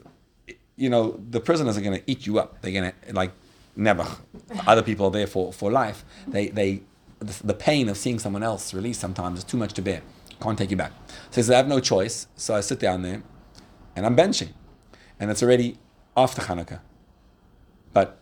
you 0.76 0.90
know, 0.90 1.20
the 1.30 1.40
prisoners 1.40 1.78
are 1.78 1.82
going 1.82 1.98
to 2.00 2.04
eat 2.12 2.26
you 2.26 2.40
up. 2.40 2.62
They're 2.62 2.72
going 2.72 2.92
to, 2.92 3.14
like, 3.14 3.32
never. 3.76 4.08
Other 4.66 4.82
people 4.82 5.08
are 5.08 5.12
there 5.12 5.28
for, 5.28 5.54
for 5.54 5.72
life. 5.72 6.04
They, 6.28 6.48
they, 6.50 6.82
the, 7.20 7.44
the 7.44 7.54
pain 7.54 7.90
of 7.90 7.98
seeing 7.98 8.20
someone 8.20 8.44
else 8.44 8.74
released 8.74 9.00
sometimes 9.00 9.40
is 9.40 9.44
too 9.44 9.58
much 9.58 9.74
to 9.74 9.82
bear. 9.82 10.02
Can't 10.42 10.58
take 10.58 10.72
you 10.72 10.78
back. 10.78 10.92
So 11.08 11.36
he 11.36 11.42
says, 11.44 11.52
I 11.52 11.58
have 11.58 11.68
no 11.68 11.80
choice. 11.80 12.28
So 12.36 12.56
I 12.56 12.62
sit 12.62 12.80
down 12.80 13.02
there 13.02 13.24
and 13.96 14.06
I'm 14.06 14.16
benching. 14.16 14.50
And 15.20 15.32
it's 15.32 15.42
already 15.44 15.78
after 16.16 16.42
Hanukkah. 16.44 16.80
But 17.94 18.20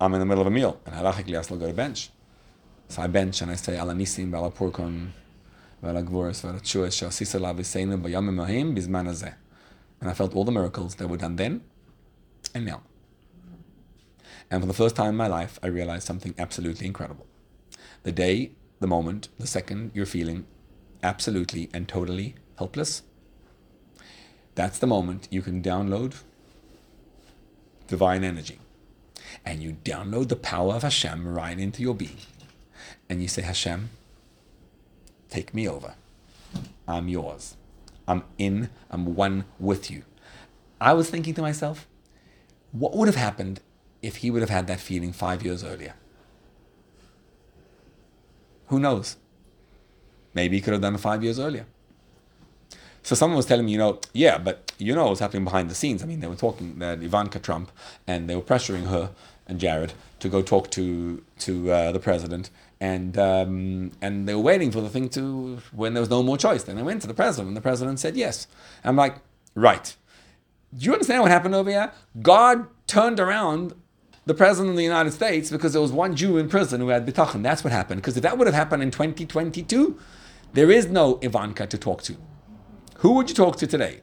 I'm 0.00 0.14
in 0.14 0.20
the 0.20 0.26
middle 0.26 0.42
of 0.42 0.46
a 0.46 0.50
meal. 0.50 0.80
And 0.86 0.94
halachically, 0.94 1.36
I 1.36 1.42
still 1.42 1.56
go 1.56 1.66
to 1.66 1.72
bench. 1.72 2.10
So 2.88 3.02
I 3.02 3.06
bench 3.08 3.42
and 3.42 3.50
I 3.50 3.56
say, 3.56 3.76
Alanisim, 5.82 6.32
Balapurkon, 7.94 9.34
and 10.00 10.10
I 10.10 10.14
felt 10.14 10.34
all 10.34 10.44
the 10.44 10.52
miracles 10.52 10.94
that 10.96 11.08
were 11.08 11.16
done 11.16 11.36
then 11.36 11.62
and 12.54 12.64
now. 12.64 12.82
And 14.50 14.62
for 14.62 14.66
the 14.66 14.74
first 14.74 14.96
time 14.96 15.10
in 15.10 15.16
my 15.16 15.26
life, 15.26 15.58
I 15.62 15.66
realized 15.66 16.06
something 16.06 16.34
absolutely 16.38 16.86
incredible. 16.86 17.26
The 18.04 18.12
day, 18.12 18.52
the 18.80 18.86
moment, 18.86 19.28
the 19.38 19.46
second 19.46 19.90
you're 19.92 20.06
feeling 20.06 20.46
absolutely 21.02 21.68
and 21.74 21.88
totally 21.88 22.36
helpless, 22.56 23.02
that's 24.54 24.78
the 24.78 24.86
moment 24.86 25.28
you 25.30 25.42
can 25.42 25.62
download 25.62 26.22
divine 27.86 28.24
energy. 28.24 28.58
And 29.44 29.62
you 29.62 29.76
download 29.84 30.28
the 30.28 30.36
power 30.36 30.74
of 30.74 30.82
Hashem 30.82 31.26
right 31.26 31.58
into 31.58 31.82
your 31.82 31.94
being. 31.94 32.18
And 33.08 33.20
you 33.22 33.28
say, 33.28 33.42
Hashem, 33.42 33.90
Take 35.28 35.54
me 35.54 35.68
over. 35.68 35.94
I'm 36.86 37.08
yours. 37.08 37.56
I'm 38.06 38.24
in, 38.38 38.70
I'm 38.90 39.14
one 39.14 39.44
with 39.58 39.90
you. 39.90 40.02
I 40.80 40.94
was 40.94 41.10
thinking 41.10 41.34
to 41.34 41.42
myself, 41.42 41.86
what 42.72 42.96
would 42.96 43.08
have 43.08 43.16
happened 43.16 43.60
if 44.00 44.16
he 44.16 44.30
would 44.30 44.40
have 44.40 44.50
had 44.50 44.66
that 44.68 44.80
feeling 44.80 45.12
five 45.12 45.42
years 45.42 45.62
earlier? 45.62 45.94
Who 48.68 48.78
knows? 48.78 49.16
Maybe 50.34 50.56
he 50.56 50.62
could 50.62 50.72
have 50.72 50.82
done 50.82 50.94
it 50.94 51.00
five 51.00 51.22
years 51.22 51.38
earlier. 51.38 51.66
So 53.02 53.14
someone 53.14 53.36
was 53.36 53.46
telling 53.46 53.66
me, 53.66 53.72
you 53.72 53.78
know, 53.78 54.00
yeah, 54.12 54.38
but 54.38 54.72
you 54.78 54.94
know 54.94 55.06
what's 55.06 55.20
happening 55.20 55.44
behind 55.44 55.70
the 55.70 55.74
scenes. 55.74 56.02
I 56.02 56.06
mean, 56.06 56.20
they 56.20 56.26
were 56.26 56.36
talking 56.36 56.78
that 56.78 57.02
Ivanka 57.02 57.38
Trump 57.38 57.72
and 58.06 58.28
they 58.28 58.36
were 58.36 58.42
pressuring 58.42 58.86
her 58.88 59.10
and 59.46 59.58
Jared 59.58 59.94
to 60.20 60.28
go 60.28 60.42
talk 60.42 60.70
to 60.72 61.24
to 61.40 61.72
uh, 61.72 61.92
the 61.92 61.98
president 61.98 62.50
and 62.80 63.18
um, 63.18 63.92
and 64.00 64.28
they 64.28 64.34
were 64.34 64.40
waiting 64.40 64.70
for 64.70 64.80
the 64.80 64.88
thing 64.88 65.08
to 65.10 65.58
when 65.72 65.94
there 65.94 66.00
was 66.00 66.10
no 66.10 66.22
more 66.22 66.38
choice. 66.38 66.62
Then 66.62 66.76
they 66.76 66.82
went 66.82 67.02
to 67.02 67.08
the 67.08 67.14
president, 67.14 67.48
and 67.48 67.56
the 67.56 67.60
president 67.60 68.00
said 68.00 68.16
yes. 68.16 68.46
I'm 68.84 68.96
like, 68.96 69.16
right. 69.54 69.94
Do 70.76 70.84
you 70.84 70.92
understand 70.92 71.22
what 71.22 71.30
happened 71.30 71.54
over 71.54 71.70
here? 71.70 71.92
God 72.20 72.66
turned 72.86 73.18
around 73.18 73.74
the 74.26 74.34
president 74.34 74.70
of 74.70 74.76
the 74.76 74.84
United 74.84 75.12
States 75.12 75.50
because 75.50 75.72
there 75.72 75.80
was 75.80 75.90
one 75.90 76.14
Jew 76.14 76.36
in 76.36 76.48
prison 76.48 76.80
who 76.80 76.88
had 76.88 77.06
bitachon. 77.06 77.42
That's 77.42 77.64
what 77.64 77.72
happened. 77.72 78.02
Because 78.02 78.16
if 78.16 78.22
that 78.22 78.36
would 78.36 78.46
have 78.46 78.54
happened 78.54 78.82
in 78.82 78.90
2022, 78.90 79.98
there 80.52 80.70
is 80.70 80.86
no 80.86 81.18
Ivanka 81.22 81.66
to 81.66 81.78
talk 81.78 82.02
to. 82.02 82.16
Who 82.98 83.12
would 83.12 83.30
you 83.30 83.34
talk 83.34 83.56
to 83.56 83.66
today? 83.66 84.00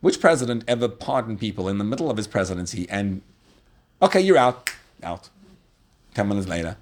Which 0.00 0.20
president 0.20 0.64
ever 0.68 0.88
pardoned 0.88 1.40
people 1.40 1.68
in 1.68 1.78
the 1.78 1.84
middle 1.84 2.10
of 2.10 2.18
his 2.18 2.26
presidency 2.26 2.86
and, 2.90 3.22
okay, 4.02 4.20
you're 4.20 4.36
out, 4.36 4.70
out. 5.02 5.30
10 6.14 6.28
minutes 6.28 6.48
later. 6.48 6.76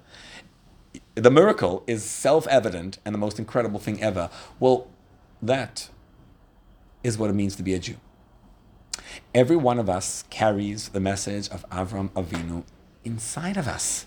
The 1.17 1.31
miracle 1.31 1.83
is 1.87 2.03
self 2.03 2.45
evident 2.47 2.99
and 3.03 3.15
the 3.15 3.17
most 3.17 3.39
incredible 3.39 3.79
thing 3.79 4.03
ever. 4.03 4.29
Well, 4.59 4.87
that 5.41 5.89
is 7.03 7.17
what 7.17 7.31
it 7.31 7.33
means 7.33 7.55
to 7.55 7.63
be 7.63 7.73
a 7.73 7.79
Jew. 7.79 7.95
Every 9.33 9.55
one 9.55 9.79
of 9.79 9.89
us 9.89 10.25
carries 10.29 10.89
the 10.89 10.99
message 10.99 11.49
of 11.49 11.67
Avram 11.71 12.09
Avinu 12.09 12.65
inside 13.03 13.57
of 13.57 13.67
us. 13.67 14.05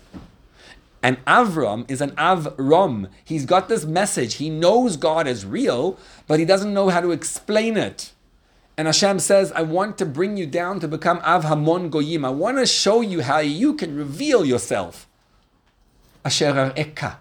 And 1.03 1.23
Avram 1.25 1.89
is 1.91 1.99
an 1.99 2.11
Avram. 2.11 3.09
He's 3.25 3.45
got 3.45 3.67
this 3.67 3.83
message. 3.83 4.35
He 4.35 4.49
knows 4.49 4.95
God 4.95 5.27
is 5.27 5.45
real, 5.45 5.99
but 6.27 6.39
he 6.39 6.45
doesn't 6.45 6.73
know 6.73 6.87
how 6.87 7.01
to 7.01 7.11
explain 7.11 7.75
it. 7.75 8.13
And 8.77 8.87
Hashem 8.87 9.19
says, 9.19 9.51
I 9.51 9.63
want 9.63 9.97
to 9.97 10.05
bring 10.05 10.37
you 10.37 10.45
down 10.45 10.79
to 10.79 10.87
become 10.87 11.19
Av 11.25 11.43
Hamon 11.43 11.89
Goyim. 11.89 12.23
I 12.23 12.29
want 12.29 12.57
to 12.57 12.65
show 12.65 13.01
you 13.01 13.21
how 13.21 13.39
you 13.39 13.73
can 13.73 13.97
reveal 13.97 14.45
yourself. 14.45 15.09
Asher 16.23 16.53
ar'eka, 16.53 17.17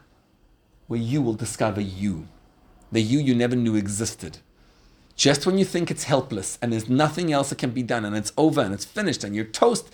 where 0.87 1.01
you 1.01 1.23
will 1.23 1.35
discover 1.35 1.81
you, 1.81 2.29
the 2.93 3.01
you 3.01 3.19
you 3.19 3.35
never 3.35 3.57
knew 3.57 3.77
existed. 3.77 4.39
Just 5.17 5.47
when 5.47 5.59
you 5.59 5.65
think 5.65 5.91
it's 5.91 6.05
helpless 6.05 6.59
and 6.61 6.73
there's 6.73 6.89
nothing 6.89 7.33
else 7.33 7.51
that 7.51 7.59
can 7.59 7.71
be 7.71 7.83
done 7.83 8.05
and 8.05 8.17
it's 8.17 8.33
over 8.37 8.61
and 8.61 8.73
it's 8.75 8.85
finished 8.85 9.23
and 9.23 9.35
you're 9.35 9.45
toast, 9.45 9.91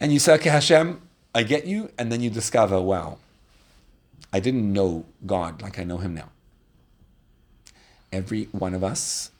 and 0.00 0.12
you 0.12 0.18
say, 0.18 0.34
okay, 0.34 0.50
Hashem, 0.50 1.00
I 1.34 1.42
get 1.42 1.66
you, 1.66 1.90
and 1.98 2.10
then 2.10 2.20
you 2.20 2.30
discover, 2.30 2.80
wow, 2.80 3.18
I 4.32 4.40
didn't 4.40 4.72
know 4.72 5.04
God 5.24 5.62
like 5.62 5.78
I 5.78 5.84
know 5.84 5.98
Him 5.98 6.14
now. 6.14 6.30
Every 8.12 8.44
one 8.52 8.74
of 8.74 8.84
us 8.84 9.30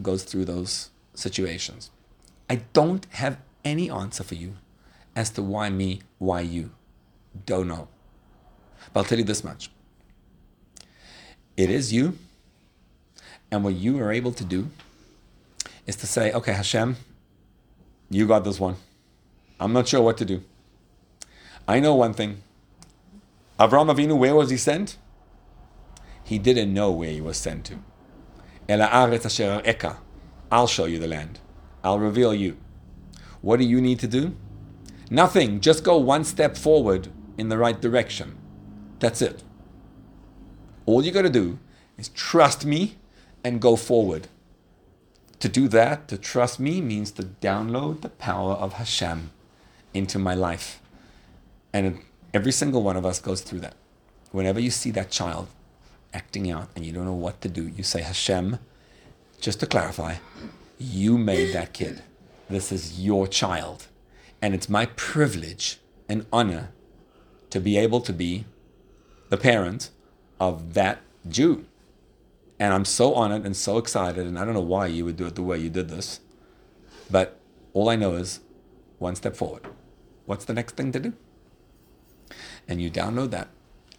goes 0.00 0.24
through 0.24 0.46
those 0.46 0.90
situations. 1.14 1.90
I 2.48 2.62
don't 2.72 3.06
have 3.12 3.38
any 3.64 3.90
answer 3.90 4.24
for 4.24 4.34
you 4.34 4.54
as 5.14 5.30
to 5.30 5.42
why 5.42 5.70
me, 5.70 6.02
why 6.18 6.40
you. 6.40 6.70
Don't 7.46 7.68
know. 7.68 7.88
But 8.92 9.00
I'll 9.00 9.04
tell 9.06 9.18
you 9.18 9.24
this 9.24 9.44
much 9.44 9.70
it 11.56 11.70
is 11.70 11.92
you, 11.92 12.18
and 13.50 13.62
what 13.62 13.74
you 13.74 14.00
are 14.00 14.10
able 14.10 14.32
to 14.32 14.44
do 14.44 14.70
is 15.86 15.96
to 15.96 16.06
say, 16.06 16.32
okay, 16.32 16.52
Hashem, 16.52 16.96
you 18.10 18.26
got 18.26 18.44
this 18.44 18.58
one. 18.58 18.76
I'm 19.60 19.72
not 19.72 19.88
sure 19.88 20.00
what 20.02 20.16
to 20.18 20.24
do. 20.24 20.42
I 21.68 21.78
know 21.80 21.94
one 21.94 22.14
thing. 22.14 22.42
Avram 23.58 23.94
Avinu, 23.94 24.16
where 24.16 24.34
was 24.34 24.50
he 24.50 24.56
sent? 24.56 24.96
He 26.24 26.38
didn't 26.38 26.72
know 26.72 26.90
where 26.90 27.10
he 27.10 27.20
was 27.20 27.36
sent 27.36 27.66
to. 27.66 27.78
ar'eka. 28.68 29.96
I'll 30.50 30.66
show 30.66 30.84
you 30.86 30.98
the 30.98 31.06
land. 31.06 31.38
I'll 31.84 31.98
reveal 31.98 32.34
you. 32.34 32.56
What 33.40 33.58
do 33.58 33.64
you 33.64 33.80
need 33.80 33.98
to 34.00 34.06
do? 34.06 34.34
Nothing. 35.10 35.60
Just 35.60 35.84
go 35.84 35.96
one 35.98 36.24
step 36.24 36.56
forward 36.56 37.08
in 37.36 37.48
the 37.48 37.58
right 37.58 37.80
direction. 37.80 38.36
That's 39.02 39.20
it. 39.20 39.42
All 40.86 41.04
you 41.04 41.10
got 41.10 41.22
to 41.22 41.28
do 41.28 41.58
is 41.98 42.08
trust 42.10 42.64
me 42.64 42.98
and 43.42 43.60
go 43.60 43.74
forward. 43.74 44.28
To 45.40 45.48
do 45.48 45.66
that, 45.68 46.06
to 46.06 46.16
trust 46.16 46.60
me, 46.60 46.80
means 46.80 47.10
to 47.12 47.24
download 47.24 48.02
the 48.02 48.10
power 48.10 48.52
of 48.52 48.74
Hashem 48.74 49.32
into 49.92 50.20
my 50.20 50.36
life. 50.36 50.80
And 51.72 51.98
every 52.32 52.52
single 52.52 52.84
one 52.84 52.96
of 52.96 53.04
us 53.04 53.18
goes 53.18 53.40
through 53.40 53.58
that. 53.60 53.74
Whenever 54.30 54.60
you 54.60 54.70
see 54.70 54.92
that 54.92 55.10
child 55.10 55.48
acting 56.14 56.48
out 56.48 56.68
and 56.76 56.86
you 56.86 56.92
don't 56.92 57.04
know 57.04 57.12
what 57.12 57.40
to 57.40 57.48
do, 57.48 57.66
you 57.66 57.82
say, 57.82 58.02
Hashem, 58.02 58.60
just 59.40 59.58
to 59.58 59.66
clarify, 59.66 60.14
you 60.78 61.18
made 61.18 61.52
that 61.54 61.72
kid. 61.72 62.04
This 62.48 62.70
is 62.70 63.00
your 63.00 63.26
child. 63.26 63.88
And 64.40 64.54
it's 64.54 64.68
my 64.68 64.86
privilege 64.86 65.80
and 66.08 66.24
honor 66.32 66.70
to 67.50 67.58
be 67.58 67.76
able 67.76 68.00
to 68.02 68.12
be 68.12 68.44
the 69.32 69.38
parent 69.38 69.88
of 70.38 70.74
that 70.74 71.00
Jew. 71.26 71.64
And 72.58 72.74
I'm 72.74 72.84
so 72.84 73.14
honored 73.14 73.46
and 73.46 73.56
so 73.56 73.78
excited, 73.78 74.26
and 74.26 74.38
I 74.38 74.44
don't 74.44 74.52
know 74.52 74.60
why 74.60 74.88
you 74.88 75.06
would 75.06 75.16
do 75.16 75.26
it 75.26 75.36
the 75.36 75.42
way 75.42 75.56
you 75.56 75.70
did 75.70 75.88
this, 75.88 76.20
but 77.10 77.40
all 77.72 77.88
I 77.88 77.96
know 77.96 78.12
is 78.12 78.40
one 78.98 79.16
step 79.16 79.34
forward. 79.34 79.66
What's 80.26 80.44
the 80.44 80.52
next 80.52 80.76
thing 80.76 80.92
to 80.92 81.00
do? 81.00 81.14
And 82.68 82.82
you 82.82 82.90
download 82.90 83.30
that, 83.30 83.48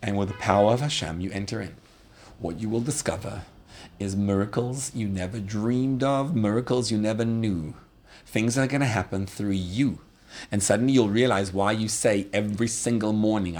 and 0.03 0.17
with 0.17 0.27
the 0.27 0.35
power 0.35 0.71
of 0.71 0.81
Hashem, 0.81 1.19
you 1.19 1.31
enter 1.31 1.59
in. 1.59 1.77
What 2.37 2.59
you 2.59 2.69
will 2.69 2.81
discover 2.81 3.41
is 3.97 4.15
miracles 4.15 4.93
you 4.93 5.07
never 5.07 5.39
dreamed 5.39 6.03
of, 6.03 6.35
miracles 6.35 6.91
you 6.91 6.99
never 6.99 7.25
knew. 7.25 7.73
Things 8.23 8.55
are 8.55 8.67
going 8.67 8.81
to 8.81 8.87
happen 8.87 9.25
through 9.25 9.53
you. 9.53 9.97
And 10.51 10.61
suddenly 10.61 10.93
you'll 10.93 11.09
realize 11.09 11.53
why 11.53 11.71
you 11.71 11.87
say 11.87 12.27
every 12.33 12.67
single 12.67 13.13
morning, 13.13 13.57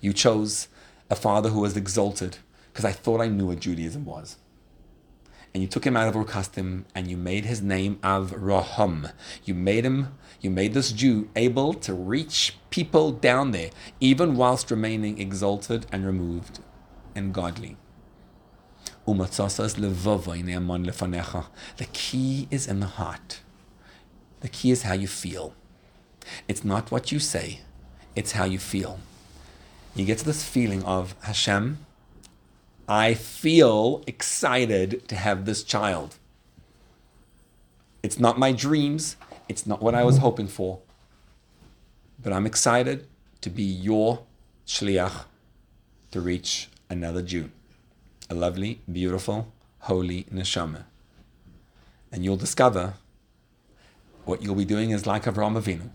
You 0.00 0.12
chose 0.12 0.68
a 1.10 1.16
father 1.16 1.48
who 1.50 1.60
was 1.60 1.76
exalted 1.76 2.38
because 2.72 2.84
I 2.84 2.92
thought 2.92 3.20
I 3.20 3.28
knew 3.28 3.46
what 3.46 3.60
Judaism 3.60 4.04
was. 4.04 4.36
And 5.52 5.62
you 5.62 5.68
took 5.68 5.84
him 5.84 5.96
out 5.96 6.08
of 6.08 6.16
Ur 6.16 6.24
Kasdim 6.24 6.84
and 6.94 7.08
you 7.08 7.16
made 7.16 7.44
his 7.44 7.60
name 7.60 7.98
Avraham. 8.02 9.12
You 9.44 9.54
made 9.54 9.84
him, 9.84 10.16
you 10.40 10.50
made 10.50 10.74
this 10.74 10.92
Jew 10.92 11.28
able 11.34 11.74
to 11.74 11.92
reach 11.92 12.56
people 12.70 13.10
down 13.10 13.50
there, 13.50 13.70
even 13.98 14.36
whilst 14.36 14.70
remaining 14.70 15.18
exalted 15.18 15.86
and 15.90 16.06
removed 16.06 16.60
and 17.16 17.34
godly. 17.34 17.76
The 19.06 19.28
key 21.92 22.48
is 22.50 22.68
in 22.68 22.80
the 22.80 22.86
heart. 22.86 23.40
The 24.40 24.48
key 24.48 24.70
is 24.70 24.82
how 24.82 24.94
you 24.94 25.06
feel. 25.08 25.54
It's 26.48 26.64
not 26.64 26.90
what 26.90 27.12
you 27.12 27.18
say, 27.18 27.60
it's 28.14 28.32
how 28.32 28.44
you 28.44 28.58
feel 28.58 28.98
you 29.94 30.04
get 30.04 30.18
to 30.18 30.24
this 30.24 30.44
feeling 30.44 30.82
of 30.84 31.14
Hashem, 31.22 31.78
I 32.88 33.14
feel 33.14 34.02
excited 34.06 35.08
to 35.08 35.16
have 35.16 35.44
this 35.44 35.62
child. 35.62 36.16
It's 38.02 38.18
not 38.18 38.38
my 38.38 38.52
dreams, 38.52 39.16
it's 39.48 39.66
not 39.66 39.82
what 39.82 39.94
I 39.94 40.04
was 40.04 40.18
hoping 40.18 40.48
for, 40.48 40.80
but 42.22 42.32
I'm 42.32 42.46
excited 42.46 43.06
to 43.40 43.50
be 43.50 43.62
your 43.62 44.22
shliach 44.66 45.24
to 46.12 46.20
reach 46.20 46.68
another 46.88 47.22
Jew, 47.22 47.50
a 48.28 48.34
lovely, 48.34 48.80
beautiful, 48.90 49.52
holy 49.80 50.24
neshama. 50.24 50.84
And 52.12 52.24
you'll 52.24 52.36
discover 52.36 52.94
what 54.30 54.42
you'll 54.42 54.54
be 54.54 54.64
doing 54.64 54.90
is 54.90 55.08
like 55.08 55.24
Avraham 55.24 55.60
Avinu. 55.60 55.90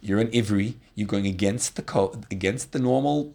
You're 0.00 0.20
an 0.20 0.28
Ivri. 0.28 0.74
You're 0.94 1.08
going 1.08 1.26
against 1.26 1.74
the 1.74 1.82
co- 1.82 2.20
against 2.30 2.70
the 2.70 2.78
normal 2.78 3.34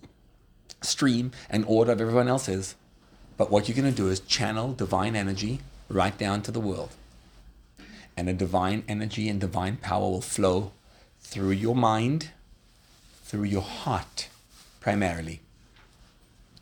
stream 0.81 1.31
and 1.49 1.65
order 1.67 1.91
of 1.91 1.99
everyone 1.99 2.29
else 2.29 2.47
is. 2.47 2.75
But 3.35 3.51
what 3.51 3.67
you're 3.67 3.75
going 3.75 3.93
to 3.93 3.95
do 3.95 4.07
is 4.07 4.21
channel 4.21 4.71
divine 4.71 5.13
energy 5.13 5.59
right 5.89 6.17
down 6.17 6.41
to 6.43 6.51
the 6.51 6.59
world. 6.61 6.91
And 8.15 8.29
a 8.29 8.33
divine 8.33 8.83
energy 8.87 9.27
and 9.27 9.41
divine 9.41 9.75
power 9.75 10.09
will 10.09 10.21
flow 10.21 10.71
through 11.19 11.51
your 11.51 11.75
mind, 11.75 12.29
through 13.23 13.43
your 13.43 13.61
heart, 13.61 14.29
primarily, 14.79 15.41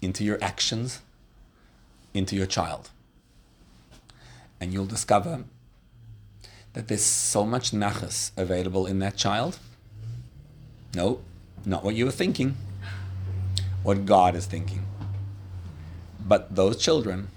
into 0.01 0.23
your 0.23 0.39
actions, 0.41 1.01
into 2.15 2.36
your 2.36 2.47
child. 2.47 2.89
And 4.59 4.73
you'll 4.73 4.88
discover 4.88 5.43
that 6.74 6.88
there's 6.88 7.03
so 7.03 7.45
much 7.45 7.72
nachas 7.72 8.32
available 8.38 8.86
in 8.86 8.99
that 8.99 9.15
child 9.18 9.59
no, 10.97 11.20
not 11.63 11.84
what 11.84 11.93
you 11.95 12.05
were 12.05 12.11
thinking. 12.11 12.57
What 13.84 14.05
God 14.05 14.36
is 14.36 14.45
thinking. 14.45 14.84
But 16.20 16.55
those 16.55 16.78
children 16.78 17.30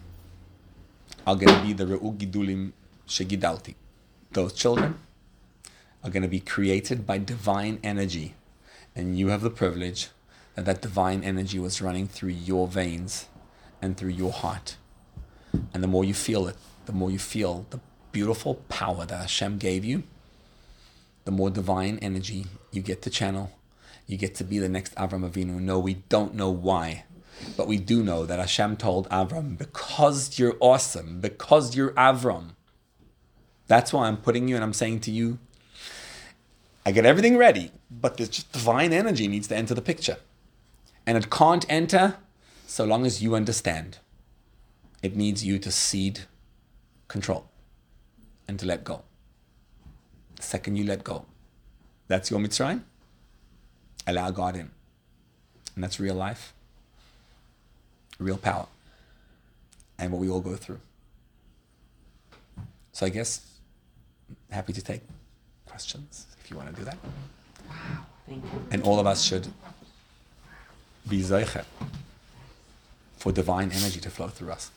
are 1.26 1.36
going 1.36 1.54
to 1.54 1.62
be 1.62 1.72
the 1.72 1.84
Re'u 1.84 2.16
Gidulim 2.16 2.72
Shegidalti. 3.06 3.74
Those 4.32 4.52
children 4.52 4.98
are 6.02 6.10
going 6.10 6.22
to 6.22 6.28
be 6.28 6.40
created 6.40 7.06
by 7.06 7.18
divine 7.18 7.78
energy. 7.84 8.34
And 8.96 9.18
you 9.18 9.28
have 9.28 9.42
the 9.42 9.50
privilege 9.50 10.08
that 10.54 10.64
that 10.64 10.80
divine 10.80 11.22
energy 11.22 11.58
was 11.58 11.82
running 11.82 12.08
through 12.08 12.30
your 12.30 12.66
veins 12.66 13.26
and 13.82 13.96
through 13.96 14.10
your 14.10 14.32
heart. 14.32 14.76
And 15.74 15.82
the 15.82 15.88
more 15.88 16.04
you 16.04 16.14
feel 16.14 16.48
it, 16.48 16.56
the 16.86 16.92
more 16.92 17.10
you 17.10 17.18
feel 17.18 17.66
the 17.70 17.80
beautiful 18.12 18.56
power 18.68 19.06
that 19.06 19.20
Hashem 19.20 19.58
gave 19.58 19.84
you, 19.84 20.02
the 21.24 21.30
more 21.30 21.50
divine 21.50 21.98
energy 22.00 22.46
you 22.72 22.82
get 22.82 23.02
to 23.02 23.10
channel. 23.10 23.52
You 24.06 24.16
get 24.16 24.34
to 24.36 24.44
be 24.44 24.58
the 24.58 24.68
next 24.68 24.94
Avram 24.96 25.28
Avinu. 25.28 25.60
No, 25.60 25.78
we 25.78 25.94
don't 25.94 26.34
know 26.34 26.50
why. 26.50 27.04
But 27.56 27.68
we 27.68 27.78
do 27.78 28.02
know 28.02 28.26
that 28.26 28.38
Hashem 28.38 28.76
told 28.76 29.08
Avram, 29.08 29.56
because 29.56 30.38
you're 30.38 30.56
awesome, 30.60 31.20
because 31.20 31.76
you're 31.76 31.92
Avram, 31.92 32.50
That's 33.66 33.92
why 33.92 34.08
I'm 34.08 34.16
putting 34.16 34.48
you 34.48 34.56
and 34.56 34.64
I'm 34.64 34.72
saying 34.72 35.00
to 35.00 35.10
you, 35.10 35.38
I 36.84 36.90
get 36.92 37.06
everything 37.06 37.36
ready, 37.36 37.70
but 37.90 38.16
this 38.16 38.28
divine 38.28 38.92
energy 38.92 39.28
needs 39.28 39.46
to 39.48 39.56
enter 39.56 39.74
the 39.74 39.82
picture. 39.82 40.16
And 41.06 41.16
it 41.16 41.30
can't 41.30 41.64
enter 41.68 42.16
so 42.66 42.84
long 42.84 43.06
as 43.06 43.22
you 43.22 43.34
understand. 43.34 43.98
It 45.02 45.14
needs 45.14 45.44
you 45.44 45.58
to 45.60 45.70
cede 45.70 46.20
control 47.08 47.49
and 48.50 48.58
to 48.58 48.66
let 48.66 48.82
go. 48.82 49.02
The 50.34 50.42
second 50.42 50.74
you 50.74 50.82
let 50.84 51.04
go, 51.04 51.24
that's 52.08 52.32
your 52.32 52.40
Mitzrayim. 52.40 52.82
Allow 54.08 54.32
God 54.32 54.56
in. 54.56 54.72
And 55.74 55.84
that's 55.84 56.00
real 56.00 56.16
life, 56.16 56.52
real 58.18 58.36
power, 58.36 58.66
and 60.00 60.10
what 60.10 60.20
we 60.20 60.28
all 60.28 60.40
go 60.40 60.56
through. 60.56 60.80
So 62.90 63.06
I 63.06 63.10
guess 63.10 63.46
happy 64.50 64.72
to 64.72 64.82
take 64.82 65.02
questions 65.64 66.26
if 66.42 66.50
you 66.50 66.56
want 66.56 66.70
to 66.70 66.74
do 66.74 66.84
that. 66.84 66.98
Wow, 67.68 68.06
Thank 68.26 68.42
you. 68.42 68.66
And 68.72 68.82
all 68.82 68.98
of 68.98 69.06
us 69.06 69.22
should 69.22 69.46
be 71.08 71.22
zeicher 71.22 71.64
for 73.16 73.30
divine 73.30 73.70
energy 73.70 74.00
to 74.00 74.10
flow 74.10 74.26
through 74.26 74.50
us. 74.50 74.72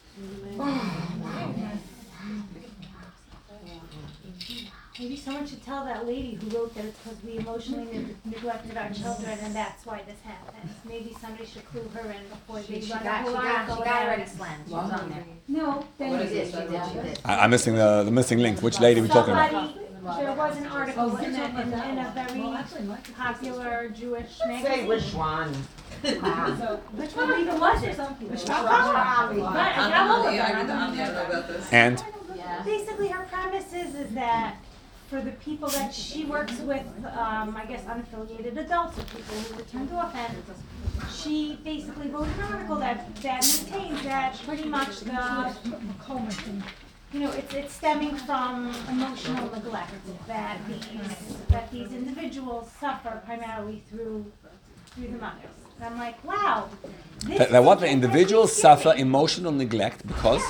Maybe 5.00 5.18
someone 5.18 5.48
should 5.48 5.64
tell 5.66 5.86
that 5.86 6.06
lady 6.06 6.36
who 6.40 6.56
wrote 6.56 6.76
that 6.76 6.86
it's 6.86 7.00
because 7.00 7.24
we 7.24 7.38
emotionally 7.40 7.86
neg- 7.86 8.16
neglected 8.26 8.78
our 8.78 8.92
children 8.92 9.38
and 9.42 9.56
that's 9.56 9.86
why 9.88 10.02
this 10.06 10.20
happens. 10.24 10.72
Maybe 10.88 11.16
somebody 11.20 11.46
should 11.48 11.66
clue 11.66 11.90
her 11.96 12.12
in 12.12 12.22
before 12.30 12.60
they 12.60 12.80
She, 12.80 12.86
she 12.88 12.94
run 12.94 13.02
a 13.02 13.04
got, 13.06 13.18
she 13.18 13.24
whole 13.24 13.34
got, 13.34 13.46
article 13.46 13.76
she 13.78 13.84
got 13.84 13.88
about 13.88 14.06
already 14.06 14.22
it. 14.22 14.30
slammed, 14.30 14.64
she 14.68 14.74
was 14.74 14.92
on 14.92 15.10
there. 15.10 15.24
No, 15.48 15.86
then 15.98 16.10
What 16.12 16.20
you 16.20 16.26
it? 16.26 16.30
did, 16.30 16.46
she 16.48 16.58
did, 16.72 16.84
she 16.90 16.94
did. 16.94 17.20
I, 17.26 17.40
I'm 17.40 17.50
missing 17.50 17.74
the, 17.76 18.04
the 18.04 18.12
missing 18.12 18.38
link. 18.40 18.62
Which 18.62 18.80
lady 18.80 19.00
are 19.00 19.04
we 19.04 19.10
talking 19.10 19.34
about? 19.34 19.52
Somebody, 19.52 19.80
there 20.22 20.34
was 20.34 20.58
an 20.58 20.68
article 20.68 21.18
in 21.18 21.34
a, 21.36 21.44
in, 21.62 21.74
in 21.74 21.98
a 21.98 22.12
very 22.14 23.14
popular 23.16 23.90
Jewish 23.90 24.38
Say 24.38 24.48
magazine. 24.62 24.88
which 24.88 25.14
one. 25.14 25.54
Which 26.04 27.12
one 27.16 27.40
even 27.40 27.60
was 27.62 27.82
it? 27.84 27.98
Which 27.98 28.42
one? 28.50 28.66
Probably. 28.66 29.40
But 29.40 29.56
I 29.56 29.90
got 29.90 30.10
all 30.10 30.28
of 30.28 30.34
them. 30.34 30.46
I 30.46 30.60
I 30.60 30.62
the, 30.62 30.68
don't 30.68 30.78
I'm 30.78 30.92
remember. 30.92 31.22
about 31.22 31.48
this. 31.48 31.72
And 31.72 32.04
Basically, 32.66 33.08
her 33.08 33.24
premise 33.32 33.72
is, 33.74 33.96
is 33.96 34.14
that 34.14 34.56
for 35.14 35.22
the 35.22 35.32
people 35.34 35.68
that 35.68 35.94
she 35.94 36.26
works 36.26 36.58
with, 36.62 36.88
um, 37.16 37.56
I 37.56 37.66
guess 37.68 37.84
unaffiliated 37.84 38.58
adults 38.58 38.98
or 38.98 39.04
people 39.04 39.36
who 39.36 39.60
return 39.60 39.88
to 39.90 40.08
offend, 40.08 40.36
she 41.14 41.60
basically 41.64 42.08
wrote 42.08 42.26
an 42.26 42.42
article 42.52 42.78
that, 42.78 43.16
that 43.18 43.46
maintains 43.72 44.02
that 44.02 44.42
pretty 44.44 44.68
much 44.68 45.02
the, 45.02 45.56
you 47.14 47.20
know, 47.20 47.32
it's, 47.32 47.54
it's 47.54 47.76
stemming 47.76 48.16
from 48.16 48.74
emotional 48.90 49.52
neglect, 49.52 49.94
that 50.26 50.58
these, 50.68 51.38
that 51.50 51.72
these 51.72 51.92
individuals 51.92 52.72
suffer 52.80 53.22
primarily 53.24 53.84
through, 53.92 54.26
through 54.96 55.10
the 55.10 55.20
mothers. 55.20 55.52
And 55.80 55.94
I'm 55.94 56.00
like, 56.00 56.24
wow. 56.24 56.70
this 57.26 57.50
that, 57.52 57.64
what 57.64 57.82
the 57.82 57.88
individuals 57.88 58.52
suffer 58.52 58.96
emotional 58.98 59.52
neglect 59.52 60.08
because 60.08 60.42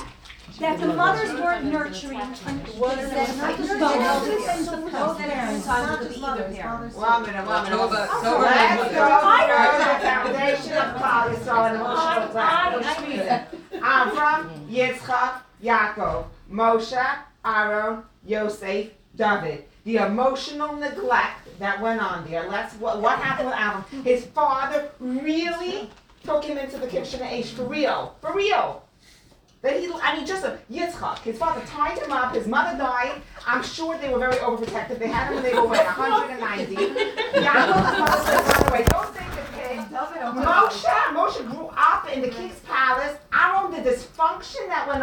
That 0.60 0.78
the 0.78 0.86
mothers 0.86 1.32
weren't 1.32 1.64
nurturing. 1.64 2.18
Was 2.18 3.10
that 3.10 3.36
not 3.36 3.56
just 3.56 3.74
One 6.96 7.22
minute, 7.22 7.46
one 7.46 7.64
minute. 7.64 7.76
Talk 7.76 7.90
about- 7.90 8.08
talk 8.08 8.38
Let's 8.40 8.92
about- 8.92 9.48
go 9.48 9.56
through 9.74 9.84
the 9.84 9.98
foundation 10.00 10.72
of 10.76 10.96
Klal 10.96 11.34
Yisrael 11.34 11.66
and 11.66 11.76
emotional 11.76 12.38
I- 12.38 12.70
neglect. 13.10 13.54
I'm 13.82 14.10
from 14.10 14.50
Yitzchak, 14.70 15.32
Yaakov, 15.62 16.24
Moshe, 16.50 17.06
Aaron, 17.44 18.04
Yosef, 18.24 18.90
David. 19.16 19.64
The 19.84 19.96
emotional 19.96 20.76
neglect 20.76 21.58
that 21.58 21.80
went 21.80 22.00
on 22.00 22.24
there. 22.30 22.48
Let's 22.48 22.74
what, 22.76 23.00
what 23.00 23.18
happened 23.18 23.48
with 23.48 23.58
Aaron? 23.58 23.84
His 24.04 24.24
father 24.26 24.88
really 25.00 25.90
took 26.24 26.44
him 26.44 26.58
into 26.58 26.78
the 26.78 26.86
kitchen 26.86 27.20
of 27.20 27.26
Aish 27.26 27.46
for 27.46 27.64
real, 27.64 28.14
for 28.20 28.32
real. 28.32 28.83
That 29.64 29.80
he, 29.80 29.90
I 29.90 30.14
mean, 30.14 30.26
just 30.26 30.44
a 30.44 30.58
Yitzchak. 30.70 31.20
His 31.20 31.38
father 31.38 31.62
tied 31.66 31.98
him 31.98 32.12
up. 32.12 32.34
His 32.34 32.46
mother 32.46 32.76
died. 32.76 33.22
I'm 33.46 33.62
sure 33.62 33.96
they 33.96 34.12
were 34.12 34.18
very 34.18 34.36
overprotective. 34.36 34.98
They 34.98 35.08
had 35.08 35.28
him 35.28 35.36
when 35.36 35.42
they 35.42 35.54
were 35.54 35.64
like 35.64 35.86
190. 35.96 36.74
Yaakov, 36.76 38.24
said, 38.26 38.44
by 38.44 38.62
the 38.62 38.72
way, 38.72 38.84
don't 38.84 39.08
think 39.16 39.30
the 39.30 39.40
pig. 39.56 39.80
Moshe, 39.88 40.84
Moshe 41.16 41.50
grew 41.50 41.70
up 41.78 42.12
in 42.12 42.20
the 42.20 42.28
king's 42.28 42.58
palace. 42.60 43.16
Aaron, 43.32 43.70
the 43.70 43.78
dysfunction 43.90 44.68
that 44.68 44.86
went 44.86 44.96
on. 44.96 45.02